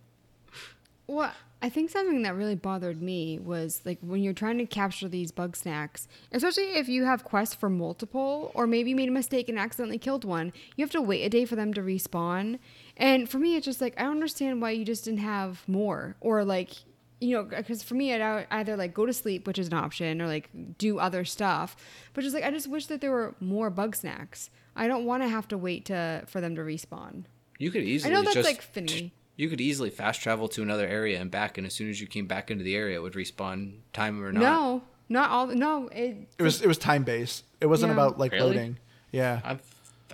Well, 1.07 1.33
I 1.61 1.69
think 1.69 1.91
something 1.91 2.23
that 2.23 2.35
really 2.35 2.55
bothered 2.55 3.03
me 3.03 3.39
was 3.39 3.83
like 3.85 3.99
when 4.01 4.23
you're 4.23 4.33
trying 4.33 4.57
to 4.59 4.67
capture 4.67 5.09
these 5.09 5.33
bug 5.33 5.55
snacks, 5.55 6.09
especially 6.33 6.77
if 6.77 6.89
you 6.89 7.05
have 7.05 7.25
quests 7.25 7.55
for 7.55 7.69
multiple, 7.69 8.53
or 8.55 8.67
maybe 8.67 8.91
you 8.91 8.97
made 8.97 9.11
a 9.11 9.13
mistake 9.13 9.51
and 9.51 9.59
accidentally 9.59 9.99
killed 9.99 10.25
one, 10.25 10.53
you 10.77 10.83
have 10.83 10.91
to 10.93 11.03
wait 11.03 11.25
a 11.25 11.29
day 11.29 11.45
for 11.45 11.57
them 11.57 11.75
to 11.75 11.83
respawn. 11.83 12.59
And 12.97 13.29
for 13.29 13.39
me, 13.39 13.57
it's 13.57 13.67
just 13.67 13.83
like 13.83 13.93
I 13.99 14.03
don't 14.05 14.13
understand 14.13 14.63
why 14.63 14.71
you 14.71 14.85
just 14.85 15.05
didn't 15.05 15.21
have 15.21 15.63
more, 15.69 16.17
or 16.21 16.43
like 16.43 16.71
you 17.21 17.37
know, 17.37 17.45
because 17.45 17.83
for 17.83 17.95
me, 17.95 18.13
I'd 18.13 18.47
either 18.51 18.77
like 18.77 18.93
go 18.95 19.07
to 19.07 19.13
sleep, 19.13 19.47
which 19.47 19.59
is 19.59 19.69
an 19.69 19.75
option, 19.75 20.21
or 20.21 20.27
like 20.27 20.51
do 20.79 20.99
other 20.99 21.25
stuff. 21.25 21.77
But 22.13 22.23
just 22.23 22.35
like 22.35 22.45
I 22.45 22.51
just 22.51 22.69
wish 22.69 22.87
that 22.87 23.01
there 23.01 23.11
were 23.13 23.35
more 23.41 23.71
bug 23.71 23.97
snacks. 23.97 24.51
I 24.77 24.89
don't 24.89 25.05
want 25.05 25.23
to 25.23 25.29
have 25.29 25.47
to 25.49 25.59
wait 25.59 25.85
to 25.87 26.25
for 26.27 26.41
them 26.41 26.55
to 26.57 26.63
respawn. 26.63 27.25
You 27.59 27.71
could 27.71 27.83
easily. 27.85 28.13
I 28.13 28.17
know 28.17 28.23
that's 28.23 28.35
just 28.35 28.49
like 28.49 28.61
Finny. 28.63 29.13
you 29.37 29.49
could 29.49 29.61
easily 29.61 29.91
fast 29.91 30.21
travel 30.21 30.49
to 30.49 30.63
another 30.63 30.87
area 30.87 31.21
and 31.21 31.31
back, 31.31 31.57
and 31.57 31.67
as 31.67 31.73
soon 31.73 31.89
as 31.89 32.01
you 32.01 32.07
came 32.07 32.27
back 32.27 32.51
into 32.51 32.65
the 32.65 32.75
area, 32.75 32.97
it 32.97 33.03
would 33.03 33.13
respawn 33.15 33.79
time 33.93 34.23
or 34.23 34.33
not. 34.33 34.41
No, 34.41 34.83
not 35.09 35.31
all. 35.31 35.47
No, 35.47 35.89
it. 35.89 36.29
It 36.39 36.43
was 36.43 36.61
it 36.63 36.67
was 36.67 36.79
time 36.79 37.05
based. 37.05 37.45
It 37.61 37.67
wasn't 37.67 37.91
Yeah. 37.91 37.95
about 37.95 38.19
like 38.19 38.33
Really? 38.33 38.47
loading. 38.57 38.79
Yeah. 39.13 39.41
I've, 39.45 39.63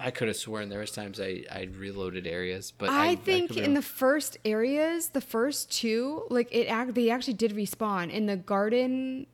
I 0.02 0.10
could 0.10 0.28
have 0.28 0.36
sworn 0.36 0.68
there 0.68 0.80
was 0.80 0.90
times 0.90 1.20
I 1.20 1.44
I 1.50 1.68
reloaded 1.76 2.26
areas, 2.26 2.72
but 2.76 2.90
I, 2.90 3.10
I, 3.10 3.14
think 3.16 3.48
could 3.48 3.56
be 3.56 3.62
in 3.64 3.74
the 3.74 3.82
first 3.82 4.38
areas, 4.44 5.08
the 5.10 5.20
first 5.20 5.70
two, 5.70 6.24
like 6.30 6.48
it, 6.50 6.66
act, 6.66 6.94
they 6.94 7.10
actually 7.10 7.34
did 7.34 7.52
respawn 7.52 8.10
in 8.10 8.26
the 8.26 8.36
garden, 8.36 9.26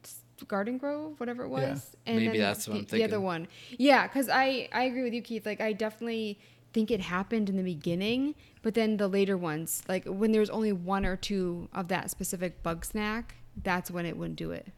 Garden 0.48 0.78
Grove, 0.78 1.18
whatever 1.18 1.44
it 1.44 1.48
was. 1.48 1.62
Yeah. 2.06 2.12
And 2.12 2.16
Maybe 2.16 2.38
then 2.38 2.48
that's 2.48 2.68
what 2.68 2.88
the, 2.88 2.96
I'm 2.96 2.98
The 2.98 3.04
other 3.04 3.20
one, 3.20 3.48
yeah, 3.70 4.06
because 4.06 4.28
I 4.28 4.68
I 4.72 4.84
agree 4.84 5.02
with 5.02 5.14
you, 5.14 5.22
Keith. 5.22 5.46
Like 5.46 5.60
I 5.60 5.72
definitely 5.72 6.38
think 6.72 6.90
it 6.90 7.00
happened 7.00 7.48
in 7.48 7.56
the 7.56 7.62
beginning, 7.62 8.34
but 8.62 8.74
then 8.74 8.98
the 8.98 9.08
later 9.08 9.36
ones, 9.36 9.82
like 9.88 10.04
when 10.04 10.32
there's 10.32 10.50
only 10.50 10.72
one 10.72 11.06
or 11.06 11.16
two 11.16 11.68
of 11.72 11.88
that 11.88 12.10
specific 12.10 12.62
Bugsnak, 12.62 13.24
that's 13.62 13.90
when 13.90 14.04
it 14.04 14.16
wouldn't 14.16 14.36
do 14.36 14.50
it. 14.50 14.68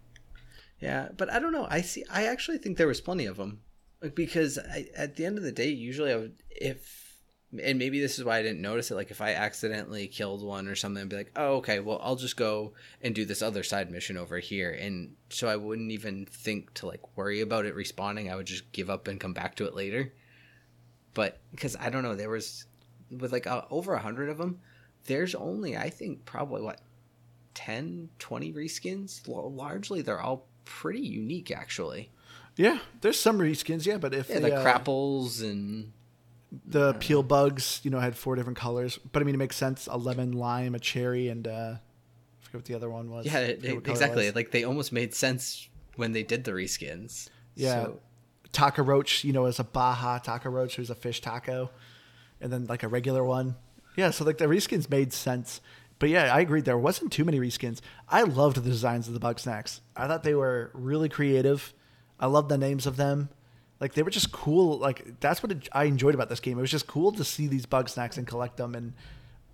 Yeah, 0.81 1.09
but 1.16 1.33
I 1.33 1.40
don't 1.40 1.53
know. 1.53 1.66
I 1.68 1.81
see. 1.81 2.05
I 2.11 2.27
actually 2.27 2.59
think 2.59 2.77
there 2.77 2.87
was 2.87 3.01
plenty 3.01 3.27
of 3.27 3.37
them, 3.37 3.61
because 4.15 4.59
I, 4.59 4.87
at 4.97 5.17
the 5.17 5.25
end 5.25 5.39
of 5.39 5.45
the 5.45 5.53
day, 5.53 5.69
usually 5.69 6.13
I 6.13 6.17
would 6.17 6.37
if, 6.51 7.17
and 7.63 7.79
maybe 7.79 8.01
this 8.01 8.19
is 8.19 8.25
why 8.25 8.39
I 8.39 8.43
didn't 8.43 8.61
notice 8.61 8.91
it. 8.91 8.95
Like 8.95 9.11
if 9.11 9.21
I 9.21 9.35
accidentally 9.35 10.07
killed 10.07 10.43
one 10.43 10.69
or 10.69 10.75
something, 10.75 11.03
I'd 11.03 11.09
be 11.09 11.17
like, 11.17 11.33
oh 11.37 11.57
okay, 11.57 11.81
well 11.81 12.01
I'll 12.03 12.17
just 12.17 12.37
go 12.37 12.75
and 13.01 13.15
do 13.15 13.25
this 13.25 13.43
other 13.43 13.63
side 13.63 13.91
mission 13.91 14.17
over 14.17 14.39
here, 14.39 14.71
and 14.71 15.15
so 15.31 15.49
I 15.49 15.57
wouldn't 15.57 15.91
even 15.91 16.27
think 16.27 16.75
to 16.75 16.87
like 16.87 17.17
worry 17.17 17.41
about 17.41 17.67
it 17.67 17.77
respawning. 17.77 18.31
I 18.31 18.37
would 18.37 18.47
just 18.47 18.71
give 18.73 18.91
up 18.91 19.09
and 19.09 19.21
come 19.21 19.33
back 19.35 19.55
to 19.57 19.67
it 19.67 19.75
later. 19.75 20.13
But 21.15 21.41
because 21.51 21.75
I 21.77 21.91
don't 21.91 22.03
know, 22.03 22.15
there 22.15 22.31
was 22.31 22.67
with 23.11 23.33
like 23.33 23.47
uh, 23.47 23.63
over 23.71 23.95
a 23.95 24.01
hundred 24.01 24.29
of 24.29 24.39
them. 24.39 24.61
There's 25.07 25.35
only 25.35 25.77
I 25.77 25.91
think 25.91 26.25
probably 26.25 26.63
what 26.63 26.81
10 27.55 28.11
20 28.21 28.53
reskins 28.53 29.29
L- 29.29 29.53
largely 29.53 30.01
they're 30.01 30.21
all 30.21 30.47
pretty 30.65 31.01
unique 31.01 31.51
actually 31.51 32.11
Yeah. 32.59 32.79
There's 33.01 33.18
some 33.18 33.38
reskins, 33.38 33.87
yeah, 33.87 33.97
but 33.97 34.12
if 34.12 34.29
yeah 34.29 34.40
the, 34.40 34.49
the 34.51 34.57
uh, 34.57 34.62
crapples 34.64 35.40
and 35.42 35.92
the 36.66 36.94
peel 36.94 37.23
bugs, 37.23 37.81
you 37.85 37.90
know, 37.90 38.01
had 38.01 38.16
four 38.16 38.37
different 38.37 38.59
colors. 38.59 38.99
But 39.12 39.23
I 39.23 39.25
mean 39.25 39.35
it 39.35 39.38
makes 39.38 39.57
sense. 39.57 39.87
A 39.90 39.97
lemon, 39.97 40.33
lime, 40.33 40.75
a 40.75 40.79
cherry, 40.79 41.29
and 41.29 41.47
uh 41.49 41.75
I 41.77 42.44
forget 42.44 42.55
what 42.61 42.64
the 42.66 42.75
other 42.75 42.90
one 42.90 43.11
was. 43.11 43.25
yeah 43.27 43.38
it, 43.38 43.61
forget 43.61 43.75
what 43.77 43.85
color 43.85 43.92
it 43.94 43.97
exactly 43.97 44.27
was. 44.27 44.35
like 44.35 44.51
they 44.51 44.64
almost 44.64 44.92
made 44.92 45.14
sense 45.14 45.68
when 45.97 46.12
they 46.12 46.23
did 46.23 46.44
the 46.44 46.53
reskins 46.53 47.29
Yeah. 47.55 47.85
So- 47.85 48.01
Taco 48.51 48.83
roach, 48.83 49.25
you 49.25 49.33
know, 49.35 49.44
as 49.44 49.59
a 49.61 49.64
Baja 49.64 50.18
taco 50.18 50.49
roach, 50.49 50.77
there's 50.77 50.88
a 50.90 50.94
fish 50.94 51.21
taco, 51.21 51.71
and 52.40 52.51
then 52.51 52.64
like 52.64 52.83
a 52.83 52.88
regular 52.88 53.23
one. 53.23 53.57
Yeah, 53.94 54.11
so 54.11 54.25
like 54.25 54.38
the 54.38 54.47
reskins 54.47 54.88
made 54.88 55.12
sense. 55.12 55.61
But 55.99 56.09
yeah, 56.09 56.33
I 56.35 56.40
agree. 56.40 56.62
There 56.62 56.79
wasn't 56.79 57.12
too 57.12 57.25
many 57.27 57.38
reskins. 57.40 57.81
I 58.09 58.23
loved 58.23 58.57
the 58.57 58.62
designs 58.71 59.07
of 59.07 59.12
the 59.14 59.21
Bugsnax. 59.21 59.81
I 59.94 60.07
thought 60.07 60.23
they 60.23 60.35
were 60.35 60.71
really 60.73 61.11
creative. 61.11 61.75
I 62.19 62.27
love 62.27 62.49
the 62.49 62.59
names 62.59 62.87
of 62.87 62.97
them. 62.97 63.29
Like 63.81 63.95
they 63.95 64.03
were 64.03 64.11
just 64.11 64.33
cool. 64.33 64.79
Like 64.79 65.21
that's 65.21 65.43
what 65.43 65.53
it, 65.53 65.69
I 65.73 65.85
enjoyed 65.85 66.15
about 66.15 66.29
this 66.29 66.41
game. 66.41 66.59
It 66.59 66.61
was 66.61 66.71
just 66.71 66.87
cool 66.87 67.13
to 67.13 67.25
see 67.25 67.47
these 67.47 67.67
Bugsnax 67.67 68.17
and 68.19 68.27
collect 68.27 68.57
them 68.57 68.75
and 68.75 68.93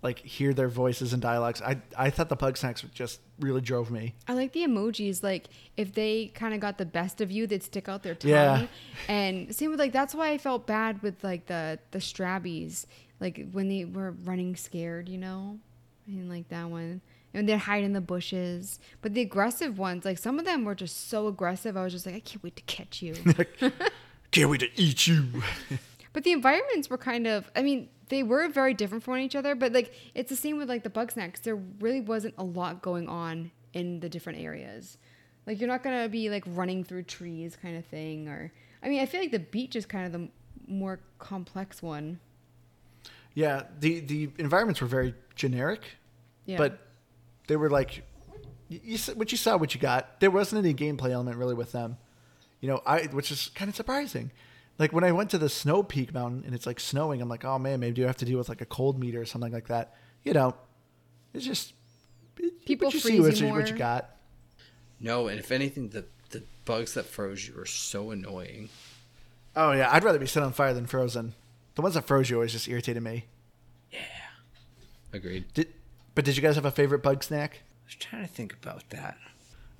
like 0.01 0.19
hear 0.19 0.53
their 0.53 0.67
voices 0.67 1.13
and 1.13 1.21
dialogues. 1.21 1.61
I 1.61 1.77
I 1.97 2.09
thought 2.09 2.29
the 2.29 2.37
Bugsnax 2.37 2.91
just 2.93 3.19
really 3.39 3.61
drove 3.61 3.91
me. 3.91 4.15
I 4.27 4.33
like 4.33 4.53
the 4.53 4.61
emojis. 4.61 5.21
Like 5.23 5.47
if 5.77 5.93
they 5.93 6.27
kind 6.33 6.53
of 6.53 6.59
got 6.59 6.77
the 6.77 6.85
best 6.85 7.21
of 7.21 7.31
you, 7.31 7.45
they'd 7.45 7.63
stick 7.63 7.87
out 7.87 8.03
their 8.03 8.15
tongue. 8.15 8.31
Yeah. 8.31 8.67
And 9.07 9.53
same 9.55 9.71
with 9.71 9.79
like 9.79 9.91
that's 9.91 10.15
why 10.15 10.29
I 10.29 10.37
felt 10.37 10.65
bad 10.65 11.01
with 11.03 11.23
like 11.23 11.45
the 11.45 11.79
the 11.91 11.99
Strabbies, 11.99 12.85
like 13.19 13.47
when 13.51 13.67
they 13.67 13.85
were 13.85 14.11
running 14.23 14.55
scared, 14.55 15.07
you 15.07 15.17
know, 15.17 15.59
I 16.07 16.11
didn't 16.11 16.29
like 16.29 16.49
that 16.49 16.69
one. 16.69 17.01
And 17.35 17.47
they'd 17.49 17.57
hide 17.57 17.83
in 17.83 17.93
the 17.93 18.01
bushes. 18.01 18.79
But 19.01 19.13
the 19.13 19.21
aggressive 19.21 19.77
ones, 19.77 20.05
like 20.05 20.17
some 20.17 20.39
of 20.39 20.45
them 20.45 20.63
were 20.65 20.73
just 20.73 21.09
so 21.09 21.27
aggressive. 21.27 21.75
I 21.77 21.83
was 21.83 21.93
just 21.93 22.05
like, 22.05 22.15
I 22.15 22.19
can't 22.21 22.41
wait 22.43 22.55
to 22.55 22.63
catch 22.63 23.01
you. 23.01 23.13
Can't 24.31 24.49
wait 24.49 24.61
to 24.61 24.69
eat 24.75 25.05
you. 25.07 25.25
But 26.13 26.23
the 26.23 26.31
environments 26.31 26.89
were 26.89 26.97
kind 26.97 27.27
of, 27.27 27.51
I 27.57 27.61
mean, 27.61 27.89
they 28.07 28.23
were 28.23 28.47
very 28.47 28.73
different 28.73 29.03
from 29.03 29.17
each 29.17 29.35
other, 29.35 29.53
but 29.53 29.73
like 29.73 29.93
it's 30.13 30.29
the 30.29 30.37
same 30.37 30.57
with 30.57 30.69
like 30.69 30.83
the 30.83 30.89
Bugsnax. 30.89 31.41
There 31.41 31.57
really 31.57 31.99
wasn't 31.99 32.35
a 32.37 32.43
lot 32.45 32.81
going 32.81 33.09
on 33.09 33.51
in 33.73 33.99
the 33.99 34.07
different 34.07 34.39
areas. 34.39 34.97
Like 35.45 35.59
you're 35.59 35.67
not 35.67 35.83
gonna 35.83 36.07
be 36.07 36.29
like 36.29 36.45
running 36.47 36.85
through 36.85 37.03
trees 37.03 37.57
kind 37.61 37.75
of 37.75 37.83
thing, 37.85 38.29
or 38.29 38.53
I 38.81 38.87
mean, 38.87 39.01
I 39.01 39.05
feel 39.07 39.19
like 39.19 39.31
the 39.31 39.39
beach 39.39 39.75
is 39.75 39.85
kind 39.85 40.05
of 40.05 40.13
the 40.13 40.29
more 40.71 41.01
complex 41.19 41.81
one. 41.83 42.21
Yeah, 43.33 43.63
the 43.81 43.99
the 43.99 44.29
environments 44.37 44.79
were 44.79 44.87
very 44.87 45.13
generic, 45.35 45.81
Yeah. 46.45 46.57
but 46.57 46.79
they 47.47 47.55
were 47.55 47.69
like, 47.69 48.03
you, 48.69 48.79
you 48.83 48.97
what 49.15 49.31
you 49.31 49.37
saw, 49.37 49.57
what 49.57 49.73
you 49.75 49.81
got. 49.81 50.19
There 50.19 50.31
wasn't 50.31 50.65
any 50.65 50.73
gameplay 50.73 51.11
element 51.11 51.37
really 51.37 51.53
with 51.53 51.71
them, 51.71 51.97
you 52.61 52.67
know. 52.69 52.81
I 52.85 53.03
which 53.05 53.31
is 53.31 53.49
kind 53.55 53.69
of 53.69 53.75
surprising. 53.75 54.31
Like 54.77 54.91
when 54.91 55.03
I 55.03 55.11
went 55.13 55.29
to 55.29 55.37
the 55.37 55.47
Snow 55.49 55.83
Peak 55.83 56.13
Mountain 56.13 56.43
and 56.45 56.53
it's 56.53 56.65
like 56.65 56.79
snowing, 56.79 57.21
I'm 57.21 57.29
like, 57.29 57.45
oh 57.45 57.57
man, 57.59 57.79
maybe 57.79 58.01
you 58.01 58.07
have 58.07 58.17
to 58.17 58.25
deal 58.25 58.37
with 58.37 58.49
like 58.49 58.61
a 58.61 58.65
cold 58.65 58.99
meter 58.99 59.21
or 59.21 59.25
something 59.25 59.53
like 59.53 59.67
that. 59.67 59.95
You 60.23 60.33
know, 60.33 60.55
it's 61.33 61.45
just 61.45 61.73
it- 62.39 62.65
People 62.65 62.87
what 62.87 62.93
you 62.93 62.99
see, 62.99 63.09
freeze 63.17 63.21
what 63.21 63.39
you 63.39 63.47
you, 63.47 63.53
what 63.53 63.69
you 63.69 63.75
got. 63.77 64.09
no 64.99 65.27
and 65.27 65.39
if 65.39 65.51
anything 65.51 65.89
the 65.89 66.05
the 66.31 66.43
bugs 66.65 66.93
that 66.95 67.05
froze 67.05 67.47
you 67.47 67.53
were 67.55 67.65
so 67.65 68.11
annoying 68.11 68.69
Oh 69.55 69.71
yeah, 69.71 69.89
I'd 69.91 70.03
rather 70.03 70.19
be 70.19 70.25
set 70.27 70.43
on 70.43 70.51
fire 70.51 70.73
than 70.73 70.85
frozen. 70.85 71.33
The 71.75 71.81
ones 71.81 71.93
that 71.95 72.01
froze 72.05 72.29
you 72.29 72.35
always 72.37 72.51
just 72.51 72.67
irritated 72.67 73.01
me. 73.03 73.25
Yeah, 73.91 73.99
agreed 75.13 75.45
Did, 75.53 75.67
but 76.15 76.25
did 76.25 76.35
you 76.35 76.41
guys 76.41 76.55
have 76.55 76.65
a 76.65 76.71
favorite 76.71 77.03
Bugsnak? 77.03 77.49
i 77.51 77.85
was 77.85 77.95
trying 77.95 78.21
to 78.23 78.27
think 78.27 78.53
about 78.53 78.89
that 78.89 79.17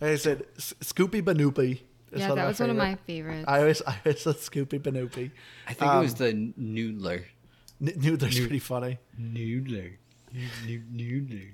I 0.02 0.16
said 0.16 0.46
Scoopy 0.58 1.22
Banoopy. 1.24 1.80
yeah, 2.14 2.28
that 2.28 2.36
my 2.36 2.48
was 2.48 2.60
one 2.60 2.70
of 2.70 2.76
my 2.76 2.96
favorites. 3.08 3.46
I 3.48 3.60
always, 3.60 3.82
I 3.88 3.98
always 4.06 4.22
said 4.22 4.36
Scoopy 4.36 4.80
Banoopy. 4.80 5.32
i 5.68 5.74
think 5.74 5.92
it 5.92 6.00
was 6.00 6.12
Um, 6.14 6.18
the 6.18 6.54
noodler 6.62 7.24
N- 7.82 7.94
Noodler's 7.98 8.40
pretty 8.40 8.60
funny. 8.60 9.00
noodler 9.20 9.94
noodler 10.68 11.52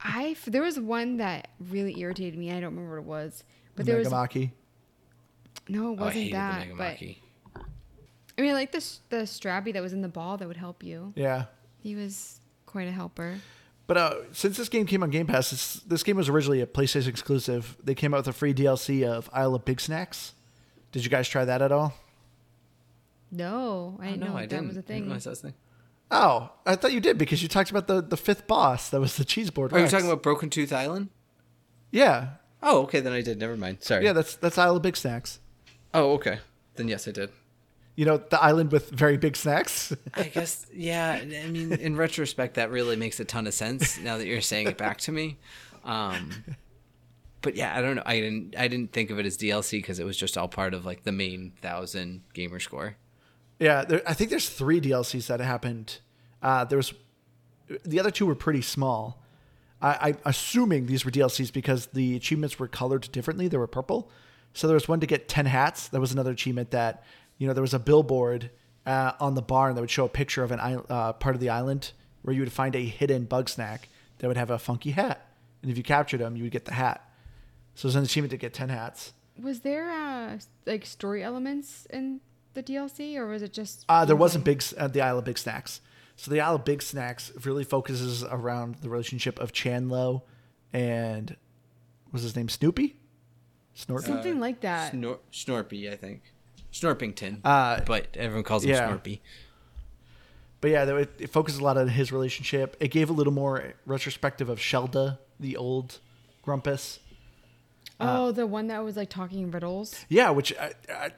I 0.00 0.28
f- 0.30 0.44
there 0.44 0.62
was 0.62 0.78
one 0.78 1.16
that 1.16 1.48
really 1.58 1.98
irritated 1.98 2.38
me. 2.38 2.50
I 2.52 2.60
don't 2.60 2.74
remember 2.76 3.00
what 3.00 3.02
it 3.02 3.08
was, 3.08 3.42
but 3.74 3.84
there 3.84 3.96
was 3.98 4.06
Megamaki. 4.08 4.52
no, 5.68 5.92
it 5.94 5.96
oh, 5.98 6.02
I 6.02 6.04
wasn't 6.04 6.14
hated 6.14 6.34
that. 6.34 6.68
the 6.68 6.74
But 6.74 6.98
I 8.38 8.40
mean, 8.42 8.52
like 8.52 8.70
the 8.70 8.84
the 9.08 9.26
Strabby 9.26 9.72
that 9.72 9.82
was 9.82 9.92
in 9.92 10.02
the 10.02 10.08
ball 10.08 10.36
that 10.36 10.46
would 10.46 10.56
help 10.56 10.84
you. 10.84 11.12
Yeah. 11.16 11.46
He 11.80 11.96
was 11.96 12.38
quite 12.66 12.86
a 12.86 12.92
helper. 12.92 13.38
But 13.88 13.96
uh, 13.96 14.14
since 14.32 14.56
this 14.56 14.68
game 14.68 14.86
came 14.86 15.02
on 15.02 15.10
Game 15.10 15.26
Pass, 15.26 15.50
this, 15.50 15.74
this 15.86 16.02
game 16.04 16.16
was 16.16 16.28
originally 16.28 16.60
a 16.60 16.66
PlayStation 16.66 17.08
exclusive. 17.08 17.76
They 17.82 17.94
came 17.96 18.14
out 18.14 18.18
with 18.18 18.28
a 18.28 18.32
free 18.32 18.54
DLC 18.54 19.04
of 19.04 19.28
Isle 19.32 19.56
of 19.56 19.64
Bigsnax. 19.64 20.32
Did 20.92 21.02
you 21.04 21.10
guys 21.10 21.26
try 21.28 21.44
that 21.44 21.60
at 21.62 21.72
all? 21.72 21.94
No, 23.30 23.98
I 24.00 24.06
Oh, 24.06 24.10
didn't 24.10 24.20
know 24.20 24.36
I 24.36 24.42
that 24.42 24.48
didn't 24.50 24.68
was 24.68 24.76
a 24.76 24.78
I 24.78 24.82
didn't 24.82 24.86
thing. 24.88 25.02
realize 25.04 25.24
that 25.24 25.30
was 25.30 25.38
a 25.40 25.42
thing. 25.42 25.54
Oh, 26.10 26.50
I 26.64 26.76
thought 26.76 26.92
you 26.92 27.00
did 27.00 27.18
because 27.18 27.42
you 27.42 27.48
talked 27.48 27.70
about 27.70 27.86
the, 27.86 28.00
the 28.00 28.16
fifth 28.16 28.46
boss. 28.46 28.88
That 28.90 29.00
was 29.00 29.16
the 29.16 29.24
cheese 29.24 29.50
board. 29.50 29.72
Are 29.72 29.76
you 29.78 29.82
Rex. 29.82 29.92
talking 29.92 30.06
about 30.06 30.22
Broken 30.22 30.48
Tooth 30.50 30.72
Island? 30.72 31.08
Yeah, 31.90 32.28
Oh, 32.62 32.82
okay, 32.82 32.98
then 33.00 33.12
I 33.12 33.20
did. 33.20 33.38
Never 33.38 33.56
mind. 33.56 33.78
Sorry. 33.82 34.04
yeah. 34.04 34.12
That's 34.12 34.34
that's 34.36 34.58
Isle 34.58 34.76
of 34.76 34.82
Bigsnax. 34.82 35.38
Oh, 35.94 36.12
okay. 36.14 36.40
Then 36.74 36.88
yes, 36.88 37.06
I 37.06 37.12
did. 37.12 37.30
You 37.98 38.04
know 38.04 38.18
the 38.18 38.40
island 38.40 38.70
with 38.70 38.90
very 38.90 39.16
big 39.16 39.34
snacks. 39.34 39.92
I 40.14 40.22
guess, 40.22 40.66
yeah. 40.72 41.18
I 41.20 41.24
mean, 41.24 41.72
in 41.72 41.96
retrospect, 41.96 42.54
that 42.54 42.70
really 42.70 42.94
makes 42.94 43.18
a 43.18 43.24
ton 43.24 43.48
of 43.48 43.54
sense 43.54 43.98
now 43.98 44.18
that 44.18 44.26
you're 44.28 44.40
saying 44.40 44.68
it 44.68 44.78
back 44.78 44.98
to 44.98 45.10
me. 45.10 45.36
Um, 45.82 46.30
but 47.42 47.56
yeah, 47.56 47.76
I 47.76 47.80
don't 47.80 47.96
know. 47.96 48.04
I 48.06 48.20
didn't. 48.20 48.54
I 48.56 48.68
didn't 48.68 48.92
think 48.92 49.10
of 49.10 49.18
it 49.18 49.26
as 49.26 49.36
DLC 49.36 49.72
because 49.72 49.98
it 49.98 50.04
was 50.04 50.16
just 50.16 50.38
all 50.38 50.46
part 50.46 50.74
of 50.74 50.86
like 50.86 51.02
the 51.02 51.10
main 51.10 51.54
thousand 51.60 52.22
gamer 52.34 52.60
score. 52.60 52.94
Yeah, 53.58 53.84
there, 53.84 54.00
I 54.06 54.14
think 54.14 54.30
there's 54.30 54.48
three 54.48 54.80
DLCs 54.80 55.26
that 55.26 55.40
happened. 55.40 55.98
Uh, 56.40 56.64
there 56.66 56.78
was 56.78 56.94
the 57.84 57.98
other 57.98 58.12
two 58.12 58.26
were 58.26 58.36
pretty 58.36 58.62
small. 58.62 59.20
I, 59.82 60.10
I'm 60.10 60.18
assuming 60.24 60.86
these 60.86 61.04
were 61.04 61.10
DLCs 61.10 61.52
because 61.52 61.86
the 61.86 62.14
achievements 62.14 62.60
were 62.60 62.68
colored 62.68 63.10
differently. 63.10 63.48
They 63.48 63.56
were 63.56 63.66
purple. 63.66 64.08
So 64.52 64.68
there 64.68 64.74
was 64.74 64.86
one 64.86 65.00
to 65.00 65.06
get 65.06 65.28
ten 65.28 65.46
hats. 65.46 65.88
That 65.88 65.98
was 65.98 66.12
another 66.12 66.30
achievement 66.30 66.70
that 66.70 67.02
you 67.38 67.46
know 67.46 67.52
there 67.54 67.62
was 67.62 67.74
a 67.74 67.78
billboard 67.78 68.50
uh, 68.86 69.12
on 69.20 69.34
the 69.34 69.42
barn 69.42 69.74
that 69.74 69.80
would 69.80 69.90
show 69.90 70.04
a 70.04 70.08
picture 70.08 70.42
of 70.42 70.50
an 70.50 70.58
isl- 70.58 70.86
uh, 70.90 71.12
part 71.14 71.34
of 71.34 71.40
the 71.40 71.48
island 71.48 71.92
where 72.22 72.34
you 72.34 72.40
would 72.40 72.52
find 72.52 72.74
a 72.76 72.84
hidden 72.84 73.26
Bugsnak 73.26 73.80
that 74.18 74.26
would 74.28 74.36
have 74.36 74.50
a 74.50 74.58
funky 74.58 74.90
hat, 74.90 75.26
and 75.62 75.70
if 75.70 75.76
you 75.76 75.82
captured 75.84 76.18
them, 76.18 76.36
you 76.36 76.42
would 76.44 76.52
get 76.52 76.64
the 76.64 76.74
hat. 76.74 77.08
So 77.74 77.86
it 77.86 77.88
was 77.88 77.96
an 77.96 78.02
achievement 78.04 78.30
to 78.32 78.36
get 78.36 78.52
ten 78.54 78.68
hats. 78.68 79.12
Was 79.40 79.60
there 79.60 79.90
uh, 79.90 80.38
like 80.66 80.84
story 80.84 81.22
elements 81.22 81.86
in 81.90 82.20
the 82.54 82.62
DLC, 82.62 83.16
or 83.16 83.28
was 83.28 83.42
it 83.42 83.52
just? 83.52 83.84
Uh, 83.88 84.04
there 84.04 84.16
wasn't 84.16 84.44
big 84.44 84.62
uh, 84.76 84.88
the 84.88 85.00
Isle 85.00 85.18
of 85.18 85.24
Bigsnax. 85.24 85.80
So 86.16 86.32
the 86.32 86.40
Isle 86.40 86.56
of 86.56 86.64
Bigsnax 86.64 87.46
really 87.46 87.62
focuses 87.62 88.24
around 88.24 88.76
the 88.76 88.88
relationship 88.88 89.38
of 89.38 89.52
Chandlo 89.52 90.22
and 90.72 91.36
was 92.10 92.22
his 92.22 92.34
name 92.34 92.48
Snoopy, 92.48 92.96
Snorpy. 93.76 94.02
something 94.02 94.40
like 94.40 94.60
that. 94.62 94.92
Uh, 97.44 97.80
but 97.86 98.06
everyone 98.14 98.44
calls 98.44 98.64
him 98.64 98.70
yeah, 98.70 98.88
Snorpy. 98.88 99.20
But 100.60 100.70
yeah, 100.72 100.84
it, 100.84 101.10
it 101.18 101.30
focused 101.30 101.60
a 101.60 101.64
lot 101.64 101.78
on 101.78 101.88
his 101.88 102.10
relationship. 102.12 102.76
It 102.80 102.88
gave 102.88 103.10
a 103.10 103.12
little 103.12 103.32
more 103.32 103.74
retrospective 103.86 104.48
of 104.48 104.58
Shelda, 104.58 105.18
the 105.38 105.56
old 105.56 105.98
Grumpus. 106.42 106.98
Uh, 108.00 108.16
oh, 108.18 108.32
the 108.32 108.46
one 108.46 108.66
that 108.68 108.84
was 108.84 108.96
like 108.96 109.08
talking 109.10 109.50
riddles. 109.50 110.04
Yeah, 110.08 110.30
which 110.30 110.52
I, 110.58 110.72
I, 110.92 111.10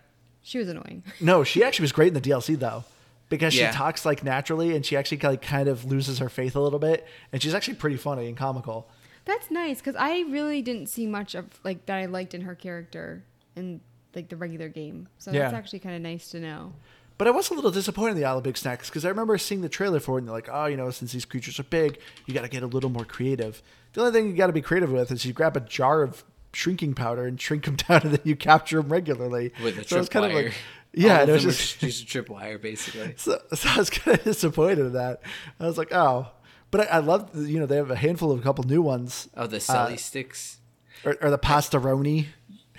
She 0.42 0.58
was 0.58 0.68
annoying. 0.68 1.04
no, 1.20 1.44
she 1.44 1.62
actually 1.64 1.84
was 1.84 1.92
great 1.92 2.08
in 2.08 2.14
the 2.14 2.20
DLC 2.20 2.58
though, 2.58 2.84
because 3.28 3.54
Yeah. 3.54 3.70
she 3.70 3.76
talks 3.76 4.04
like 4.04 4.22
naturally 4.24 4.74
and 4.74 4.84
she 4.84 4.96
actually 4.96 5.18
like 5.18 5.42
kind 5.42 5.68
of 5.68 5.84
loses 5.84 6.18
her 6.18 6.28
faith 6.28 6.54
a 6.56 6.60
little 6.60 6.78
bit, 6.78 7.06
and 7.32 7.42
she's 7.42 7.54
actually 7.54 7.74
pretty 7.74 7.96
funny 7.96 8.28
and 8.28 8.36
comical. 8.36 8.88
That's 9.26 9.50
nice 9.50 9.78
because 9.78 9.96
I 9.96 10.20
really 10.28 10.62
didn't 10.62 10.86
see 10.88 11.06
much 11.06 11.34
of 11.34 11.46
like 11.64 11.86
that 11.86 11.96
I 11.98 12.06
liked 12.06 12.34
in 12.34 12.42
her 12.42 12.54
character 12.54 13.24
in 13.54 13.80
like 14.14 14.28
the 14.28 14.36
regular 14.36 14.68
game. 14.68 15.08
So 15.18 15.30
that's 15.32 15.54
actually 15.54 15.80
kind 15.80 15.96
of 15.96 16.02
nice 16.02 16.30
to 16.30 16.40
know. 16.40 16.72
But 17.18 17.26
I 17.28 17.32
was 17.32 17.50
a 17.50 17.54
little 17.54 17.70
disappointed 17.70 18.12
in 18.12 18.16
the 18.16 18.24
Isle 18.24 18.38
of 18.38 18.44
Bigsnax 18.44 18.86
because 18.86 19.04
I 19.04 19.08
remember 19.10 19.36
seeing 19.36 19.60
the 19.60 19.68
trailer 19.68 20.00
for 20.00 20.16
it 20.16 20.20
and 20.20 20.28
they're 20.28 20.34
like, 20.34 20.48
oh, 20.50 20.64
you 20.66 20.76
know, 20.78 20.90
since 20.90 21.12
these 21.12 21.26
creatures 21.26 21.60
are 21.60 21.64
big, 21.64 21.98
you 22.26 22.32
got 22.32 22.42
to 22.42 22.48
get 22.48 22.62
a 22.62 22.66
little 22.66 22.88
more 22.88 23.04
creative. 23.04 23.62
The 23.92 24.00
only 24.00 24.12
thing 24.12 24.26
you 24.30 24.34
got 24.36 24.46
to 24.46 24.54
be 24.54 24.62
creative 24.62 24.90
with 24.90 25.10
is 25.12 25.24
you 25.26 25.34
grab 25.34 25.54
a 25.56 25.60
jar 25.60 26.02
of 26.02 26.24
shrinking 26.54 26.94
powder 26.94 27.26
and 27.26 27.38
shrink 27.40 27.66
them 27.66 27.76
down 27.76 28.02
and 28.02 28.12
then 28.12 28.20
you 28.24 28.36
capture 28.36 28.76
them 28.80 28.90
regularly. 28.90 29.52
with 29.62 29.76
a 29.78 29.84
So 29.86 29.98
it's 29.98 30.08
trip 30.08 30.32
wire. 30.32 30.52
yeah, 30.94 31.16
All 31.16 31.20
and 31.20 31.22
of 31.24 31.28
it 31.28 31.32
was 31.34 31.42
them 31.44 31.50
just 31.52 31.82
were 31.82 31.88
just 31.88 32.02
a 32.04 32.06
trip 32.06 32.30
wire, 32.30 32.56
basically. 32.58 33.12
so, 33.18 33.38
so 33.54 33.68
I 33.68 33.76
was 33.76 33.90
kind 33.90 34.16
of 34.18 34.24
disappointed 34.24 34.78
in 34.78 34.92
that. 34.94 35.20
I 35.60 35.66
was 35.66 35.76
like, 35.76 35.92
oh, 35.92 36.28
but 36.70 36.80
I, 36.90 36.96
I 36.96 36.98
love 37.00 37.30
you 37.36 37.58
know 37.60 37.66
they 37.66 37.76
have 37.76 37.90
a 37.90 37.96
handful 37.96 38.30
of 38.32 38.38
a 38.40 38.42
couple 38.42 38.64
new 38.64 38.80
ones, 38.80 39.28
Oh, 39.36 39.46
the 39.46 39.58
Selly 39.58 39.92
uh, 39.92 39.96
sticks. 39.96 40.56
or, 41.04 41.16
or 41.20 41.28
the 41.30 41.38
pastaroni. 41.38 42.26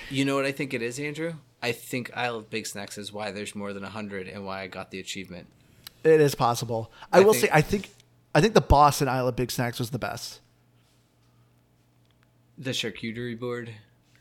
You 0.10 0.26
know 0.26 0.36
what 0.36 0.46
I 0.46 0.52
think 0.52 0.74
it 0.74 0.82
is, 0.82 1.00
Andrew? 1.00 1.36
I 1.62 1.72
think 1.72 2.12
Isle 2.16 2.38
of 2.38 2.50
Bigsnax 2.50 2.98
is 2.98 3.14
why 3.14 3.32
there's 3.32 3.56
more 3.56 3.72
than 3.74 3.84
hundred 3.84 4.28
and 4.28 4.46
why 4.46 4.62
I 4.62 4.68
got 4.68 4.92
the 4.92 5.00
achievement. 5.00 5.48
It 6.04 6.20
is 6.20 6.34
possible. 6.36 6.92
I, 7.14 7.20
I 7.20 7.22
will 7.22 7.34
think- 7.34 7.46
say, 7.46 7.50
I 7.54 7.62
think, 7.62 7.90
I 8.34 8.42
think 8.42 8.54
the 8.56 8.62
boss 8.62 9.02
in 9.02 9.08
Isle 9.08 9.28
of 9.28 9.36
Bigsnax 9.36 9.78
was 9.80 9.92
the 9.92 10.00
best. 10.00 10.40
The 12.58 12.72
charcuterie 12.72 13.40
board. 13.40 13.74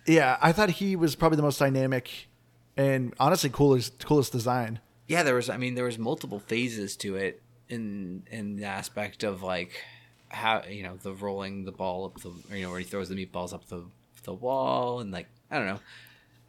Yeah, 0.06 0.38
I 0.40 0.52
thought 0.52 0.70
he 0.70 0.96
was 0.96 1.14
probably 1.14 1.36
the 1.36 1.42
most 1.42 1.58
dynamic 1.58 2.28
and 2.76 3.12
honestly 3.20 3.50
coolest 3.50 4.04
coolest 4.06 4.32
design. 4.32 4.80
Yeah, 5.08 5.22
there 5.22 5.34
was. 5.34 5.50
I 5.50 5.56
mean, 5.56 5.74
there 5.74 5.84
was 5.84 5.98
multiple 5.98 6.38
phases 6.40 6.96
to 6.98 7.16
it 7.16 7.42
in 7.68 8.22
in 8.30 8.56
the 8.56 8.64
aspect 8.64 9.22
of 9.24 9.42
like 9.42 9.84
how 10.28 10.62
you 10.68 10.82
know 10.82 10.96
the 10.96 11.12
rolling 11.12 11.64
the 11.64 11.72
ball 11.72 12.06
up 12.06 12.20
the 12.20 12.32
you 12.56 12.62
know 12.62 12.70
where 12.70 12.78
he 12.78 12.84
throws 12.84 13.08
the 13.08 13.14
meatballs 13.14 13.52
up 13.52 13.66
the 13.68 13.84
the 14.24 14.32
wall 14.32 15.00
and 15.00 15.10
like 15.12 15.28
I 15.50 15.58
don't 15.58 15.66
know. 15.66 15.80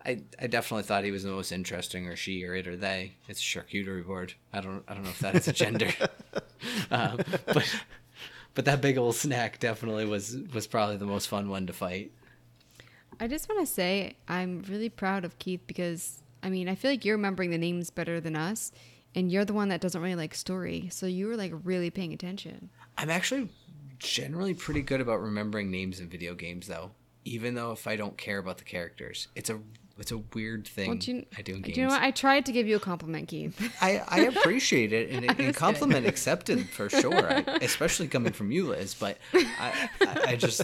I, 0.04 0.22
I 0.39 0.47
definitely 0.47 0.84
thought 0.84 1.04
he 1.04 1.12
was 1.12 1.24
the 1.24 1.32
most 1.32 1.52
interesting, 1.52 2.08
or 2.08 2.16
she, 2.16 2.43
or 2.43 2.56
it, 2.56 2.68
or 2.68 2.76
they. 2.76 3.14
It's 3.28 3.39
a 3.39 3.43
charcuterie 3.43 4.06
board. 4.06 4.34
I 4.52 4.62
don't 4.62 4.84
I 4.88 4.93
don't 4.93 5.04
know 5.04 5.10
if 5.10 5.20
that 5.20 5.36
is 5.36 5.47
a 5.47 5.54
gender, 5.54 5.91
um, 6.91 7.20
but 7.45 7.76
but 8.54 8.66
that 8.66 8.82
big 8.82 8.97
old 8.97 9.16
snack 9.16 9.60
definitely 9.60 10.06
was 10.06 10.38
was 10.54 10.68
probably 10.68 10.97
the 10.97 11.06
most 11.06 11.28
fun 11.28 11.49
one 11.49 11.68
to 11.68 11.74
fight. 11.74 12.12
I 13.20 13.28
just 13.28 13.47
want 13.47 13.62
to 13.62 13.72
say 13.72 14.16
I'm 14.28 14.64
really 14.68 14.89
proud 14.89 15.24
of 15.24 15.38
Keith 15.38 15.62
because 15.68 16.24
I 16.41 16.49
mean 16.49 16.68
I 16.68 16.76
feel 16.76 16.89
like 16.89 17.06
you're 17.06 17.18
remembering 17.18 17.52
the 17.52 17.60
names 17.60 17.91
better 17.91 18.20
than 18.20 18.36
us, 18.36 18.72
and 19.14 19.32
you're 19.32 19.45
the 19.45 19.54
one 19.54 19.70
that 19.70 19.82
doesn't 19.82 20.02
really 20.02 20.16
like 20.16 20.34
story, 20.34 20.89
so 20.91 21.06
you 21.06 21.28
were 21.28 21.36
like 21.36 21.54
really 21.64 21.91
paying 21.91 22.14
attention. 22.14 22.70
I'm 22.97 23.12
actually 23.12 23.49
generally 23.99 24.56
pretty 24.56 24.82
good 24.82 24.99
about 24.99 25.22
remembering 25.22 25.70
names 25.70 25.99
in 25.99 26.10
video 26.10 26.34
games, 26.34 26.68
though. 26.68 26.91
Even 27.24 27.53
though 27.55 27.72
if 27.72 27.88
I 27.88 27.95
don't 27.95 28.17
care 28.17 28.38
about 28.39 28.57
the 28.57 28.63
characters, 28.63 29.28
it's 29.36 29.49
a 29.49 29.59
it's 29.97 30.11
a 30.11 30.17
weird 30.17 30.67
thing 30.67 30.89
Well, 30.89 30.97
do 30.97 31.11
you, 31.11 31.26
I 31.38 31.41
do 31.43 31.53
in 31.53 31.61
games. 31.61 31.76
do 31.76 31.82
you 31.82 31.88
know 31.88 31.93
what? 31.93 32.01
I 32.01 32.09
tried 32.11 32.45
to 32.47 32.51
give 32.51 32.67
you 32.67 32.76
a 32.76 32.80
compliment, 32.80 33.28
Keith. 33.28 33.76
I, 33.82 34.01
I 34.07 34.19
appreciate 34.36 34.93
it 34.93 35.11
and, 35.11 35.26
I'm 35.30 35.30
and 35.30 35.38
just 35.38 35.59
compliment 35.59 36.07
accepted 36.07 36.67
for 36.69 36.89
sure, 36.89 37.32
I, 37.32 37.39
especially 37.61 38.07
coming 38.07 38.34
from 38.34 38.51
you, 38.51 38.69
Liz. 38.69 38.95
But 38.95 39.17
I, 39.34 39.89
I, 40.01 40.22
I 40.30 40.36
just 40.38 40.63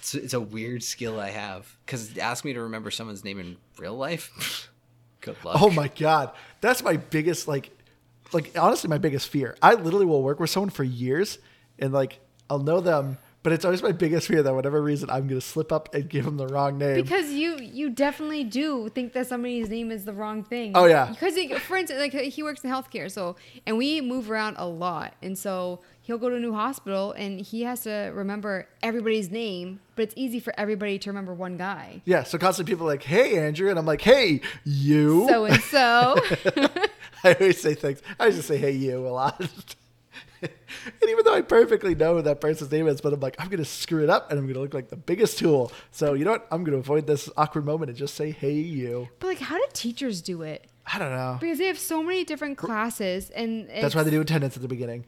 it's, 0.00 0.14
it's 0.14 0.34
a 0.34 0.40
weird 0.40 0.82
skill 0.82 1.20
I 1.20 1.30
have 1.30 1.76
because 1.86 2.18
ask 2.18 2.44
me 2.44 2.52
to 2.54 2.62
remember 2.62 2.90
someone's 2.90 3.22
name 3.22 3.38
in 3.38 3.56
real 3.78 3.94
life. 3.96 4.68
Good 5.20 5.36
luck. 5.44 5.58
Oh 5.60 5.70
my 5.70 5.86
god, 5.86 6.32
that's 6.60 6.82
my 6.82 6.96
biggest 6.96 7.46
like, 7.46 7.70
like 8.32 8.58
honestly 8.58 8.90
my 8.90 8.98
biggest 8.98 9.28
fear. 9.28 9.56
I 9.62 9.74
literally 9.74 10.06
will 10.06 10.22
work 10.24 10.40
with 10.40 10.50
someone 10.50 10.70
for 10.70 10.82
years 10.82 11.38
and 11.78 11.92
like 11.92 12.18
I'll 12.50 12.58
know 12.58 12.80
them, 12.80 13.18
but 13.42 13.52
it's 13.52 13.64
always 13.64 13.82
my 13.82 13.92
biggest 13.92 14.28
fear 14.28 14.42
that 14.42 14.54
whatever 14.54 14.80
reason 14.80 15.10
I'm 15.10 15.26
gonna 15.26 15.40
slip 15.40 15.72
up 15.72 15.94
and 15.94 16.08
give 16.08 16.26
him 16.26 16.36
the 16.36 16.46
wrong 16.46 16.78
name. 16.78 16.94
Because 16.94 17.30
you 17.30 17.58
you 17.58 17.90
definitely 17.90 18.44
do 18.44 18.88
think 18.90 19.12
that 19.14 19.26
somebody's 19.26 19.68
name 19.68 19.90
is 19.90 20.04
the 20.04 20.12
wrong 20.12 20.44
thing. 20.44 20.72
Oh, 20.74 20.84
yeah. 20.86 21.06
Because 21.10 21.34
he, 21.34 21.52
for 21.54 21.76
instance, 21.76 22.00
like 22.00 22.12
he 22.12 22.42
works 22.42 22.62
in 22.62 22.70
healthcare, 22.70 23.10
so 23.10 23.36
and 23.66 23.76
we 23.76 24.00
move 24.00 24.30
around 24.30 24.56
a 24.58 24.66
lot, 24.66 25.14
and 25.22 25.36
so 25.36 25.80
he'll 26.02 26.18
go 26.18 26.28
to 26.28 26.36
a 26.36 26.40
new 26.40 26.52
hospital 26.52 27.12
and 27.12 27.40
he 27.40 27.62
has 27.62 27.82
to 27.82 28.10
remember 28.14 28.68
everybody's 28.82 29.30
name, 29.30 29.80
but 29.94 30.02
it's 30.02 30.14
easy 30.16 30.40
for 30.40 30.52
everybody 30.58 30.98
to 30.98 31.10
remember 31.10 31.32
one 31.32 31.56
guy. 31.56 32.02
yeah, 32.04 32.22
so 32.24 32.38
constantly 32.38 32.72
people 32.72 32.86
are 32.86 32.90
like, 32.90 33.02
"Hey, 33.02 33.38
Andrew," 33.38 33.70
and 33.70 33.78
I'm 33.78 33.86
like, 33.86 34.00
"Hey, 34.02 34.40
you." 34.64 35.26
So 35.28 35.44
and 35.46 35.62
so. 35.62 36.16
I 37.24 37.34
always 37.34 37.60
say 37.60 37.74
things. 37.74 38.02
I 38.18 38.24
always 38.24 38.36
just 38.36 38.48
say 38.48 38.56
"Hey, 38.56 38.72
you" 38.72 39.06
a 39.06 39.10
lot. 39.10 39.40
and 41.00 41.10
even 41.10 41.24
though 41.24 41.34
I 41.34 41.42
perfectly 41.42 41.94
know 41.94 42.14
what 42.16 42.24
that 42.24 42.40
person's 42.40 42.70
name 42.70 42.88
is, 42.88 43.00
but 43.00 43.12
I'm 43.12 43.20
like, 43.20 43.36
I'm 43.38 43.48
gonna 43.48 43.64
screw 43.64 44.02
it 44.02 44.10
up, 44.10 44.30
and 44.30 44.38
I'm 44.38 44.46
gonna 44.46 44.60
look 44.60 44.74
like 44.74 44.88
the 44.88 44.96
biggest 44.96 45.38
tool. 45.38 45.72
So 45.90 46.14
you 46.14 46.24
know 46.24 46.32
what? 46.32 46.46
I'm 46.50 46.64
gonna 46.64 46.78
avoid 46.78 47.06
this 47.06 47.28
awkward 47.36 47.64
moment 47.64 47.90
and 47.90 47.98
just 47.98 48.14
say 48.14 48.30
"Hey, 48.30 48.54
you." 48.54 49.08
but 49.20 49.28
like, 49.28 49.38
how 49.38 49.56
do 49.56 49.64
teachers 49.72 50.20
do 50.20 50.42
it? 50.42 50.66
I 50.92 50.98
don't 50.98 51.10
know. 51.10 51.38
Because 51.40 51.58
they 51.58 51.66
have 51.66 51.78
so 51.78 52.02
many 52.02 52.24
different 52.24 52.58
classes, 52.58 53.30
and 53.30 53.68
That's 53.68 53.94
why 53.94 54.02
they 54.02 54.10
do 54.10 54.20
attendance 54.20 54.56
at 54.56 54.62
the 54.62 54.68
beginning. 54.68 55.04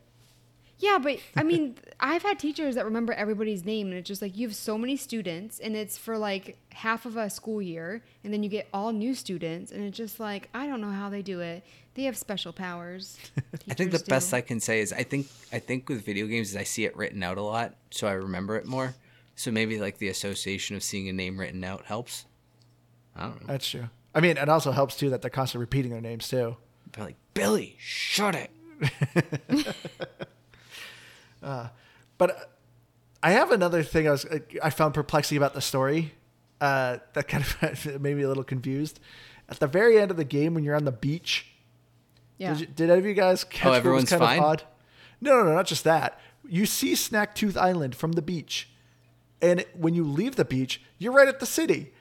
Yeah, 0.78 0.98
but 0.98 1.18
I 1.36 1.42
mean, 1.42 1.76
I've 2.00 2.22
had 2.22 2.38
teachers 2.38 2.74
that 2.74 2.84
remember 2.84 3.12
everybody's 3.12 3.64
name, 3.64 3.88
and 3.88 3.96
it's 3.96 4.08
just 4.08 4.22
like 4.22 4.36
you 4.36 4.46
have 4.46 4.56
so 4.56 4.76
many 4.76 4.96
students, 4.96 5.58
and 5.60 5.76
it's 5.76 5.96
for 5.96 6.18
like 6.18 6.58
half 6.72 7.06
of 7.06 7.16
a 7.16 7.30
school 7.30 7.62
year, 7.62 8.02
and 8.22 8.32
then 8.32 8.42
you 8.42 8.48
get 8.48 8.68
all 8.72 8.92
new 8.92 9.14
students, 9.14 9.72
and 9.72 9.82
it's 9.84 9.96
just 9.96 10.20
like 10.20 10.48
I 10.52 10.66
don't 10.66 10.80
know 10.80 10.90
how 10.90 11.08
they 11.08 11.22
do 11.22 11.40
it. 11.40 11.64
They 11.94 12.04
have 12.04 12.16
special 12.16 12.52
powers. 12.52 13.18
I 13.70 13.74
think 13.74 13.92
the 13.92 13.98
Teachers 13.98 14.02
best. 14.02 14.34
I 14.34 14.40
can 14.40 14.60
say 14.60 14.80
is 14.80 14.92
I 14.92 15.02
think 15.04 15.28
I 15.52 15.58
think 15.58 15.88
with 15.88 16.04
video 16.04 16.26
games 16.26 16.50
is 16.50 16.56
I 16.56 16.64
see 16.64 16.84
it 16.84 16.96
written 16.96 17.22
out 17.22 17.38
a 17.38 17.42
lot, 17.42 17.74
so 17.90 18.06
I 18.06 18.12
remember 18.12 18.56
it 18.56 18.66
more. 18.66 18.94
So 19.36 19.50
maybe 19.50 19.80
like 19.80 19.98
the 19.98 20.08
association 20.08 20.76
of 20.76 20.82
seeing 20.82 21.08
a 21.08 21.12
name 21.12 21.38
written 21.38 21.62
out 21.64 21.84
helps. 21.84 22.26
I 23.16 23.22
don't 23.24 23.40
know. 23.40 23.46
That's 23.46 23.68
true. 23.68 23.88
I 24.14 24.20
mean, 24.20 24.36
it 24.36 24.48
also 24.48 24.72
helps 24.72 24.96
too 24.96 25.10
that 25.10 25.22
they're 25.22 25.30
constantly 25.30 25.62
repeating 25.62 25.90
their 25.90 26.00
names 26.00 26.28
too. 26.28 26.56
But 26.92 27.00
like 27.00 27.16
Billy, 27.32 27.76
shut 27.78 28.34
it. 28.34 28.50
But 32.18 32.30
uh, 32.30 32.44
I 33.22 33.32
have 33.32 33.50
another 33.50 33.82
thing 33.82 34.08
I 34.08 34.12
was 34.12 34.26
I 34.62 34.70
found 34.70 34.94
perplexing 34.94 35.36
about 35.36 35.54
the 35.54 35.60
story 35.60 36.14
uh, 36.60 36.98
that 37.14 37.28
kind 37.28 37.44
of 37.44 38.00
made 38.00 38.16
me 38.16 38.22
a 38.22 38.28
little 38.28 38.44
confused. 38.44 39.00
At 39.48 39.60
the 39.60 39.66
very 39.66 39.98
end 39.98 40.10
of 40.10 40.16
the 40.16 40.24
game, 40.24 40.54
when 40.54 40.64
you're 40.64 40.76
on 40.76 40.84
the 40.84 40.92
beach, 40.92 41.53
Yeah. 42.38 42.52
did, 42.52 42.60
you, 42.60 42.66
did 42.66 42.90
any 42.90 42.98
of 42.98 43.06
you 43.06 43.14
guys 43.14 43.44
catch 43.44 43.66
oh, 43.66 43.70
what 43.70 43.72
was 43.72 43.76
Oh, 43.76 43.78
everyone's 43.78 44.10
kind 44.10 44.20
fine? 44.22 44.38
of 44.38 44.44
odd? 44.44 44.62
No, 45.20 45.36
no, 45.38 45.44
no, 45.44 45.54
not 45.54 45.66
just 45.66 45.84
that. 45.84 46.18
You 46.48 46.66
see 46.66 46.92
Snaktooth 46.92 47.56
Island 47.56 47.94
from 47.94 48.12
the 48.12 48.22
beach, 48.22 48.68
and 49.40 49.64
when 49.74 49.94
you 49.94 50.04
leave 50.04 50.36
the 50.36 50.44
beach, 50.44 50.80
you're 50.98 51.12
right 51.12 51.28
at 51.28 51.40
the 51.40 51.46
city. 51.46 51.92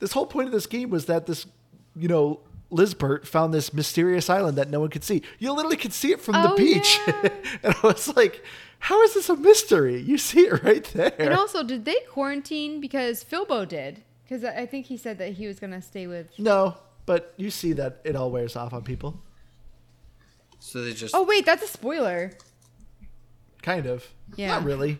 This 0.00 0.12
whole 0.12 0.26
point 0.26 0.46
of 0.46 0.52
this 0.52 0.66
game 0.66 0.90
was 0.90 1.06
that 1.06 1.26
this, 1.26 1.46
you 1.94 2.08
know, 2.08 2.40
Lizbert 2.70 3.26
found 3.28 3.52
this 3.54 3.72
mysterious 3.72 4.28
island 4.30 4.56
that 4.58 4.70
no 4.70 4.80
one 4.80 4.88
could 4.88 5.04
see. 5.04 5.22
You 5.38 5.52
literally 5.52 5.76
could 5.76 5.92
see 5.92 6.10
it 6.10 6.20
from 6.20 6.34
the 6.34 6.52
Oh, 6.52 6.56
beach, 6.56 6.98
yeah. 7.06 7.28
and 7.62 7.74
I 7.82 7.86
was 7.86 8.08
like, 8.16 8.42
"How 8.80 9.00
is 9.02 9.14
this 9.14 9.28
a 9.28 9.36
mystery? 9.36 10.00
You 10.00 10.16
see 10.18 10.40
it 10.46 10.62
right 10.64 10.84
there." 10.94 11.12
And 11.18 11.34
also, 11.34 11.62
did 11.62 11.84
they 11.84 11.98
quarantine 12.10 12.80
because 12.80 13.22
Filbo 13.22 13.68
did? 13.68 14.02
Because 14.24 14.42
I 14.42 14.62
I 14.62 14.66
think 14.66 14.86
he 14.86 14.96
said 14.96 15.18
that 15.18 15.34
he 15.34 15.46
was 15.46 15.60
gonna 15.60 15.82
stay 15.82 16.06
with. 16.08 16.28
no, 16.38 16.76
but 17.06 17.34
you 17.36 17.50
see 17.50 17.72
that 17.74 18.00
it 18.04 18.16
all 18.16 18.30
wears 18.30 18.56
off 18.56 18.72
on 18.72 18.82
people, 18.82 19.20
So 20.64 20.80
they 20.80 20.92
just 20.94 21.12
Oh 21.12 21.24
wait, 21.24 21.44
that's 21.44 21.62
a 21.64 21.66
spoiler. 21.66 22.30
kind 23.62 23.84
of. 23.84 24.06
Yeah. 24.36 24.46
Not 24.48 24.64
really. 24.64 24.98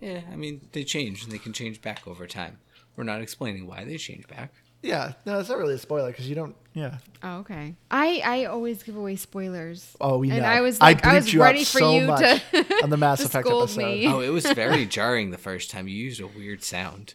yeah. 0.00 0.22
I 0.32 0.36
mean 0.36 0.62
they 0.72 0.82
change 0.82 1.22
and 1.22 1.30
they 1.30 1.38
can 1.38 1.52
change 1.52 1.82
back 1.82 2.08
over 2.08 2.26
time. 2.26 2.58
We're 2.96 3.04
not 3.04 3.20
explaining 3.20 3.66
why 3.66 3.84
they 3.84 3.98
change 3.98 4.26
back. 4.28 4.54
Yeah, 4.80 5.12
no, 5.26 5.38
it's 5.38 5.48
not 5.48 5.58
really 5.58 5.74
a 5.74 5.78
spoiler 5.78 6.10
because 6.10 6.26
you 6.28 6.34
don't. 6.34 6.56
Yeah. 6.72 6.98
Oh, 7.22 7.36
okay. 7.40 7.76
I 7.90 8.22
I 8.24 8.44
always 8.46 8.82
give 8.82 8.96
away 8.96 9.16
spoilers. 9.16 9.94
Oh, 10.00 10.18
we 10.18 10.28
know. 10.28 10.36
And 10.36 10.46
I 10.46 10.62
was 10.62 10.80
I 10.80 10.86
like, 10.86 11.06
I, 11.06 11.14
was 11.16 11.32
you 11.32 11.40
ready 11.42 11.62
for 11.62 11.78
so 11.78 11.92
you 11.92 12.06
to 12.06 12.82
on 12.82 12.88
the 12.90 12.96
Mass 12.96 13.20
Effect 13.24 13.46
scold 13.46 13.64
episode. 13.70 13.84
me. 13.84 14.06
Oh, 14.08 14.20
it 14.20 14.30
was 14.30 14.44
very 14.46 14.86
jarring 14.96 15.30
the 15.30 15.38
first 15.38 15.70
time. 15.70 15.86
You 15.86 15.94
used 15.94 16.20
a 16.20 16.26
weird 16.26 16.64
sound. 16.64 17.14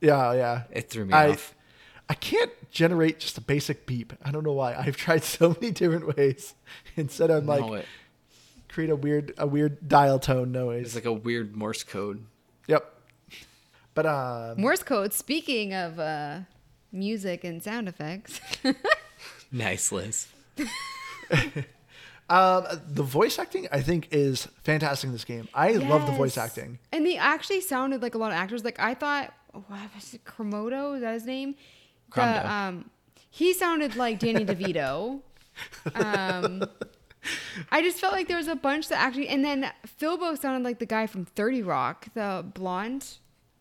Yeah, 0.00 0.32
yeah. 0.34 0.62
It 0.72 0.90
threw 0.90 1.06
me 1.06 1.14
I, 1.14 1.30
off. 1.30 1.54
I 2.10 2.14
can't 2.14 2.50
generate 2.72 3.20
just 3.20 3.38
a 3.38 3.40
basic 3.40 3.86
beep. 3.86 4.12
I 4.24 4.32
don't 4.32 4.42
know 4.42 4.52
why. 4.52 4.74
I've 4.74 4.96
tried 4.96 5.22
so 5.22 5.50
many 5.60 5.70
different 5.70 6.16
ways. 6.16 6.54
Instead, 6.96 7.30
I'm 7.30 7.46
like 7.46 7.60
no, 7.60 7.74
it, 7.74 7.86
create 8.68 8.90
a 8.90 8.96
weird 8.96 9.32
a 9.38 9.46
weird 9.46 9.88
dial 9.88 10.18
tone 10.18 10.50
noise. 10.50 10.86
it's 10.86 10.94
like 10.96 11.04
a 11.04 11.12
weird 11.12 11.54
Morse 11.56 11.84
code. 11.84 12.26
yep. 12.66 12.92
But 13.94 14.06
um, 14.06 14.60
Morse 14.60 14.82
code. 14.82 15.12
Speaking 15.12 15.72
of 15.72 16.00
uh, 16.00 16.40
music 16.90 17.44
and 17.44 17.62
sound 17.62 17.88
effects, 17.88 18.40
Nice, 19.52 19.92
Liz. 19.92 20.26
Um, 22.28 22.64
the 22.86 23.02
voice 23.02 23.40
acting 23.40 23.66
I 23.72 23.80
think 23.80 24.06
is 24.12 24.46
fantastic 24.62 25.08
in 25.08 25.12
this 25.12 25.24
game. 25.24 25.48
I 25.52 25.72
love 25.72 26.06
the 26.06 26.12
voice 26.12 26.38
acting. 26.38 26.78
And 26.92 27.04
they 27.04 27.16
actually 27.16 27.60
sounded 27.60 28.02
like 28.02 28.14
a 28.14 28.18
lot 28.18 28.30
of 28.30 28.36
actors. 28.38 28.64
Like 28.64 28.78
I 28.78 28.94
thought, 28.94 29.34
what 29.50 29.80
was 29.96 30.14
it, 30.14 30.24
Kramoto? 30.24 30.94
Is 30.94 31.00
that 31.00 31.14
his 31.14 31.24
name? 31.26 31.56
The, 32.14 32.50
um, 32.52 32.90
he 33.30 33.52
sounded 33.52 33.96
like 33.96 34.18
Danny 34.18 34.44
DeVito. 34.44 35.20
um, 35.94 36.64
I 37.70 37.82
just 37.82 37.98
felt 37.98 38.12
like 38.12 38.28
there 38.28 38.36
was 38.36 38.48
a 38.48 38.56
bunch 38.56 38.88
that 38.88 38.98
actually, 38.98 39.28
and 39.28 39.44
then 39.44 39.70
Filbo 40.00 40.38
sounded 40.38 40.64
like 40.64 40.78
the 40.78 40.86
guy 40.86 41.06
from 41.06 41.24
Thirty 41.24 41.62
Rock, 41.62 42.06
the 42.14 42.44
blonde, 42.54 43.06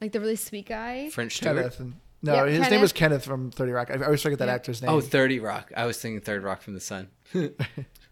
like 0.01 0.11
the 0.11 0.19
really 0.19 0.35
sweet 0.37 0.67
guy. 0.67 1.09
French 1.09 1.37
Stewart. 1.37 1.55
Kenneth. 1.57 1.79
And, 1.79 1.95
no, 2.21 2.45
Yeah, 2.45 2.51
his 2.51 2.69
name 2.69 2.81
was 2.81 2.93
Kenneth 2.93 3.25
from 3.25 3.51
Thirty 3.51 3.71
Rock. 3.71 3.89
I 3.91 3.95
I 3.95 4.05
always 4.05 4.21
forget 4.21 4.39
that 4.39 4.47
Yeah. 4.47 4.53
actor's 4.55 4.81
name. 4.81 4.91
Oh, 4.91 5.01
30 5.01 5.39
Rock. 5.39 5.71
I 5.75 5.85
was 5.85 5.97
thinking 6.01 6.19
Third 6.21 6.43
Rock 6.43 6.61
from 6.61 6.73
the 6.73 6.79
Sun. 6.79 7.09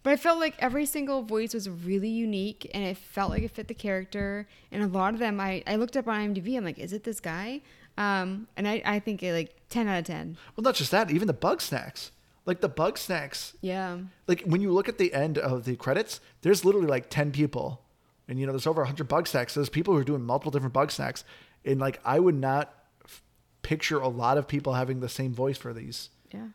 But 0.04 0.14
I 0.14 0.16
felt 0.16 0.40
like 0.40 0.56
every 0.60 0.86
single 0.86 1.22
voice 1.24 1.54
was 1.54 1.70
really 1.70 2.08
unique 2.08 2.72
and 2.74 2.82
it 2.86 2.96
felt 2.96 3.30
like 3.30 3.44
it 3.44 3.52
fit 3.52 3.68
the 3.68 3.74
character. 3.74 4.48
And 4.72 4.82
a 4.82 4.88
lot 4.88 5.14
of 5.14 5.20
them, 5.20 5.38
I, 5.42 5.64
I 5.68 5.76
looked 5.76 5.98
up 5.98 6.08
on 6.08 6.34
IMDb. 6.34 6.56
I'm 6.56 6.64
like, 6.64 6.80
is 6.80 6.94
it 6.94 7.04
this 7.04 7.20
guy? 7.20 7.60
Um, 7.98 8.48
and 8.56 8.70
I, 8.70 8.82
I 8.86 9.00
think 9.00 9.22
it 9.22 9.34
like 9.34 9.57
10 9.70 9.88
out 9.88 10.00
of 10.00 10.06
10. 10.06 10.38
Well, 10.56 10.64
not 10.64 10.76
just 10.76 10.92
that, 10.92 11.12
even 11.12 11.28
the 11.28 11.34
Bugsnax. 11.34 12.12
Like 12.46 12.62
the 12.62 12.70
Bugsnax, 12.70 13.54
Yeah. 13.62 14.00
like 14.28 14.42
when 14.44 14.62
you 14.62 14.72
look 14.72 14.88
at 14.88 14.98
the 14.98 15.14
end 15.14 15.38
of 15.38 15.66
the 15.66 15.76
credits, 15.76 16.22
there's 16.42 16.64
literally 16.64 16.88
like 16.88 17.10
10 17.10 17.32
people. 17.32 17.82
And 18.30 18.40
you 18.40 18.46
know, 18.46 18.54
there's 18.54 18.68
over 18.68 18.82
100 18.82 19.10
Bugsnax. 19.10 19.54
There's 19.54 19.70
people 19.70 19.94
who 19.94 20.00
are 20.00 20.04
doing 20.06 20.22
multiple 20.24 20.52
different 20.52 20.74
Bugsnax. 20.74 21.24
And 21.66 21.80
like 21.80 22.00
I 22.06 22.20
would 22.20 22.36
not 22.36 22.74
f- 23.04 23.22
picture 23.64 24.00
a 24.00 24.08
lot 24.08 24.38
of 24.38 24.48
people 24.48 24.74
having 24.74 25.02
the 25.02 25.10
same 25.10 25.34
voice 25.34 25.58
for 25.58 25.74
these. 25.74 26.10
Yeah. 26.34 26.48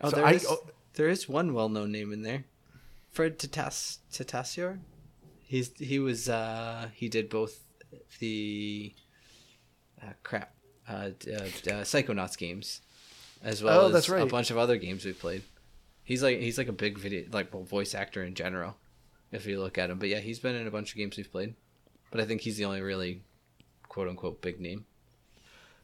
Oh, 0.00 0.08
So 0.10 0.16
there 0.16 0.24
I- 0.26 0.32
is- 0.32 0.46
oh- 0.48 0.66
there 0.94 1.08
is 1.08 1.28
one 1.28 1.52
well-known 1.54 1.92
name 1.92 2.12
in 2.12 2.22
there. 2.22 2.44
Fred 3.10 3.38
Tatas 3.38 3.98
Tatasciore. 4.10 4.78
He's 5.42 5.70
he 5.78 5.98
was 5.98 6.30
uh 6.30 6.88
he 6.94 7.08
did 7.10 7.28
both 7.28 7.60
the 8.18 8.94
uh, 10.02 10.12
crap 10.22 10.54
uh, 10.88 10.92
uh, 10.92 11.32
uh 11.34 11.84
Psychonauts 11.84 12.36
games 12.36 12.80
as 13.42 13.62
well 13.62 13.82
Oh, 13.82 13.86
as 13.86 13.92
that's 13.92 14.08
a 14.08 14.26
bunch 14.26 14.50
of 14.50 14.58
other 14.58 14.76
games 14.76 15.04
we've 15.04 15.18
played. 15.18 15.42
He's 16.04 16.22
like 16.22 16.40
he's 16.40 16.58
like 16.58 16.68
a 16.68 16.72
big 16.72 16.98
video 16.98 17.24
like 17.32 17.52
well, 17.52 17.62
voice 17.62 17.94
actor 17.94 18.22
in 18.22 18.34
general 18.34 18.76
if 19.30 19.46
you 19.46 19.60
look 19.60 19.78
at 19.78 19.90
him. 19.90 19.98
But 19.98 20.08
yeah, 20.08 20.20
he's 20.20 20.38
been 20.38 20.54
in 20.54 20.66
a 20.66 20.70
bunch 20.70 20.90
of 20.92 20.96
games 20.96 21.16
we've 21.16 21.30
played. 21.30 21.54
But 22.10 22.20
I 22.20 22.24
think 22.24 22.42
he's 22.42 22.56
the 22.56 22.64
only 22.64 22.82
really 22.82 23.22
quote 23.88 24.08
unquote 24.08 24.42
big 24.42 24.60
name. 24.60 24.84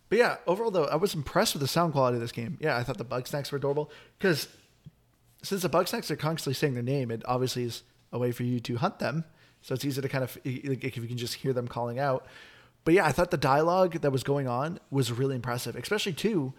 But 0.09 0.19
yeah, 0.19 0.37
overall 0.47 0.71
though, 0.71 0.85
I 0.85 0.97
was 0.97 1.15
impressed 1.15 1.55
with 1.55 1.61
the 1.61 1.69
sound 1.69 1.93
quality 1.93 2.17
of 2.17 2.21
this 2.21 2.33
game. 2.33 2.59
Yeah, 2.61 2.77
I 2.77 2.83
thought 2.83 2.99
the 2.99 3.05
Bugsnax 3.05 3.53
were 3.53 3.59
adorable 3.59 3.91
because 4.19 4.49
since 5.43 5.63
the 5.63 5.69
Bugsnax 5.69 6.11
are 6.11 6.17
constantly 6.17 6.55
saying 6.55 6.75
their 6.75 6.83
name, 6.83 7.11
it 7.11 7.23
obviously 7.27 7.65
is 7.65 7.83
a 8.13 8.19
way 8.19 8.33
for 8.33 8.43
you 8.43 8.61
to 8.61 8.77
hunt 8.77 8.99
them. 8.99 9.25
So 9.63 9.75
it's 9.75 9.85
easy 9.85 10.01
to 10.01 10.09
kind 10.09 10.25
of 10.25 10.37
like 10.45 10.85
if 10.85 10.97
you 10.97 11.07
can 11.07 11.19
just 11.19 11.35
hear 11.35 11.53
them 11.53 11.69
calling 11.69 11.99
out. 11.99 12.27
But 12.89 12.95
yeah, 12.95 13.05
I 13.05 13.13
thought 13.13 13.31
the 13.31 13.37
dialogue 13.37 14.01
that 14.01 14.13
was 14.13 14.23
going 14.23 14.49
on 14.49 14.81
was 14.91 15.13
really 15.13 15.35
impressive, 15.35 15.77
especially 15.77 16.15
too. 16.15 16.55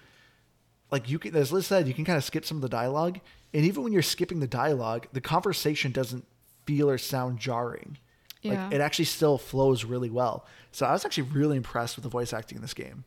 Like 0.92 1.10
you 1.10 1.18
can, 1.18 1.36
as 1.36 1.52
Liz 1.52 1.66
said, 1.66 1.88
you 1.88 1.94
can 1.96 2.06
kind 2.06 2.20
of 2.20 2.24
skip 2.24 2.46
some 2.46 2.58
of 2.58 2.62
the 2.62 2.70
dialogue, 2.70 3.20
and 3.52 3.66
even 3.66 3.82
when 3.82 3.92
you're 3.92 4.04
skipping 4.04 4.40
the 4.40 4.46
dialogue, 4.46 5.08
the 5.12 5.22
conversation 5.22 5.92
doesn't 5.92 6.28
feel 6.68 6.88
or 6.88 7.00
sound 7.00 7.40
jarring. 7.40 7.98
Yeah. 8.44 8.66
Like 8.66 8.76
it 8.76 8.80
actually 8.80 9.06
still 9.06 9.40
flows 9.40 9.84
really 9.86 10.12
well. 10.12 10.46
So 10.72 10.86
I 10.86 10.92
was 10.92 11.04
actually 11.04 11.30
really 11.30 11.58
impressed 11.58 11.96
with 11.96 12.04
the 12.04 12.10
voice 12.10 12.32
acting 12.32 12.58
in 12.58 12.62
this 12.62 12.76
game. 12.76 13.06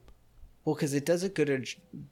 Well, 0.65 0.75
because 0.75 0.93
it 0.93 1.07
does 1.07 1.23
a 1.23 1.29
good, 1.29 1.69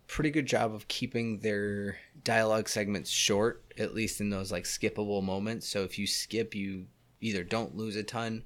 pretty 0.06 0.30
good 0.30 0.46
job 0.46 0.72
of 0.72 0.86
keeping 0.86 1.40
their 1.40 1.96
dialogue 2.22 2.68
segments 2.68 3.10
short, 3.10 3.64
at 3.76 3.96
least 3.96 4.20
in 4.20 4.30
those 4.30 4.52
like 4.52 4.62
skippable 4.62 5.24
moments. 5.24 5.66
So 5.66 5.82
if 5.82 5.98
you 5.98 6.06
skip, 6.06 6.54
you 6.54 6.86
either 7.20 7.42
don't 7.42 7.74
lose 7.74 7.96
a 7.96 8.04
ton, 8.04 8.44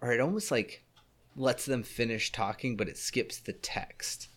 or 0.00 0.10
it 0.10 0.20
almost 0.20 0.50
like 0.50 0.84
lets 1.38 1.64
them 1.64 1.82
finish 1.82 2.32
talking, 2.32 2.76
but 2.76 2.88
it 2.88 2.98
skips 2.98 3.38
the 3.38 3.52
text, 3.52 4.28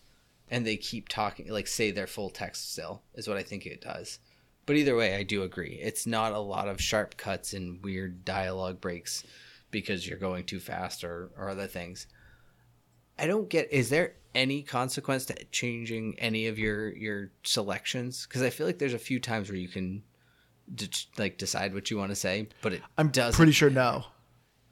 and 0.48 0.66
they 0.66 0.76
keep 0.76 1.08
talking, 1.08 1.48
like 1.50 1.66
say 1.66 1.90
their 1.90 2.06
full 2.06 2.30
text 2.30 2.72
still 2.72 3.02
is 3.14 3.28
what 3.28 3.36
I 3.36 3.42
think 3.42 3.66
it 3.66 3.80
does. 3.82 4.18
But 4.64 4.76
either 4.76 4.94
way, 4.94 5.16
I 5.16 5.24
do 5.24 5.42
agree. 5.42 5.80
It's 5.82 6.06
not 6.06 6.32
a 6.32 6.38
lot 6.38 6.68
of 6.68 6.80
sharp 6.80 7.16
cuts 7.16 7.52
and 7.52 7.82
weird 7.82 8.24
dialogue 8.24 8.80
breaks 8.80 9.24
because 9.72 10.06
you're 10.06 10.18
going 10.18 10.44
too 10.44 10.60
fast 10.60 11.02
or, 11.02 11.30
or 11.36 11.48
other 11.48 11.66
things. 11.66 12.06
I 13.18 13.26
don't 13.26 13.48
get. 13.48 13.72
Is 13.72 13.90
there 13.90 14.14
any 14.34 14.62
consequence 14.62 15.26
to 15.26 15.44
changing 15.50 16.14
any 16.18 16.46
of 16.46 16.58
your 16.58 16.94
your 16.94 17.32
selections? 17.42 18.26
Because 18.26 18.42
I 18.42 18.50
feel 18.50 18.66
like 18.66 18.78
there's 18.78 18.94
a 18.94 18.98
few 18.98 19.18
times 19.18 19.48
where 19.48 19.58
you 19.58 19.68
can, 19.68 20.04
d- 20.72 20.88
like, 21.18 21.38
decide 21.38 21.74
what 21.74 21.90
you 21.90 21.98
want 21.98 22.10
to 22.10 22.16
say, 22.16 22.48
but 22.62 22.72
it 22.74 22.82
I'm 22.96 23.08
doesn't. 23.08 23.36
pretty 23.36 23.52
sure 23.52 23.68
no. 23.70 24.04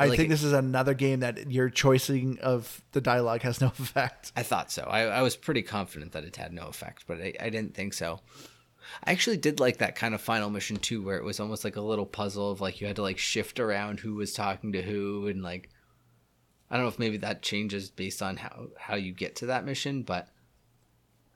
I 0.01 0.07
Like 0.07 0.17
think 0.17 0.31
this 0.31 0.43
is 0.43 0.53
another 0.53 0.95
game 0.95 1.21
that 1.21 1.51
your 1.51 1.69
choosing 1.71 2.39
of 2.41 2.83
the 2.93 3.01
dialogue 3.01 3.43
has 3.43 3.61
no 3.61 3.67
effect. 3.79 4.33
I 4.35 4.43
thought 4.43 4.73
so. 4.73 4.83
I, 4.85 5.03
I 5.03 5.23
was 5.23 5.37
pretty 5.37 5.63
confident 5.63 6.13
that 6.13 6.25
it 6.25 6.37
had 6.37 6.53
no 6.53 6.67
effect, 6.69 7.05
but 7.07 7.19
I, 7.21 7.35
I 7.39 7.51
didn't 7.51 7.75
think 7.75 7.93
so. 7.93 8.21
I 9.05 9.13
actually 9.13 9.37
did 9.37 9.61
like 9.61 9.77
that 9.79 9.95
kind 9.97 10.15
of 10.15 10.21
final 10.21 10.49
mission 10.51 10.77
too, 10.79 11.03
where 11.03 11.19
it 11.19 11.25
was 11.25 11.39
almost 11.39 11.65
like 11.65 11.77
a 11.77 11.81
little 11.83 12.07
puzzle 12.07 12.51
of 12.51 12.61
like 12.61 12.81
you 12.81 12.87
had 12.87 12.97
to 12.97 13.03
like 13.03 13.19
shift 13.19 13.61
around 13.61 14.01
who 14.01 14.15
was 14.15 14.33
talking 14.33 14.73
to 14.73 14.83
who, 14.83 15.27
and 15.29 15.43
like 15.43 15.69
I 16.71 16.77
don't 16.77 16.85
know 16.85 16.89
if 16.89 16.99
maybe 16.99 17.19
that 17.19 17.43
changes 17.43 17.91
based 17.91 18.23
on 18.23 18.37
how 18.39 18.69
how 18.79 18.95
you 18.97 19.13
get 19.13 19.37
to 19.37 19.47
that 19.47 19.65
mission, 19.67 20.03
but 20.03 20.29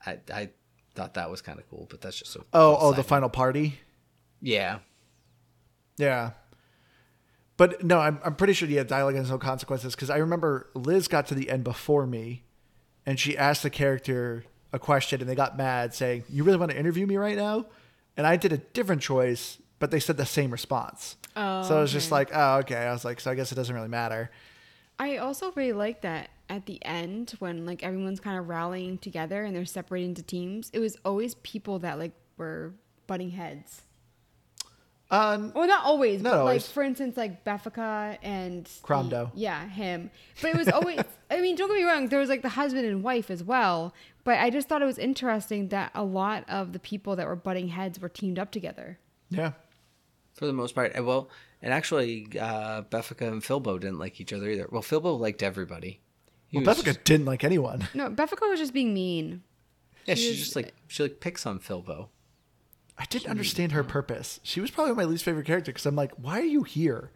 I 0.06 0.18
I 0.32 0.48
thought 0.94 1.14
that 1.14 1.30
was 1.30 1.42
kind 1.42 1.58
of 1.58 1.68
cool. 1.68 1.86
But 1.90 2.00
that's 2.00 2.18
just 2.18 2.34
a 2.34 2.40
Oh, 2.54 2.76
oh, 2.80 2.92
the 2.92 3.04
final 3.04 3.28
party. 3.28 3.78
yeah. 4.40 4.78
Yeah. 5.96 6.30
But 7.56 7.84
no, 7.84 8.00
I'm, 8.00 8.18
I'm 8.24 8.34
pretty 8.34 8.52
sure 8.52 8.68
yeah, 8.68 8.82
dialogue 8.82 9.14
has 9.14 9.30
no 9.30 9.38
consequences 9.38 9.94
because 9.94 10.10
I 10.10 10.16
remember 10.16 10.68
Liz 10.74 11.06
got 11.06 11.26
to 11.28 11.34
the 11.34 11.50
end 11.50 11.64
before 11.64 12.06
me, 12.06 12.42
and 13.06 13.18
she 13.18 13.36
asked 13.36 13.62
the 13.62 13.70
character 13.70 14.44
a 14.72 14.78
question, 14.78 15.20
and 15.20 15.30
they 15.30 15.36
got 15.36 15.56
mad, 15.56 15.94
saying, 15.94 16.24
"You 16.28 16.42
really 16.42 16.58
want 16.58 16.72
to 16.72 16.78
interview 16.78 17.06
me 17.06 17.16
right 17.16 17.36
now?" 17.36 17.66
And 18.16 18.26
I 18.26 18.36
did 18.36 18.52
a 18.52 18.58
different 18.58 19.02
choice, 19.02 19.58
but 19.78 19.90
they 19.90 20.00
said 20.00 20.16
the 20.16 20.26
same 20.26 20.50
response. 20.50 21.16
Oh, 21.36 21.62
so 21.62 21.74
I 21.74 21.78
oh, 21.78 21.80
was 21.82 21.92
just 21.92 22.10
like, 22.10 22.30
"Oh, 22.34 22.58
okay." 22.58 22.76
I 22.76 22.92
was 22.92 23.04
like, 23.04 23.20
"So 23.20 23.30
I 23.30 23.36
guess 23.36 23.52
it 23.52 23.54
doesn't 23.54 23.74
really 23.74 23.88
matter." 23.88 24.30
I 24.98 25.18
also 25.18 25.52
really 25.52 25.72
like 25.72 26.02
that 26.02 26.30
at 26.48 26.66
the 26.66 26.84
end 26.84 27.34
when 27.38 27.66
like 27.66 27.82
everyone's 27.82 28.20
kind 28.20 28.38
of 28.38 28.48
rallying 28.48 28.98
together 28.98 29.44
and 29.44 29.54
they're 29.54 29.64
separating 29.64 30.10
into 30.10 30.22
teams. 30.22 30.70
It 30.72 30.78
was 30.78 30.96
always 31.04 31.34
people 31.36 31.78
that 31.80 31.98
like 31.98 32.12
were 32.36 32.74
butting 33.06 33.30
heads. 33.30 33.82
Um, 35.14 35.52
Well, 35.54 35.66
not 35.68 35.84
always, 35.84 36.22
Not 36.22 36.30
but 36.32 36.38
always. 36.40 36.62
like 36.64 36.72
for 36.72 36.82
instance, 36.82 37.16
like 37.16 37.44
Beffica 37.44 38.18
and 38.22 38.64
the- 38.64 38.70
Cromdo. 38.82 39.30
yeah, 39.34 39.68
him. 39.68 40.10
But 40.42 40.50
it 40.52 40.56
was 40.56 40.68
always. 40.68 41.00
I 41.30 41.40
mean, 41.40 41.56
don't 41.56 41.68
get 41.68 41.76
me 41.76 41.84
wrong. 41.84 42.08
There 42.08 42.18
was 42.18 42.28
like 42.28 42.42
the 42.42 42.48
husband 42.50 42.86
and 42.86 43.02
wife 43.02 43.30
as 43.30 43.42
well. 43.42 43.94
But 44.24 44.38
I 44.40 44.48
just 44.50 44.68
thought 44.68 44.80
it 44.82 44.86
was 44.86 44.98
interesting 44.98 45.68
that 45.68 45.90
a 45.94 46.02
lot 46.02 46.44
of 46.48 46.72
the 46.72 46.78
people 46.78 47.14
that 47.16 47.26
were 47.26 47.36
butting 47.36 47.68
heads 47.68 48.00
were 48.00 48.08
teamed 48.08 48.38
up 48.38 48.50
together. 48.50 48.98
yeah. 49.30 49.52
For 50.34 50.46
the 50.46 50.52
most 50.52 50.74
part, 50.74 50.98
Uh, 50.98 51.04
well, 51.04 51.30
and 51.62 51.72
actually, 51.72 52.26
uh, 52.40 52.82
Beffica 52.90 53.28
and 53.30 53.40
Filbo 53.40 53.78
didn't 53.78 54.00
like 54.00 54.20
each 54.20 54.32
other 54.32 54.48
either. 54.48 54.66
Well, 54.68 54.82
Filbo 54.82 55.16
liked 55.16 55.44
everybody. 55.44 56.00
He 56.48 56.56
Well, 56.58 56.66
was 56.66 56.78
Beffica 56.78 56.84
just- 56.86 57.04
didn't 57.04 57.26
like 57.26 57.44
anyone. 57.44 57.86
No, 57.94 58.10
Beffica 58.10 58.48
was 58.50 58.58
just 58.58 58.72
being 58.74 58.92
mean. 58.92 59.42
yeah, 60.06 60.14
she 60.16 60.22
she 60.22 60.28
was- 60.30 60.38
just 60.40 60.56
like 60.56 60.74
she 60.88 61.04
like 61.04 61.20
picks 61.20 61.46
on 61.46 61.60
Filbo. 61.60 62.08
I 62.98 63.04
didn't 63.06 63.30
understand 63.30 63.72
her 63.72 63.82
purpose. 63.82 64.40
She 64.42 64.60
was 64.60 64.70
probably 64.70 64.94
my 64.94 65.04
least 65.04 65.24
favorite 65.24 65.46
character 65.46 65.72
because 65.72 65.86
I'm 65.86 65.96
like, 65.96 66.12
why 66.12 66.40
are 66.40 66.44
you 66.44 66.62
here? 66.62 67.10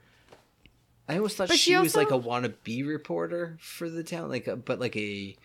I 1.09 1.17
always 1.17 1.35
thought 1.35 1.49
But 1.49 1.59
she, 1.59 1.71
she 1.71 1.77
was 1.77 1.97
like 1.97 2.11
a 2.11 2.19
wannabe 2.19 2.87
reporter 2.87 3.57
for 3.61 3.89
the 3.89 4.03
town, 4.03 4.29
like 4.29 4.47
a, 4.47 4.57
but 4.57 4.79
like 4.79 4.97
a 4.97 5.37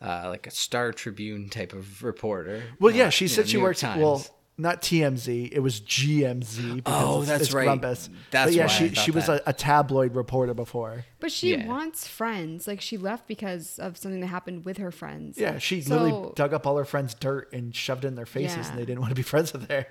uh, 0.00 0.28
like 0.28 0.46
a 0.46 0.50
Star 0.50 0.92
Tribune 0.92 1.48
type 1.48 1.72
of 1.72 2.02
reporter. 2.02 2.62
Well, 2.78 2.94
yeah, 2.94 3.10
she 3.10 3.26
said 3.26 3.46
know, 3.46 3.48
she 3.48 3.56
New 3.56 3.64
worked. 3.64 3.80
Times. 3.80 4.00
Well, 4.00 4.24
not 4.58 4.82
TMZ. 4.82 5.50
It 5.52 5.60
was 5.60 5.80
GMZ. 5.80 6.76
because 6.76 6.82
Oh, 7.06 7.22
that's 7.22 7.44
it's 7.44 7.52
right. 7.52 7.64
Grumpus. 7.64 8.10
That's 8.30 8.50
but 8.50 8.54
yeah, 8.54 8.62
why 8.64 8.68
she 8.68 8.88
thought 8.88 9.04
she 9.04 9.10
was 9.10 9.28
a, 9.28 9.40
a 9.46 9.52
tabloid 9.54 10.14
reporter 10.14 10.52
before. 10.52 11.06
But 11.18 11.32
she 11.32 11.52
Yeah. 11.52 11.66
wants 11.66 12.06
friends. 12.06 12.66
Like 12.66 12.80
she 12.82 12.96
left 12.98 13.26
because 13.26 13.78
of 13.78 13.96
something 13.96 14.20
that 14.20 14.26
happened 14.26 14.64
with 14.66 14.76
her 14.78 14.90
friends. 14.90 15.38
Yeah, 15.38 15.58
she 15.58 15.80
So- 15.80 15.96
literally 16.02 16.32
dug 16.34 16.52
up 16.52 16.66
all 16.66 16.76
her 16.76 16.84
friends' 16.84 17.14
dirt 17.14 17.50
and 17.54 17.74
shoved 17.74 18.04
it 18.04 18.08
in 18.08 18.14
their 18.16 18.26
faces, 18.26 18.56
Yeah. 18.58 18.70
and 18.70 18.78
they 18.78 18.84
didn't 18.84 19.00
want 19.00 19.10
to 19.10 19.14
be 19.16 19.22
friends 19.34 19.52
with 19.52 19.70
her. 19.70 19.86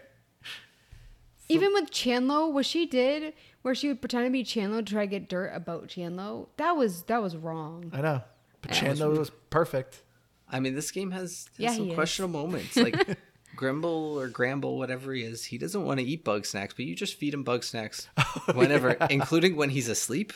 Even 1.52 1.74
with 1.74 1.90
Chandlo, 1.90 2.52
what 2.54 2.66
she 2.68 2.86
did, 2.86 3.34
where 3.64 3.74
she 3.74 3.88
would 3.88 4.02
pretend 4.02 4.26
to 4.28 4.30
be 4.30 4.44
Chandlo 4.44 4.86
to 4.86 4.94
try 4.94 5.06
to 5.06 5.10
get 5.10 5.28
dirt 5.30 5.52
about 5.56 5.88
Chandlo, 5.88 6.48
that 6.58 6.78
was 6.78 7.04
that 7.04 7.24
was 7.24 7.36
wrong. 7.36 7.90
I 7.92 8.02
know, 8.02 8.22
but 8.62 8.72
Yeah. 8.72 8.82
Chandlo 8.94 9.18
was 9.18 9.32
perfect. 9.50 10.04
I 10.48 10.60
mean, 10.60 10.76
this 10.76 10.92
game 10.92 11.10
has, 11.12 11.48
has 11.48 11.50
Yeah, 11.58 11.74
some 11.74 11.86
he 11.86 11.90
is. 11.92 11.96
questionable 11.96 12.42
moments. 12.46 12.76
Like 12.78 13.18
Grimble 13.56 14.20
or 14.20 14.28
Gramble, 14.28 14.78
whatever 14.78 15.14
he 15.14 15.24
is, 15.24 15.46
he 15.46 15.58
doesn't 15.58 15.84
want 15.84 16.00
to 16.00 16.06
eat 16.06 16.24
Bugsnax, 16.24 16.70
but 16.76 16.86
you 16.86 16.96
just 16.96 17.16
feed 17.16 17.34
him 17.34 17.44
Bugsnax 17.44 18.08
whenever, 18.56 18.92
including 19.10 19.56
when 19.56 19.70
he's 19.70 19.90
asleep. 19.90 20.34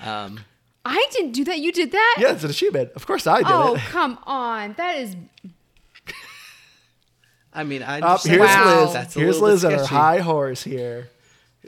Um, 0.00 0.40
I 0.84 1.06
didn't 1.12 1.32
do 1.32 1.44
that. 1.44 1.60
You 1.60 1.72
did 1.72 1.92
that. 1.92 2.16
Yeah, 2.18 2.32
it's 2.32 2.44
an 2.44 2.50
achievement. 2.50 2.92
Of 2.94 3.06
course, 3.06 3.26
I 3.26 3.38
did 3.38 3.46
it. 3.46 3.52
Oh 3.52 3.74
it. 3.74 3.80
come 3.80 4.18
on, 4.24 4.74
that 4.76 4.98
is 4.98 5.16
I 7.54 7.62
mean, 7.62 7.82
I 7.82 8.00
Up 8.00 8.16
just 8.16 8.26
here's 8.26 8.40
Wow. 8.40 8.84
Liz. 8.84 8.92
That's 8.92 9.14
Here's 9.14 9.40
little 9.40 9.48
Liz 9.50 9.64
on 9.64 9.72
her 9.72 9.84
high 9.86 10.18
horse 10.18 10.64
here. 10.64 11.10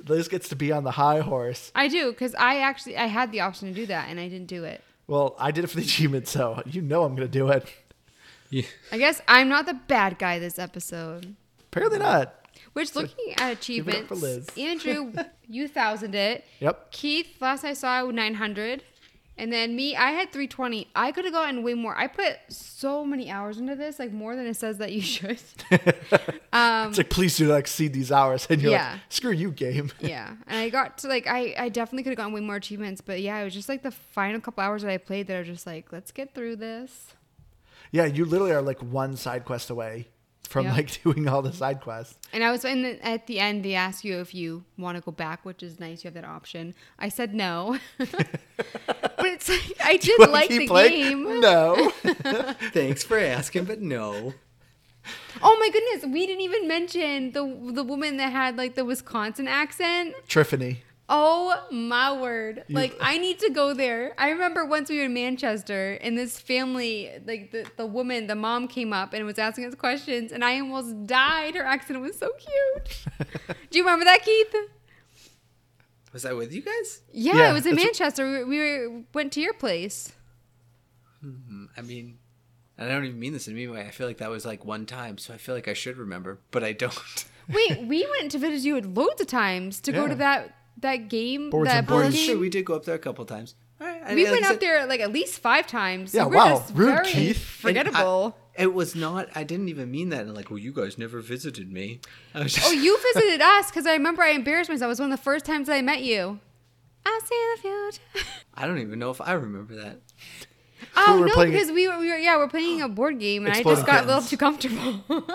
Liz 0.07 0.28
gets 0.28 0.49
to 0.51 0.57
be 0.57 0.72
on 0.72 0.84
the 0.84 0.91
high 0.91 1.20
horse. 1.20 1.70
I 1.74 1.89
do 1.89 2.11
because 2.11 2.34
I 2.34 2.59
actually 2.61 2.99
I 2.99 3.07
had 3.07 3.32
the 3.32 3.41
option 3.41 3.68
to 3.68 3.74
do 3.74 3.87
that 3.87 4.09
and 4.11 4.18
I 4.18 4.28
didn't 4.28 4.49
do 4.49 4.64
it. 4.64 4.82
Well, 5.07 5.37
I 5.39 5.53
did 5.53 5.62
it 5.64 5.68
for 5.68 5.76
the 5.76 5.82
achievement, 5.82 6.26
so 6.26 6.61
you 6.66 6.82
know 6.82 7.05
I'm 7.05 7.14
gonna 7.14 7.28
do 7.28 7.49
it. 7.49 7.72
Yeah. 8.51 8.62
I 8.92 8.99
guess 8.99 9.20
I'm 9.28 9.49
not 9.49 9.66
the 9.66 9.74
bad 9.74 10.18
guy 10.18 10.38
this 10.38 10.59
episode. 10.59 11.34
Apparently 11.72 11.99
not. 11.99 12.34
Which 12.72 12.94
looking 12.94 13.34
at 13.38 13.53
achievements, 13.53 14.09
for 14.09 14.14
Liz. 14.14 14.47
Andrew, 14.57 15.12
you 15.49 15.66
thousand 15.68 16.14
it. 16.14 16.44
Yep. 16.61 16.90
Keith, 16.90 17.40
last 17.40 17.64
I 17.64 17.72
saw, 17.72 18.03
900. 18.11 18.82
And 19.38 19.53
then 19.53 19.76
me, 19.76 19.94
I 19.94 20.12
had 20.12 20.32
320. 20.32 20.88
I 20.97 21.12
could 21.12 21.24
have 21.26 21.34
gotten 21.34 21.62
way 21.62 21.74
more. 21.74 21.94
I 21.97 22.07
put 22.07 22.36
so 22.49 23.05
many 23.05 23.30
hours 23.30 23.59
into 23.59 23.74
this, 23.76 23.99
like 23.99 24.11
more 24.12 24.34
than 24.34 24.47
it 24.47 24.57
says 24.57 24.78
that 24.78 24.92
you 24.92 25.03
should. 25.03 25.38
um, 26.53 26.88
It's 26.88 26.99
like 26.99 27.11
please 27.11 27.36
do 27.36 27.49
not 27.49 27.57
exceed 27.57 27.92
these 27.92 28.11
hours, 28.11 28.47
and 28.49 28.62
you're 28.62 28.72
Yeah. 28.72 28.92
like, 28.92 29.01
screw 29.11 29.32
you, 29.32 29.51
game. 29.51 29.90
yeah. 30.01 30.36
And 30.47 30.59
I 30.59 30.70
got 30.70 30.99
to 30.99 31.09
like, 31.09 31.26
I, 31.26 31.55
I 31.59 31.68
definitely 31.68 32.05
could 32.05 32.11
have 32.11 32.16
gotten 32.18 32.32
way 32.32 32.40
more 32.40 32.57
achievements. 32.57 33.01
But 33.03 33.20
yeah, 33.20 33.38
it 33.38 33.44
was 33.44 33.55
just 33.55 33.68
like 33.68 33.82
the 33.82 33.90
final 33.90 34.40
couple 34.40 34.62
hours 34.64 34.82
that 34.82 34.90
I 34.90 34.97
played 34.99 35.26
that 35.26 35.36
are 35.36 35.44
just 35.44 35.66
like, 35.66 35.92
let's 35.92 36.12
get 36.12 36.34
through 36.34 36.57
this. 36.57 37.14
Yeah, 37.93 38.05
you 38.07 38.24
literally 38.24 38.53
are 38.53 38.62
like 38.62 38.80
one 38.82 39.16
side 39.16 39.45
quest 39.45 39.70
away 39.70 40.09
from 40.49 40.66
Yeah. 40.66 40.72
like 40.74 41.03
doing 41.05 41.26
all 41.28 41.43
the 41.43 41.53
side 41.53 41.80
quests. 41.80 42.16
And 42.32 42.45
I 42.45 42.51
was 42.51 42.64
in 42.64 42.82
the, 42.82 43.05
at 43.05 43.26
the 43.26 43.41
end. 43.41 43.64
They 43.64 43.74
ask 43.74 44.05
you 44.05 44.18
if 44.20 44.34
you 44.34 44.64
want 44.78 44.97
to 44.97 45.03
go 45.03 45.11
back, 45.12 45.45
which 45.45 45.62
is 45.62 45.80
nice. 45.80 46.05
You 46.05 46.09
have 46.09 46.14
that 46.14 46.24
option. 46.24 46.74
I 46.99 47.09
said 47.09 47.34
no, 47.34 47.78
but 47.99 48.07
it's 49.26 49.49
like 49.49 49.76
I 49.84 49.97
did 50.01 50.18
like 50.30 50.49
the 50.51 50.66
playing? 50.68 51.24
game. 51.24 51.41
No. 51.41 51.91
Thanks 52.72 53.03
for 53.05 53.18
asking, 53.18 53.64
but 53.64 53.80
no. 53.80 54.34
Oh 55.43 55.57
my 55.61 55.68
goodness, 55.70 56.12
we 56.12 56.26
didn't 56.26 56.41
even 56.43 56.66
mention 56.66 57.32
the 57.32 57.72
the 57.72 57.84
woman 57.84 58.16
that 58.16 58.32
had 58.32 58.57
like 58.57 58.74
the 58.74 58.84
Wisconsin 58.84 59.47
accent. 59.49 60.14
Triffany. 60.28 60.78
Oh 61.09 61.57
my 61.71 62.13
word. 62.21 62.65
Like 62.69 62.97
I 63.01 63.19
need 63.19 63.39
to 63.41 63.51
go 63.51 63.75
there. 63.75 64.15
I 64.19 64.31
remember 64.31 64.65
once 64.65 64.91
we 64.91 64.99
were 64.99 65.05
in 65.05 65.15
Manchester 65.15 65.99
and 66.01 66.19
this 66.19 66.41
family, 66.41 67.13
like 67.25 67.53
the, 67.53 67.65
the 67.77 67.87
woman, 67.87 68.27
the 68.27 68.35
mom 68.35 68.67
came 68.67 68.93
up 68.93 69.13
and 69.13 69.25
was 69.25 69.39
asking 69.39 69.67
us 69.67 69.75
questions 69.77 70.33
and 70.33 70.45
I 70.45 70.59
almost 70.59 71.07
died. 71.07 71.55
Her 71.55 71.65
accent 71.65 72.01
was 72.01 72.19
so 72.19 72.31
cute. 72.39 73.05
Do 73.71 73.79
you 73.79 73.85
remember 73.85 74.05
that, 74.05 74.23
Keith? 74.25 74.55
Was 76.13 76.25
I 76.25 76.33
with 76.33 76.53
you 76.53 76.63
guys? 76.63 77.03
Yeah, 77.13 77.37
Yeah, 77.37 77.51
it 77.51 77.53
was 77.53 77.67
in 77.67 77.77
Manchester. 77.77 78.45
We, 78.45 78.45
we 78.45 78.59
were, 78.59 79.03
went 79.15 79.33
to 79.35 79.41
your 79.41 79.55
place. 79.55 80.13
Mm, 81.25 81.69
I 81.77 81.83
mean, 81.83 82.19
I 82.79 82.89
don't 82.89 83.05
even 83.05 83.21
mean 83.21 83.33
this 83.33 83.47
in 83.47 83.55
a 83.55 83.57
mean 83.57 83.71
way. 83.71 83.83
I 83.83 83.91
feel 83.91 84.07
like 84.07 84.19
that 84.19 84.31
was 84.31 84.45
like 84.45 84.65
one 84.65 84.87
time, 84.87 85.19
so 85.19 85.33
I 85.33 85.37
feel 85.37 85.55
like 85.55 85.69
I 85.69 85.73
should 85.73 85.97
remember, 85.99 86.41
but 86.51 86.65
I 86.65 86.73
don't. 86.73 86.99
Wait, 87.49 87.81
we 87.87 88.07
went 88.19 88.33
to 88.33 88.39
visit 88.39 88.67
you 88.67 88.81
loads 88.81 89.21
of 89.21 89.27
times 89.27 89.81
to 89.83 89.93
go 89.93 90.09
to 90.09 90.15
that 90.17 90.56
that 90.79 91.09
game, 91.09 91.51
Boards 91.51 91.68
that 91.70 91.79
and 91.79 91.87
board 91.87 92.03
Boards. 92.05 92.18
Sure, 92.18 92.35
game. 92.35 92.41
we 92.41 92.49
did 92.51 92.64
go 92.64 92.74
up 92.74 92.85
there 92.85 92.95
a 92.95 92.99
couple 92.99 93.24
times. 93.24 93.55
All 93.81 93.87
right, 93.87 94.03
I- 94.05 94.14
We 94.14 94.24
like 94.24 94.33
went 94.33 94.45
I 94.45 94.49
up 94.49 94.53
said- 94.55 94.61
there 94.61 94.87
like 94.87 95.01
at 95.01 95.12
least 95.12 95.39
five 95.41 95.66
times. 95.66 96.14
Yeah, 96.14 96.24
You 96.24 96.29
were 96.31 96.37
wow. 96.37 96.49
just 96.59 96.74
Rude, 96.74 96.89
very 96.95 97.07
Keith. 97.07 97.39
Forgettable. 97.45 98.37
I- 98.59 98.62
it 98.62 98.72
was 98.72 98.95
not. 98.95 99.29
I 99.35 99.45
didn't 99.45 99.68
even 99.68 99.91
mean 99.91 100.09
that. 100.11 100.22
And 100.22 100.35
like, 100.35 100.49
well, 100.51 100.59
you 100.59 100.72
guys 100.72 100.97
never 100.97 101.20
visited 101.20 101.70
me. 101.70 102.01
I 102.35 102.43
was 102.45 102.55
just, 102.55 102.66
Oh, 102.66 102.72
you 102.72 102.99
visited 103.14 103.43
us 103.43 103.70
because 103.70 103.87
I 103.87 103.93
remember 103.93 104.22
I 104.22 104.31
embarrassed 104.31 104.70
myself. 104.70 104.87
It 104.87 104.89
was 104.89 105.01
one 105.01 105.12
of 105.12 105.18
the 105.18 105.22
first 105.22 105.45
times 105.45 105.68
I 105.68 105.83
met 105.83 106.03
you. 106.03 106.41
I 107.05 107.20
see 107.22 107.53
the 107.57 107.61
future. 107.61 108.27
I 108.55 108.66
don't 108.66 108.79
even 108.79 108.99
know 108.99 109.11
if 109.11 109.20
I 109.20 109.33
remember 109.33 109.77
that. 109.77 110.01
Oh 110.97 111.20
were 111.20 111.27
no, 111.27 111.35
playing- 111.35 111.53
because 111.53 111.70
we 111.70 111.87
were, 111.89 111.99
we 111.99 112.09
were 112.09 112.16
yeah 112.16 112.37
we're 112.37 112.49
playing 112.49 112.81
a 112.83 112.89
board 112.89 113.18
game 113.20 113.45
and 113.47 113.55
I 113.55 113.62
just 113.62 113.85
got 113.87 114.05
a 114.05 114.07
little 114.07 114.22
too 114.22 114.37
comfortable. 114.39 115.03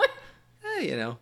Eh, 0.78 0.82
you 0.82 0.96
know, 0.96 1.18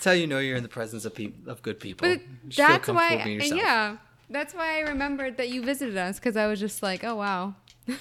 it's 0.00 0.06
how 0.06 0.12
you 0.12 0.26
know 0.26 0.38
you're 0.38 0.56
in 0.56 0.62
the 0.62 0.68
presence 0.70 1.04
of 1.04 1.14
people 1.14 1.50
of 1.52 1.60
good 1.60 1.78
people. 1.78 2.08
but 2.08 2.20
that's 2.56 2.88
why 2.88 3.12
and 3.12 3.42
yeah 3.56 3.98
that's 4.30 4.54
why 4.54 4.78
I 4.78 4.80
remembered 4.88 5.36
that 5.36 5.50
you 5.50 5.62
visited 5.62 5.98
us 5.98 6.18
because 6.18 6.36
I 6.38 6.46
was 6.46 6.58
just 6.58 6.82
like 6.82 7.04
oh 7.04 7.16
wow. 7.16 7.54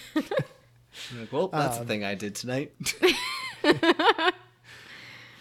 Like, 1.18 1.32
well, 1.32 1.48
that's 1.50 1.78
Um, 1.78 1.84
the 1.84 1.88
thing 1.88 2.04
I 2.04 2.16
did 2.16 2.36
tonight. 2.36 2.72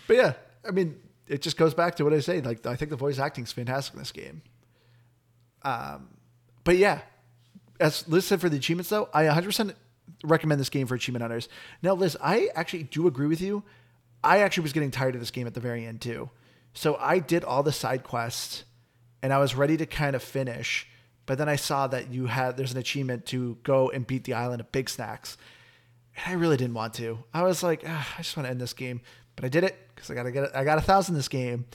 But 0.06 0.16
yeah, 0.16 0.32
I 0.66 0.70
mean, 0.70 0.98
it 1.26 1.42
just 1.42 1.56
goes 1.58 1.74
back 1.74 1.96
to 1.96 2.04
what 2.04 2.12
I 2.14 2.20
say. 2.20 2.40
Like, 2.40 2.64
I 2.66 2.76
think 2.76 2.90
the 2.90 2.96
voice 2.96 3.18
acting 3.18 3.44
is 3.44 3.52
fantastic 3.52 3.92
in 3.94 3.98
this 3.98 4.12
game. 4.12 4.42
Um, 5.62 6.08
but 6.64 6.76
yeah, 6.78 7.00
as 7.78 8.08
Liz 8.08 8.24
said 8.24 8.40
for 8.40 8.48
the 8.48 8.56
achievements, 8.56 8.88
though, 8.88 9.08
I 9.12 9.24
100% 9.24 9.74
recommend 10.24 10.60
this 10.60 10.70
game 10.70 10.86
for 10.86 10.94
achievement 10.94 11.22
hunters. 11.22 11.48
Now, 11.82 11.92
Liz, 11.94 12.16
I 12.22 12.48
actually 12.54 12.84
do 12.84 13.06
agree 13.06 13.26
with 13.26 13.40
you. 13.42 13.64
I 14.24 14.38
actually 14.38 14.62
was 14.62 14.72
getting 14.72 14.90
tired 14.90 15.14
of 15.14 15.20
this 15.20 15.30
game 15.30 15.46
at 15.46 15.54
the 15.54 15.60
very 15.60 15.84
end 15.84 16.00
too. 16.00 16.30
So 16.78 16.96
I 17.00 17.18
did 17.18 17.42
all 17.42 17.64
the 17.64 17.72
side 17.72 18.04
quests, 18.04 18.62
and 19.20 19.32
I 19.32 19.38
was 19.38 19.56
ready 19.56 19.76
to 19.78 19.84
kind 19.84 20.14
of 20.14 20.22
finish. 20.22 20.86
But 21.26 21.36
then 21.36 21.48
I 21.48 21.56
saw 21.56 21.88
that 21.88 22.12
you 22.12 22.26
had 22.26 22.56
there's 22.56 22.70
an 22.70 22.78
achievement 22.78 23.26
to 23.26 23.58
go 23.64 23.90
and 23.90 24.06
beat 24.06 24.22
the 24.22 24.34
island 24.34 24.60
of 24.60 24.70
Bigsnax. 24.70 25.36
And 26.14 26.24
I 26.24 26.38
really 26.38 26.56
didn't 26.56 26.74
want 26.74 26.94
to. 26.94 27.18
I 27.34 27.42
was 27.42 27.64
like, 27.64 27.82
ah, 27.84 28.14
I 28.16 28.22
just 28.22 28.36
want 28.36 28.46
to 28.46 28.50
end 28.52 28.60
this 28.60 28.74
game, 28.74 29.00
but 29.34 29.44
I 29.44 29.48
did 29.48 29.64
it 29.64 29.76
because 29.92 30.08
I 30.08 30.14
gotta 30.14 30.30
get 30.30 30.44
it. 30.44 30.50
I 30.54 30.62
got 30.62 30.78
a 30.78 30.80
thousand 30.80 31.16
this 31.16 31.26
game, 31.26 31.66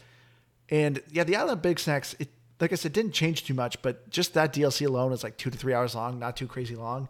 and 0.70 1.04
yeah, 1.12 1.26
the 1.26 1.36
Island 1.36 1.60
of 1.60 1.62
Bigsnax. 1.62 2.16
It 2.22 2.30
like 2.62 2.72
I 2.72 2.76
said, 2.76 2.93
didn't 2.93 3.12
change 3.12 3.43
too 3.43 3.54
much, 3.54 3.82
but 3.82 4.10
just 4.10 4.36
that 4.36 4.54
DLC 4.54 4.88
alone 4.88 5.12
is 5.12 5.22
like 5.22 5.36
two 5.36 5.49
to 5.49 5.58
three 5.58 5.74
hours 5.74 5.95
long, 5.95 6.18
not 6.18 6.38
too 6.38 6.47
crazy 6.47 6.78
long. 6.78 7.10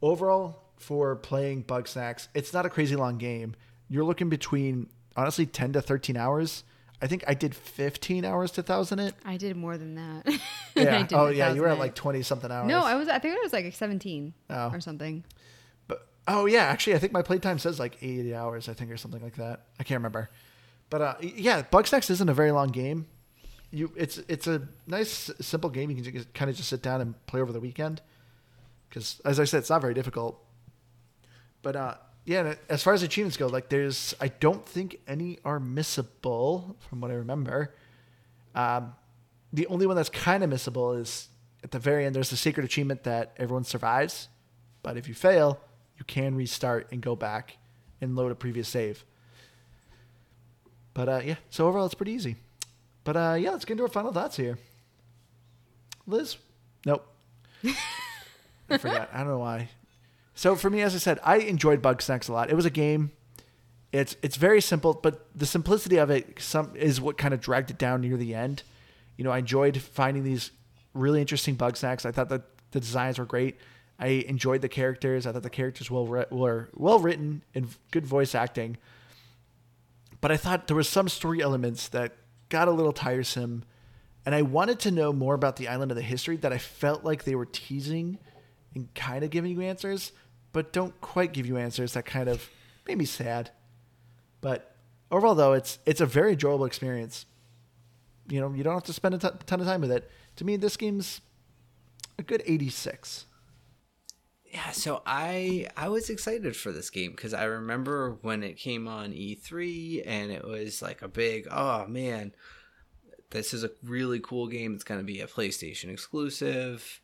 Overall, 0.00 0.62
for 0.76 1.16
playing 1.16 1.64
Bugsnax, 1.64 2.28
it's 2.36 2.52
not 2.52 2.66
a 2.66 2.70
crazy 2.70 2.94
long 2.94 3.18
game. 3.18 3.56
You're 3.88 4.04
looking 4.04 4.28
between 4.28 4.90
honestly 5.16 5.44
ten 5.44 5.72
to 5.72 5.82
thirteen 5.82 6.16
hours. 6.16 6.62
I 7.02 7.08
think 7.08 7.24
I 7.26 7.34
did 7.34 7.52
15 7.54 8.24
hours 8.24 8.52
to 8.52 8.62
thousand 8.62 9.00
it. 9.00 9.14
I 9.24 9.36
did 9.36 9.56
more 9.56 9.76
than 9.76 9.96
that. 9.96 10.40
Yeah. 10.74 11.06
I 11.10 11.14
oh 11.14 11.26
yeah, 11.28 11.52
you 11.52 11.60
were 11.60 11.68
at 11.68 11.78
like 11.78 11.94
20 11.94 12.22
something 12.22 12.50
hours. 12.50 12.66
No, 12.66 12.80
I 12.80 12.94
was. 12.94 13.06
I 13.06 13.18
think 13.18 13.34
it 13.34 13.40
was 13.42 13.52
like 13.52 13.74
17 13.74 14.32
Oh. 14.48 14.70
or 14.70 14.80
something. 14.80 15.22
But 15.86 16.08
oh 16.26 16.46
yeah, 16.46 16.62
actually, 16.62 16.94
I 16.94 16.98
think 16.98 17.12
my 17.12 17.20
playtime 17.20 17.58
says 17.58 17.78
like 17.78 17.98
80 18.02 18.34
hours. 18.34 18.68
I 18.70 18.72
think 18.72 18.90
or 18.90 18.96
something 18.96 19.20
like 19.22 19.34
that. 19.36 19.66
I 19.78 19.82
can't 19.84 19.98
remember. 19.98 20.30
But 20.88 21.02
uh, 21.02 21.14
yeah, 21.20 21.60
Bugsnax 21.62 22.08
isn't 22.10 22.28
a 22.28 22.32
very 22.32 22.52
long 22.52 22.68
game. 22.68 23.06
You, 23.70 23.92
it's 23.96 24.16
it's 24.28 24.46
a 24.46 24.66
nice 24.86 25.30
simple 25.40 25.68
game. 25.68 25.90
You 25.90 25.96
can 26.02 26.04
just, 26.14 26.32
kind 26.32 26.50
of 26.50 26.56
just 26.56 26.70
sit 26.70 26.80
down 26.82 27.02
and 27.02 27.26
play 27.26 27.40
over 27.42 27.52
the 27.52 27.60
weekend. 27.60 28.00
Because 28.88 29.20
as 29.24 29.38
I 29.40 29.44
said, 29.44 29.58
it's 29.58 29.70
not 29.70 29.82
very 29.82 29.94
difficult. 29.94 30.42
But 31.60 31.76
uh, 31.76 31.94
yeah, 32.24 32.54
as 32.68 32.82
far 32.82 32.94
as 32.94 33.02
achievements 33.02 33.36
go, 33.36 33.48
like 33.48 33.68
there's, 33.68 34.14
I 34.20 34.28
don't 34.28 34.64
think 34.64 35.00
any 35.08 35.38
are 35.44 35.58
missable 35.58 36.76
from 36.88 37.00
what 37.00 37.10
I 37.10 37.14
remember. 37.14 37.74
Um, 38.54 38.94
the 39.52 39.66
only 39.66 39.86
one 39.86 39.96
that's 39.96 40.08
kind 40.08 40.44
of 40.44 40.50
missable 40.50 40.98
is 40.98 41.28
at 41.64 41.72
the 41.72 41.78
very 41.78 42.06
end. 42.06 42.14
There's 42.14 42.30
the 42.30 42.36
secret 42.36 42.64
achievement 42.64 43.02
that 43.04 43.32
everyone 43.38 43.64
survives, 43.64 44.28
but 44.82 44.96
if 44.96 45.08
you 45.08 45.14
fail, 45.14 45.60
you 45.98 46.04
can 46.04 46.36
restart 46.36 46.92
and 46.92 47.00
go 47.00 47.16
back 47.16 47.56
and 48.00 48.14
load 48.14 48.30
a 48.30 48.34
previous 48.34 48.68
save. 48.68 49.04
But 50.94 51.08
uh, 51.08 51.20
yeah, 51.24 51.36
so 51.50 51.66
overall 51.66 51.86
it's 51.86 51.94
pretty 51.94 52.12
easy. 52.12 52.36
But 53.04 53.16
uh, 53.16 53.36
yeah, 53.38 53.50
let's 53.50 53.64
get 53.64 53.72
into 53.72 53.82
our 53.82 53.88
final 53.88 54.12
thoughts 54.12 54.36
here. 54.36 54.58
Liz, 56.06 56.36
nope. 56.86 57.06
I 58.70 58.78
forgot. 58.78 59.10
I 59.12 59.18
don't 59.18 59.28
know 59.28 59.38
why. 59.38 59.68
So 60.34 60.56
for 60.56 60.70
me, 60.70 60.80
as 60.80 60.94
I 60.94 60.98
said, 60.98 61.18
I 61.22 61.38
enjoyed 61.38 61.82
Bugsnax 61.82 62.28
a 62.28 62.32
lot. 62.32 62.50
It 62.50 62.56
was 62.56 62.64
a 62.64 62.70
game. 62.70 63.12
It's 63.92 64.16
it's 64.22 64.36
very 64.36 64.62
simple, 64.62 64.94
but 64.94 65.26
the 65.34 65.44
simplicity 65.44 65.98
of 65.98 66.10
it 66.10 66.40
some 66.40 66.74
is 66.74 67.00
what 67.00 67.18
kind 67.18 67.34
of 67.34 67.40
dragged 67.40 67.70
it 67.70 67.78
down 67.78 68.00
near 68.00 68.16
the 68.16 68.34
end. 68.34 68.62
You 69.16 69.24
know, 69.24 69.30
I 69.30 69.38
enjoyed 69.38 69.76
finding 69.76 70.24
these 70.24 70.50
really 70.94 71.20
interesting 71.20 71.56
Bugsnax. 71.56 72.06
I 72.06 72.12
thought 72.12 72.30
that 72.30 72.42
the 72.70 72.80
designs 72.80 73.18
were 73.18 73.26
great. 73.26 73.58
I 73.98 74.24
enjoyed 74.26 74.62
the 74.62 74.68
characters. 74.68 75.26
I 75.26 75.32
thought 75.32 75.42
the 75.42 75.50
characters 75.50 75.90
well 75.90 76.06
were 76.06 76.70
well 76.74 76.98
written 76.98 77.44
and 77.54 77.68
good 77.90 78.06
voice 78.06 78.34
acting. 78.34 78.78
But 80.22 80.32
I 80.32 80.36
thought 80.36 80.68
there 80.68 80.76
was 80.76 80.88
some 80.88 81.08
story 81.08 81.42
elements 81.42 81.88
that 81.88 82.16
got 82.48 82.68
a 82.68 82.70
little 82.70 82.92
tiresome, 82.92 83.64
and 84.24 84.34
I 84.34 84.42
wanted 84.42 84.78
to 84.80 84.90
know 84.90 85.12
more 85.12 85.34
about 85.34 85.56
the 85.56 85.68
island 85.68 85.90
of 85.90 85.96
the 85.96 86.02
history 86.02 86.36
that 86.38 86.52
I 86.52 86.58
felt 86.58 87.04
like 87.04 87.24
they 87.24 87.34
were 87.34 87.46
teasing 87.46 88.18
and 88.74 88.92
kind 88.94 89.24
of 89.24 89.30
giving 89.30 89.52
you 89.52 89.60
answers, 89.60 90.12
but 90.52 90.72
don't 90.72 90.98
quite 91.00 91.32
give 91.32 91.46
you 91.46 91.56
answers. 91.56 91.94
That 91.94 92.04
kind 92.04 92.28
of 92.28 92.48
made 92.86 92.98
me 92.98 93.04
sad. 93.04 93.50
But 94.40 94.74
overall, 95.10 95.34
though, 95.34 95.52
it's 95.52 95.78
it's 95.86 96.00
a 96.00 96.06
very 96.06 96.32
enjoyable 96.32 96.64
experience. 96.64 97.26
You 98.28 98.40
know, 98.40 98.52
you 98.52 98.62
don't 98.62 98.74
have 98.74 98.84
to 98.84 98.92
spend 98.92 99.14
a 99.14 99.18
ton 99.18 99.38
ton 99.46 99.60
of 99.60 99.66
time 99.66 99.80
with 99.80 99.92
it. 99.92 100.10
To 100.36 100.44
me, 100.44 100.56
this 100.56 100.76
game's 100.76 101.20
a 102.18 102.22
good 102.22 102.42
86. 102.46 103.26
Yeah, 104.46 104.70
so 104.72 105.02
I 105.06 105.68
I 105.76 105.88
was 105.88 106.10
excited 106.10 106.56
for 106.56 106.72
this 106.72 106.90
game 106.90 107.12
because 107.12 107.32
I 107.32 107.44
remember 107.44 108.18
when 108.20 108.42
it 108.42 108.58
came 108.58 108.86
on 108.86 109.12
E3 109.12 110.02
and 110.04 110.30
it 110.30 110.44
was 110.44 110.82
like 110.82 111.00
a 111.00 111.08
big 111.08 111.48
oh 111.50 111.86
man, 111.86 112.34
this 113.30 113.54
is 113.54 113.64
a 113.64 113.70
really 113.82 114.20
cool 114.20 114.48
game. 114.48 114.74
It's 114.74 114.84
gonna 114.84 115.04
be 115.04 115.20
a 115.20 115.26
PlayStation 115.26 115.90
exclusive. 115.90 117.00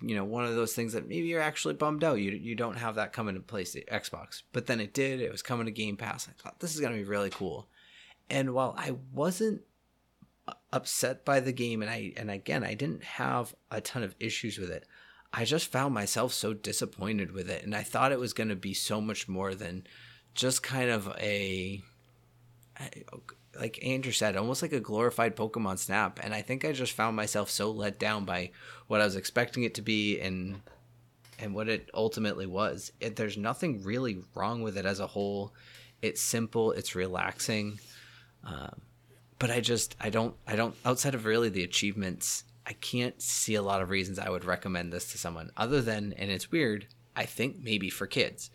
You 0.00 0.16
know 0.16 0.24
one 0.24 0.44
of 0.44 0.54
those 0.54 0.74
things 0.74 0.92
that 0.92 1.08
maybe 1.08 1.26
you're 1.26 1.40
actually 1.40 1.74
bummed 1.74 2.04
out. 2.04 2.20
You 2.20 2.32
you 2.32 2.54
don't 2.54 2.78
have 2.78 2.94
that 2.96 3.12
coming 3.12 3.34
to 3.34 3.40
PlayStation 3.40 3.88
Xbox, 3.88 4.42
but 4.52 4.66
then 4.66 4.80
it 4.80 4.94
did. 4.94 5.20
It 5.20 5.32
was 5.32 5.42
coming 5.42 5.66
to 5.66 5.72
Game 5.72 5.96
Pass. 5.96 6.28
I 6.28 6.32
thought 6.40 6.60
this 6.60 6.74
is 6.74 6.80
gonna 6.80 6.96
be 6.96 7.04
really 7.04 7.30
cool. 7.30 7.68
And 8.30 8.54
while 8.54 8.74
I 8.78 8.96
wasn't 9.12 9.62
uh, 10.48 10.54
upset 10.72 11.24
by 11.24 11.40
the 11.40 11.52
game 11.52 11.82
and 11.82 11.90
I 11.90 12.12
and 12.16 12.30
again 12.30 12.64
I 12.64 12.74
didn't 12.74 13.04
have 13.04 13.54
a 13.70 13.80
ton 13.80 14.02
of 14.02 14.14
issues 14.18 14.58
with 14.58 14.70
it. 14.70 14.86
I 15.32 15.44
just 15.44 15.72
found 15.72 15.94
myself 15.94 16.32
so 16.32 16.52
disappointed 16.52 17.32
with 17.32 17.48
it 17.48 17.64
and 17.64 17.74
I 17.74 17.82
thought 17.82 18.12
it 18.12 18.20
was 18.20 18.34
going 18.34 18.50
to 18.50 18.56
be 18.56 18.74
so 18.74 19.00
much 19.00 19.28
more 19.28 19.54
than 19.54 19.86
just 20.34 20.62
kind 20.62 20.90
of 20.90 21.08
a 21.18 21.82
like 23.58 23.84
Andrew 23.84 24.12
said, 24.12 24.36
almost 24.36 24.62
like 24.62 24.72
a 24.72 24.80
glorified 24.80 25.36
Pokemon 25.36 25.78
Snap. 25.78 26.20
And 26.22 26.34
I 26.34 26.42
think 26.42 26.64
I 26.64 26.72
just 26.72 26.92
found 26.92 27.16
myself 27.16 27.50
so 27.50 27.70
let 27.70 27.98
down 27.98 28.24
by 28.24 28.50
what 28.86 29.00
I 29.00 29.04
was 29.04 29.16
expecting 29.16 29.62
it 29.64 29.74
to 29.74 29.82
be 29.82 30.20
and 30.20 30.60
and 31.38 31.54
what 31.54 31.68
it 31.68 31.90
ultimately 31.92 32.46
was. 32.46 32.92
It, 33.00 33.16
there's 33.16 33.36
nothing 33.36 33.82
really 33.82 34.22
wrong 34.34 34.62
with 34.62 34.76
it 34.78 34.86
as 34.86 35.00
a 35.00 35.08
whole. 35.08 35.52
It's 36.00 36.22
simple. 36.22 36.72
It's 36.72 36.94
relaxing. 36.94 37.80
Um, 38.44 38.82
but 39.38 39.50
I 39.50 39.60
just 39.60 39.96
I 40.00 40.10
don't 40.10 40.34
I 40.46 40.56
don't 40.56 40.76
outside 40.84 41.14
of 41.14 41.24
really 41.24 41.48
the 41.48 41.64
achievements. 41.64 42.44
I 42.64 42.74
can't 42.74 43.20
see 43.20 43.56
a 43.56 43.62
lot 43.62 43.82
of 43.82 43.90
reasons 43.90 44.18
I 44.18 44.30
would 44.30 44.44
recommend 44.44 44.92
this 44.92 45.10
to 45.12 45.18
someone 45.18 45.50
other 45.56 45.82
than 45.82 46.12
and 46.12 46.30
it's 46.30 46.52
weird. 46.52 46.86
I 47.14 47.26
think 47.26 47.56
maybe 47.60 47.90
for 47.90 48.06
kids 48.06 48.50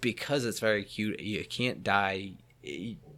because 0.00 0.44
it's 0.44 0.60
very 0.60 0.84
cute. 0.84 1.20
You 1.20 1.44
can't 1.44 1.82
die. 1.82 2.32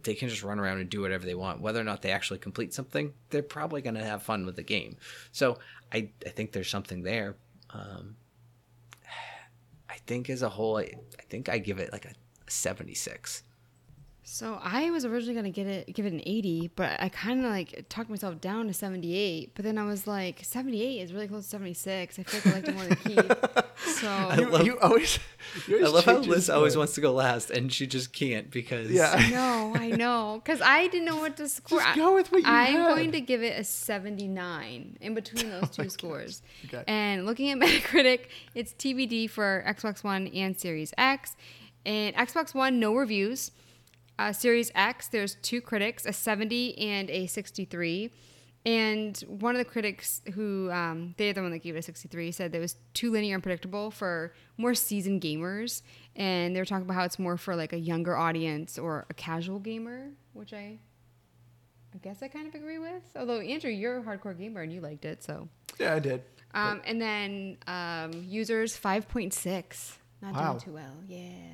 They 0.03 0.15
can 0.15 0.29
just 0.29 0.43
run 0.43 0.59
around 0.59 0.79
and 0.79 0.89
do 0.89 1.01
whatever 1.01 1.25
they 1.25 1.35
want. 1.35 1.61
Whether 1.61 1.79
or 1.79 1.83
not 1.83 2.01
they 2.01 2.11
actually 2.11 2.39
complete 2.39 2.73
something, 2.73 3.13
they're 3.29 3.41
probably 3.41 3.81
going 3.81 3.95
to 3.95 4.03
have 4.03 4.23
fun 4.23 4.45
with 4.45 4.55
the 4.55 4.63
game. 4.63 4.97
So 5.31 5.57
I, 5.91 6.09
I 6.25 6.29
think 6.29 6.51
there's 6.51 6.69
something 6.69 7.03
there. 7.03 7.35
Um, 7.71 8.15
I 9.89 9.95
think 10.07 10.29
as 10.29 10.41
a 10.41 10.49
whole, 10.49 10.77
I, 10.77 10.91
I 11.17 11.23
think 11.29 11.49
I 11.49 11.57
give 11.57 11.79
it 11.79 11.91
like 11.91 12.05
a 12.05 12.13
76. 12.47 13.43
So 14.23 14.59
I 14.61 14.91
was 14.91 15.05
originally 15.05 15.33
gonna 15.35 15.49
get 15.49 15.65
it, 15.65 15.93
give 15.93 16.05
it 16.05 16.13
an 16.13 16.21
80, 16.23 16.71
but 16.75 17.01
I 17.01 17.09
kind 17.09 17.43
of 17.43 17.51
like 17.51 17.85
talked 17.89 18.09
myself 18.09 18.39
down 18.39 18.67
to 18.67 18.73
78. 18.73 19.53
But 19.55 19.65
then 19.65 19.77
I 19.77 19.85
was 19.85 20.05
like, 20.05 20.41
78 20.43 21.01
is 21.01 21.13
really 21.13 21.27
close 21.27 21.45
to 21.45 21.49
76. 21.49 22.19
I 22.19 22.23
feel 22.23 22.39
like 22.39 22.47
I 22.47 22.53
liked 22.53 22.67
it 22.67 22.75
more 22.75 22.85
than 22.85 22.97
Keith. 22.97 23.65
So 23.99 24.33
you, 24.37 24.49
love, 24.49 24.65
you 24.65 24.79
always, 24.79 25.19
you 25.67 25.77
always 25.77 25.89
I 25.89 25.93
love 25.93 26.05
how 26.05 26.17
Liz 26.17 26.49
always 26.49 26.75
wants 26.77 26.95
to 26.95 27.01
go 27.01 27.13
last, 27.13 27.49
and 27.49 27.71
she 27.71 27.87
just 27.87 28.13
can't 28.13 28.51
because 28.51 28.91
yeah. 28.91 29.13
I 29.15 29.29
know, 29.29 29.73
I 29.75 29.89
know, 29.89 30.41
because 30.43 30.61
I 30.61 30.87
didn't 30.87 31.05
know 31.05 31.17
what 31.17 31.37
to 31.37 31.47
score. 31.47 31.79
Just 31.79 31.95
go 31.95 32.13
with 32.13 32.31
what 32.31 32.41
you 32.41 32.47
I'm 32.47 32.73
had. 32.75 32.87
going 32.95 33.11
to 33.13 33.21
give 33.21 33.41
it 33.41 33.59
a 33.59 33.63
79 33.63 34.97
in 34.99 35.13
between 35.13 35.49
those 35.49 35.69
two 35.69 35.89
scores. 35.89 36.41
Okay. 36.65 36.83
And 36.87 37.25
looking 37.25 37.51
at 37.51 37.57
Metacritic, 37.57 38.27
it's 38.53 38.73
TBD 38.73 39.29
for 39.29 39.63
Xbox 39.67 40.03
One 40.03 40.27
and 40.27 40.57
Series 40.57 40.93
X. 40.97 41.35
And 41.85 42.15
Xbox 42.15 42.53
One, 42.53 42.79
no 42.79 42.93
reviews. 42.93 43.51
Uh, 44.19 44.33
Series 44.33 44.69
X, 44.75 45.07
there's 45.07 45.35
two 45.35 45.61
critics, 45.61 46.05
a 46.05 46.11
70 46.11 46.77
and 46.77 47.09
a 47.09 47.25
63. 47.25 48.11
And 48.65 49.17
one 49.29 49.55
of 49.55 49.59
the 49.59 49.63
critics 49.65 50.21
who, 50.33 50.69
um, 50.71 51.15
they're 51.17 51.31
the 51.31 51.41
one 51.41 51.51
that 51.51 51.59
gave 51.63 51.77
it 51.77 51.79
a 51.79 51.81
63, 51.81 52.33
said 52.33 52.51
that 52.51 52.57
it 52.57 52.61
was 52.61 52.75
too 52.93 53.11
linear 53.11 53.35
and 53.35 53.41
predictable 53.41 53.89
for 53.91 54.33
more 54.57 54.73
seasoned 54.73 55.21
gamers. 55.21 55.83
And 56.17 56.53
they 56.53 56.59
were 56.59 56.65
talking 56.65 56.83
about 56.83 56.95
how 56.95 57.05
it's 57.05 57.17
more 57.17 57.37
for 57.37 57.55
like 57.55 57.71
a 57.71 57.79
younger 57.79 58.17
audience 58.17 58.77
or 58.77 59.05
a 59.09 59.13
casual 59.13 59.59
gamer, 59.59 60.09
which 60.33 60.51
I, 60.51 60.79
I 61.95 61.97
guess 62.01 62.21
I 62.21 62.27
kind 62.27 62.45
of 62.45 62.53
agree 62.55 62.77
with. 62.77 63.03
Although, 63.15 63.39
Andrew, 63.39 63.71
you're 63.71 63.99
a 63.99 64.03
hardcore 64.03 64.37
gamer 64.37 64.61
and 64.61 64.73
you 64.73 64.81
liked 64.81 65.05
it, 65.05 65.23
so. 65.23 65.47
Yeah, 65.79 65.95
I 65.95 65.99
did. 65.99 66.23
Um, 66.53 66.81
and 66.83 66.99
then 67.01 67.57
um, 67.67 68.11
users 68.27 68.77
5.6. 68.77 69.93
Not 70.21 70.33
Wow. 70.33 70.49
doing 70.49 70.59
too 70.59 70.73
well. 70.73 70.95
Yeah. 71.07 71.53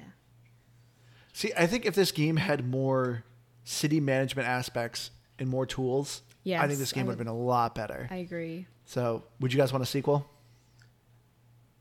See, 1.35 1.51
I 1.57 1.67
think 1.67 1.85
if 1.85 1.95
this 1.95 2.13
game 2.13 2.37
had 2.37 2.65
more 2.65 3.25
city 3.65 3.99
management 3.99 4.47
aspects 4.47 5.11
and 5.37 5.49
more 5.49 5.65
tools, 5.65 6.21
I 6.47 6.65
think 6.65 6.79
this 6.79 6.93
game 6.93 7.07
would 7.07 7.11
have 7.11 7.17
been 7.17 7.27
a 7.27 7.35
lot 7.35 7.75
better. 7.75 8.07
I 8.09 8.15
agree. 8.15 8.67
So, 8.85 9.21
would 9.41 9.51
you 9.51 9.59
guys 9.59 9.73
want 9.73 9.83
a 9.83 9.85
sequel? 9.85 10.29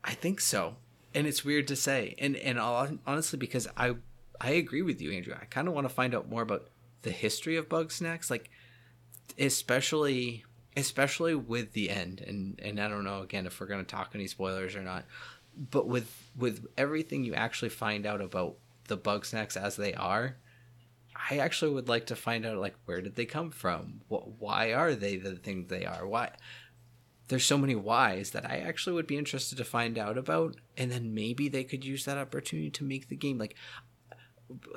I 0.03 0.11
think 0.11 0.41
so. 0.41 0.75
And 1.13 1.25
it's 1.25 1.45
weird 1.45 1.69
to 1.69 1.77
say. 1.77 2.15
And 2.19 2.35
and 2.35 2.59
hon- 2.59 2.99
honestly 3.07 3.39
because 3.39 3.65
I 3.77 3.95
I 4.41 4.49
agree 4.51 4.81
with 4.81 5.01
you 5.01 5.13
Andrew. 5.13 5.33
I 5.41 5.45
kind 5.45 5.69
of 5.69 5.73
want 5.73 5.87
to 5.87 5.93
find 5.93 6.13
out 6.13 6.27
more 6.27 6.41
about 6.41 6.67
the 7.03 7.11
history 7.11 7.55
of 7.55 7.69
Bugsnax 7.69 8.29
like 8.29 8.49
especially 9.39 10.43
especially 10.75 11.33
with 11.33 11.71
the 11.71 11.89
end 11.89 12.19
and 12.19 12.59
and 12.61 12.77
I 12.77 12.89
don't 12.89 13.05
know 13.05 13.21
again 13.21 13.45
if 13.45 13.61
we're 13.61 13.67
going 13.67 13.85
to 13.85 13.89
talk 13.89 14.11
any 14.15 14.27
spoilers 14.27 14.75
or 14.75 14.81
not. 14.81 15.05
But 15.55 15.87
with 15.87 16.13
with 16.35 16.67
everything 16.77 17.23
you 17.23 17.35
actually 17.35 17.69
find 17.69 18.05
out 18.05 18.19
about 18.19 18.57
the 18.87 18.97
Bugsnax 18.97 19.57
as 19.57 19.75
they 19.75 19.93
are, 19.93 20.37
I 21.29 21.37
actually 21.37 21.71
would 21.71 21.87
like 21.87 22.07
to 22.07 22.15
find 22.15 22.45
out 22.45 22.57
like 22.57 22.75
where 22.85 23.01
did 23.01 23.15
they 23.15 23.25
come 23.25 23.51
from? 23.51 24.01
What, 24.07 24.39
why 24.39 24.73
are 24.73 24.93
they 24.93 25.17
the 25.17 25.35
thing 25.35 25.67
they 25.67 25.85
are? 25.85 26.05
Why 26.05 26.31
there's 27.27 27.45
so 27.45 27.57
many 27.57 27.75
whys 27.75 28.31
that 28.31 28.49
I 28.49 28.57
actually 28.57 28.93
would 28.93 29.07
be 29.07 29.17
interested 29.17 29.57
to 29.57 29.63
find 29.63 29.97
out 29.97 30.17
about, 30.17 30.57
and 30.77 30.91
then 30.91 31.13
maybe 31.13 31.49
they 31.49 31.63
could 31.63 31.83
use 31.83 32.05
that 32.05 32.17
opportunity 32.17 32.69
to 32.71 32.83
make 32.83 33.09
the 33.09 33.15
game 33.15 33.37
like. 33.37 33.55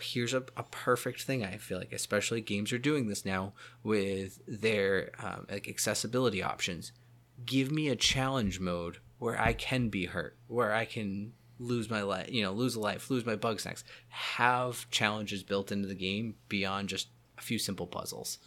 Here's 0.01 0.33
a, 0.33 0.45
a 0.57 0.63
perfect 0.63 1.25
thing 1.25 1.45
I 1.45 1.59
feel 1.59 1.77
like, 1.77 1.93
especially 1.93 2.41
games 2.41 2.73
are 2.73 2.79
doing 2.79 3.07
this 3.07 3.27
now 3.27 3.53
with 3.83 4.41
their 4.49 5.11
um, 5.23 5.47
like 5.51 5.69
accessibility 5.69 6.43
options. 6.43 6.93
Give 7.45 7.71
me 7.71 7.89
a 7.89 7.97
challenge 7.97 8.61
mode 8.61 9.01
where 9.19 9.39
I 9.39 9.53
can 9.53 9.91
be 9.91 10.07
hurt, 10.07 10.39
where 10.47 10.73
I 10.73 10.87
can 10.87 11.35
lose 11.59 11.91
my 11.91 12.03
life, 12.03 12.31
you 12.31 12.43
know, 12.43 12.53
lose 12.53 12.75
a 12.75 12.81
life, 12.81 13.11
lose 13.11 13.27
my 13.27 13.37
bug 13.37 13.61
snacks. 13.61 13.85
Have 14.09 14.89
challenges 14.91 15.43
built 15.43 15.73
into 15.73 15.89
the 15.89 15.95
game 15.95 16.37
beyond 16.49 16.89
just 16.89 17.09
a 17.37 17.43
few 17.43 17.59
simple 17.59 17.87
puzzles 17.87 18.39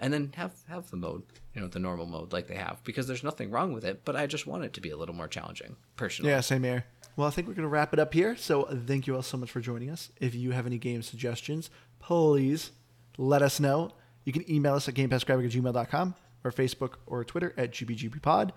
and 0.00 0.12
then 0.12 0.32
have 0.36 0.52
have 0.68 0.90
the 0.90 0.96
mode 0.96 1.22
you 1.54 1.60
know 1.60 1.68
the 1.68 1.78
normal 1.78 2.06
mode 2.06 2.32
like 2.32 2.46
they 2.46 2.54
have 2.54 2.78
because 2.84 3.06
there's 3.06 3.24
nothing 3.24 3.50
wrong 3.50 3.72
with 3.72 3.84
it 3.84 4.04
but 4.04 4.14
i 4.16 4.26
just 4.26 4.46
want 4.46 4.64
it 4.64 4.72
to 4.72 4.80
be 4.80 4.90
a 4.90 4.96
little 4.96 5.14
more 5.14 5.28
challenging 5.28 5.76
personally 5.96 6.30
Yeah, 6.30 6.40
same 6.40 6.62
here. 6.62 6.84
Well, 7.16 7.26
I 7.26 7.30
think 7.30 7.48
we're 7.48 7.54
going 7.54 7.64
to 7.64 7.68
wrap 7.68 7.92
it 7.92 7.98
up 7.98 8.14
here. 8.14 8.36
So, 8.36 8.62
thank 8.86 9.08
you 9.08 9.16
all 9.16 9.22
so 9.22 9.36
much 9.36 9.50
for 9.50 9.60
joining 9.60 9.90
us. 9.90 10.12
If 10.20 10.36
you 10.36 10.52
have 10.52 10.66
any 10.66 10.78
game 10.78 11.02
suggestions, 11.02 11.68
please 11.98 12.70
let 13.16 13.42
us 13.42 13.58
know. 13.58 13.90
You 14.22 14.32
can 14.32 14.48
email 14.48 14.74
us 14.74 14.86
at 14.88 14.94
gamepassgraphic 14.94 15.46
at 15.46 15.50
gmail.com 15.50 16.14
or 16.44 16.52
Facebook 16.52 16.92
or 17.06 17.24
Twitter 17.24 17.54
at 17.56 17.72
gbgbpod. 17.72 18.52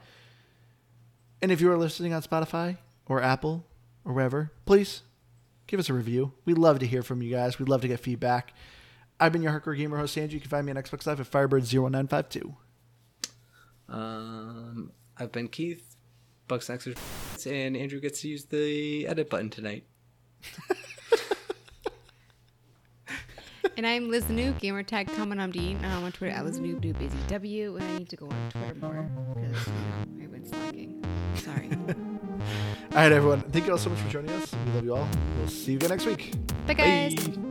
And 1.41 1.51
if 1.51 1.59
you 1.59 1.71
are 1.71 1.77
listening 1.77 2.13
on 2.13 2.21
Spotify 2.21 2.77
or 3.07 3.21
Apple 3.21 3.65
or 4.05 4.13
wherever, 4.13 4.51
please 4.65 5.01
give 5.67 5.79
us 5.79 5.89
a 5.89 5.93
review. 5.93 6.33
We'd 6.45 6.57
love 6.57 6.79
to 6.79 6.87
hear 6.87 7.03
from 7.03 7.21
you 7.21 7.29
guys. 7.31 7.59
We'd 7.59 7.69
love 7.69 7.81
to 7.81 7.87
get 7.87 7.99
feedback. 7.99 8.53
I've 9.19 9.31
been 9.31 9.43
your 9.43 9.51
hardcore 9.59 9.77
gamer 9.77 9.97
host, 9.97 10.17
Andrew. 10.17 10.35
You 10.35 10.41
can 10.41 10.49
find 10.49 10.65
me 10.65 10.71
on 10.71 10.77
Xbox 10.81 11.05
Live 11.05 11.19
at 11.19 11.29
Firebird0952. 11.29 12.55
um 13.89 14.91
i've 15.17 15.31
been 15.33 15.47
keith 15.49 15.97
bugs 16.47 16.65
Snacks 16.67 16.87
and 17.45 17.75
andrew 17.75 17.99
gets 17.99 18.21
to 18.21 18.29
use 18.29 18.45
the 18.45 19.05
edit 19.05 19.29
button 19.29 19.49
tonight 19.49 19.83
And 23.77 23.87
I'm 23.87 24.09
Liz 24.09 24.25
the 24.25 24.33
Noob, 24.33 24.59
gamer 24.59 24.83
tag 24.83 25.07
Tom 25.15 25.31
and 25.31 25.41
I'm 25.41 25.51
Dean, 25.51 25.77
and 25.77 25.85
I'm 25.87 26.03
on 26.03 26.11
Twitter 26.11 26.35
at 26.35 26.45
Liz 26.45 26.59
Noob, 26.59 26.81
Noob 26.81 26.99
Busy 26.99 27.17
W, 27.27 27.77
and 27.77 27.83
I 27.85 27.97
need 27.99 28.09
to 28.09 28.15
go 28.15 28.27
on 28.27 28.49
Twitter 28.51 28.75
more 28.75 29.09
because 29.33 29.67
you 29.67 29.73
know 29.73 30.23
I've 30.23 30.31
been 30.31 30.45
slacking. 30.45 31.03
Sorry. 31.35 31.69
All 32.91 32.97
right, 32.97 33.11
everyone. 33.11 33.39
Thank 33.51 33.67
you 33.67 33.71
all 33.71 33.77
so 33.77 33.89
much 33.89 33.99
for 33.99 34.09
joining 34.09 34.31
us. 34.31 34.53
We 34.65 34.71
love 34.73 34.83
you 34.83 34.95
all. 34.95 35.07
We'll 35.37 35.47
see 35.47 35.71
you 35.71 35.77
again 35.77 35.91
next 35.91 36.05
week. 36.05 36.33
Bye 36.67 36.73
guys. 36.73 37.15
Bye. 37.15 37.50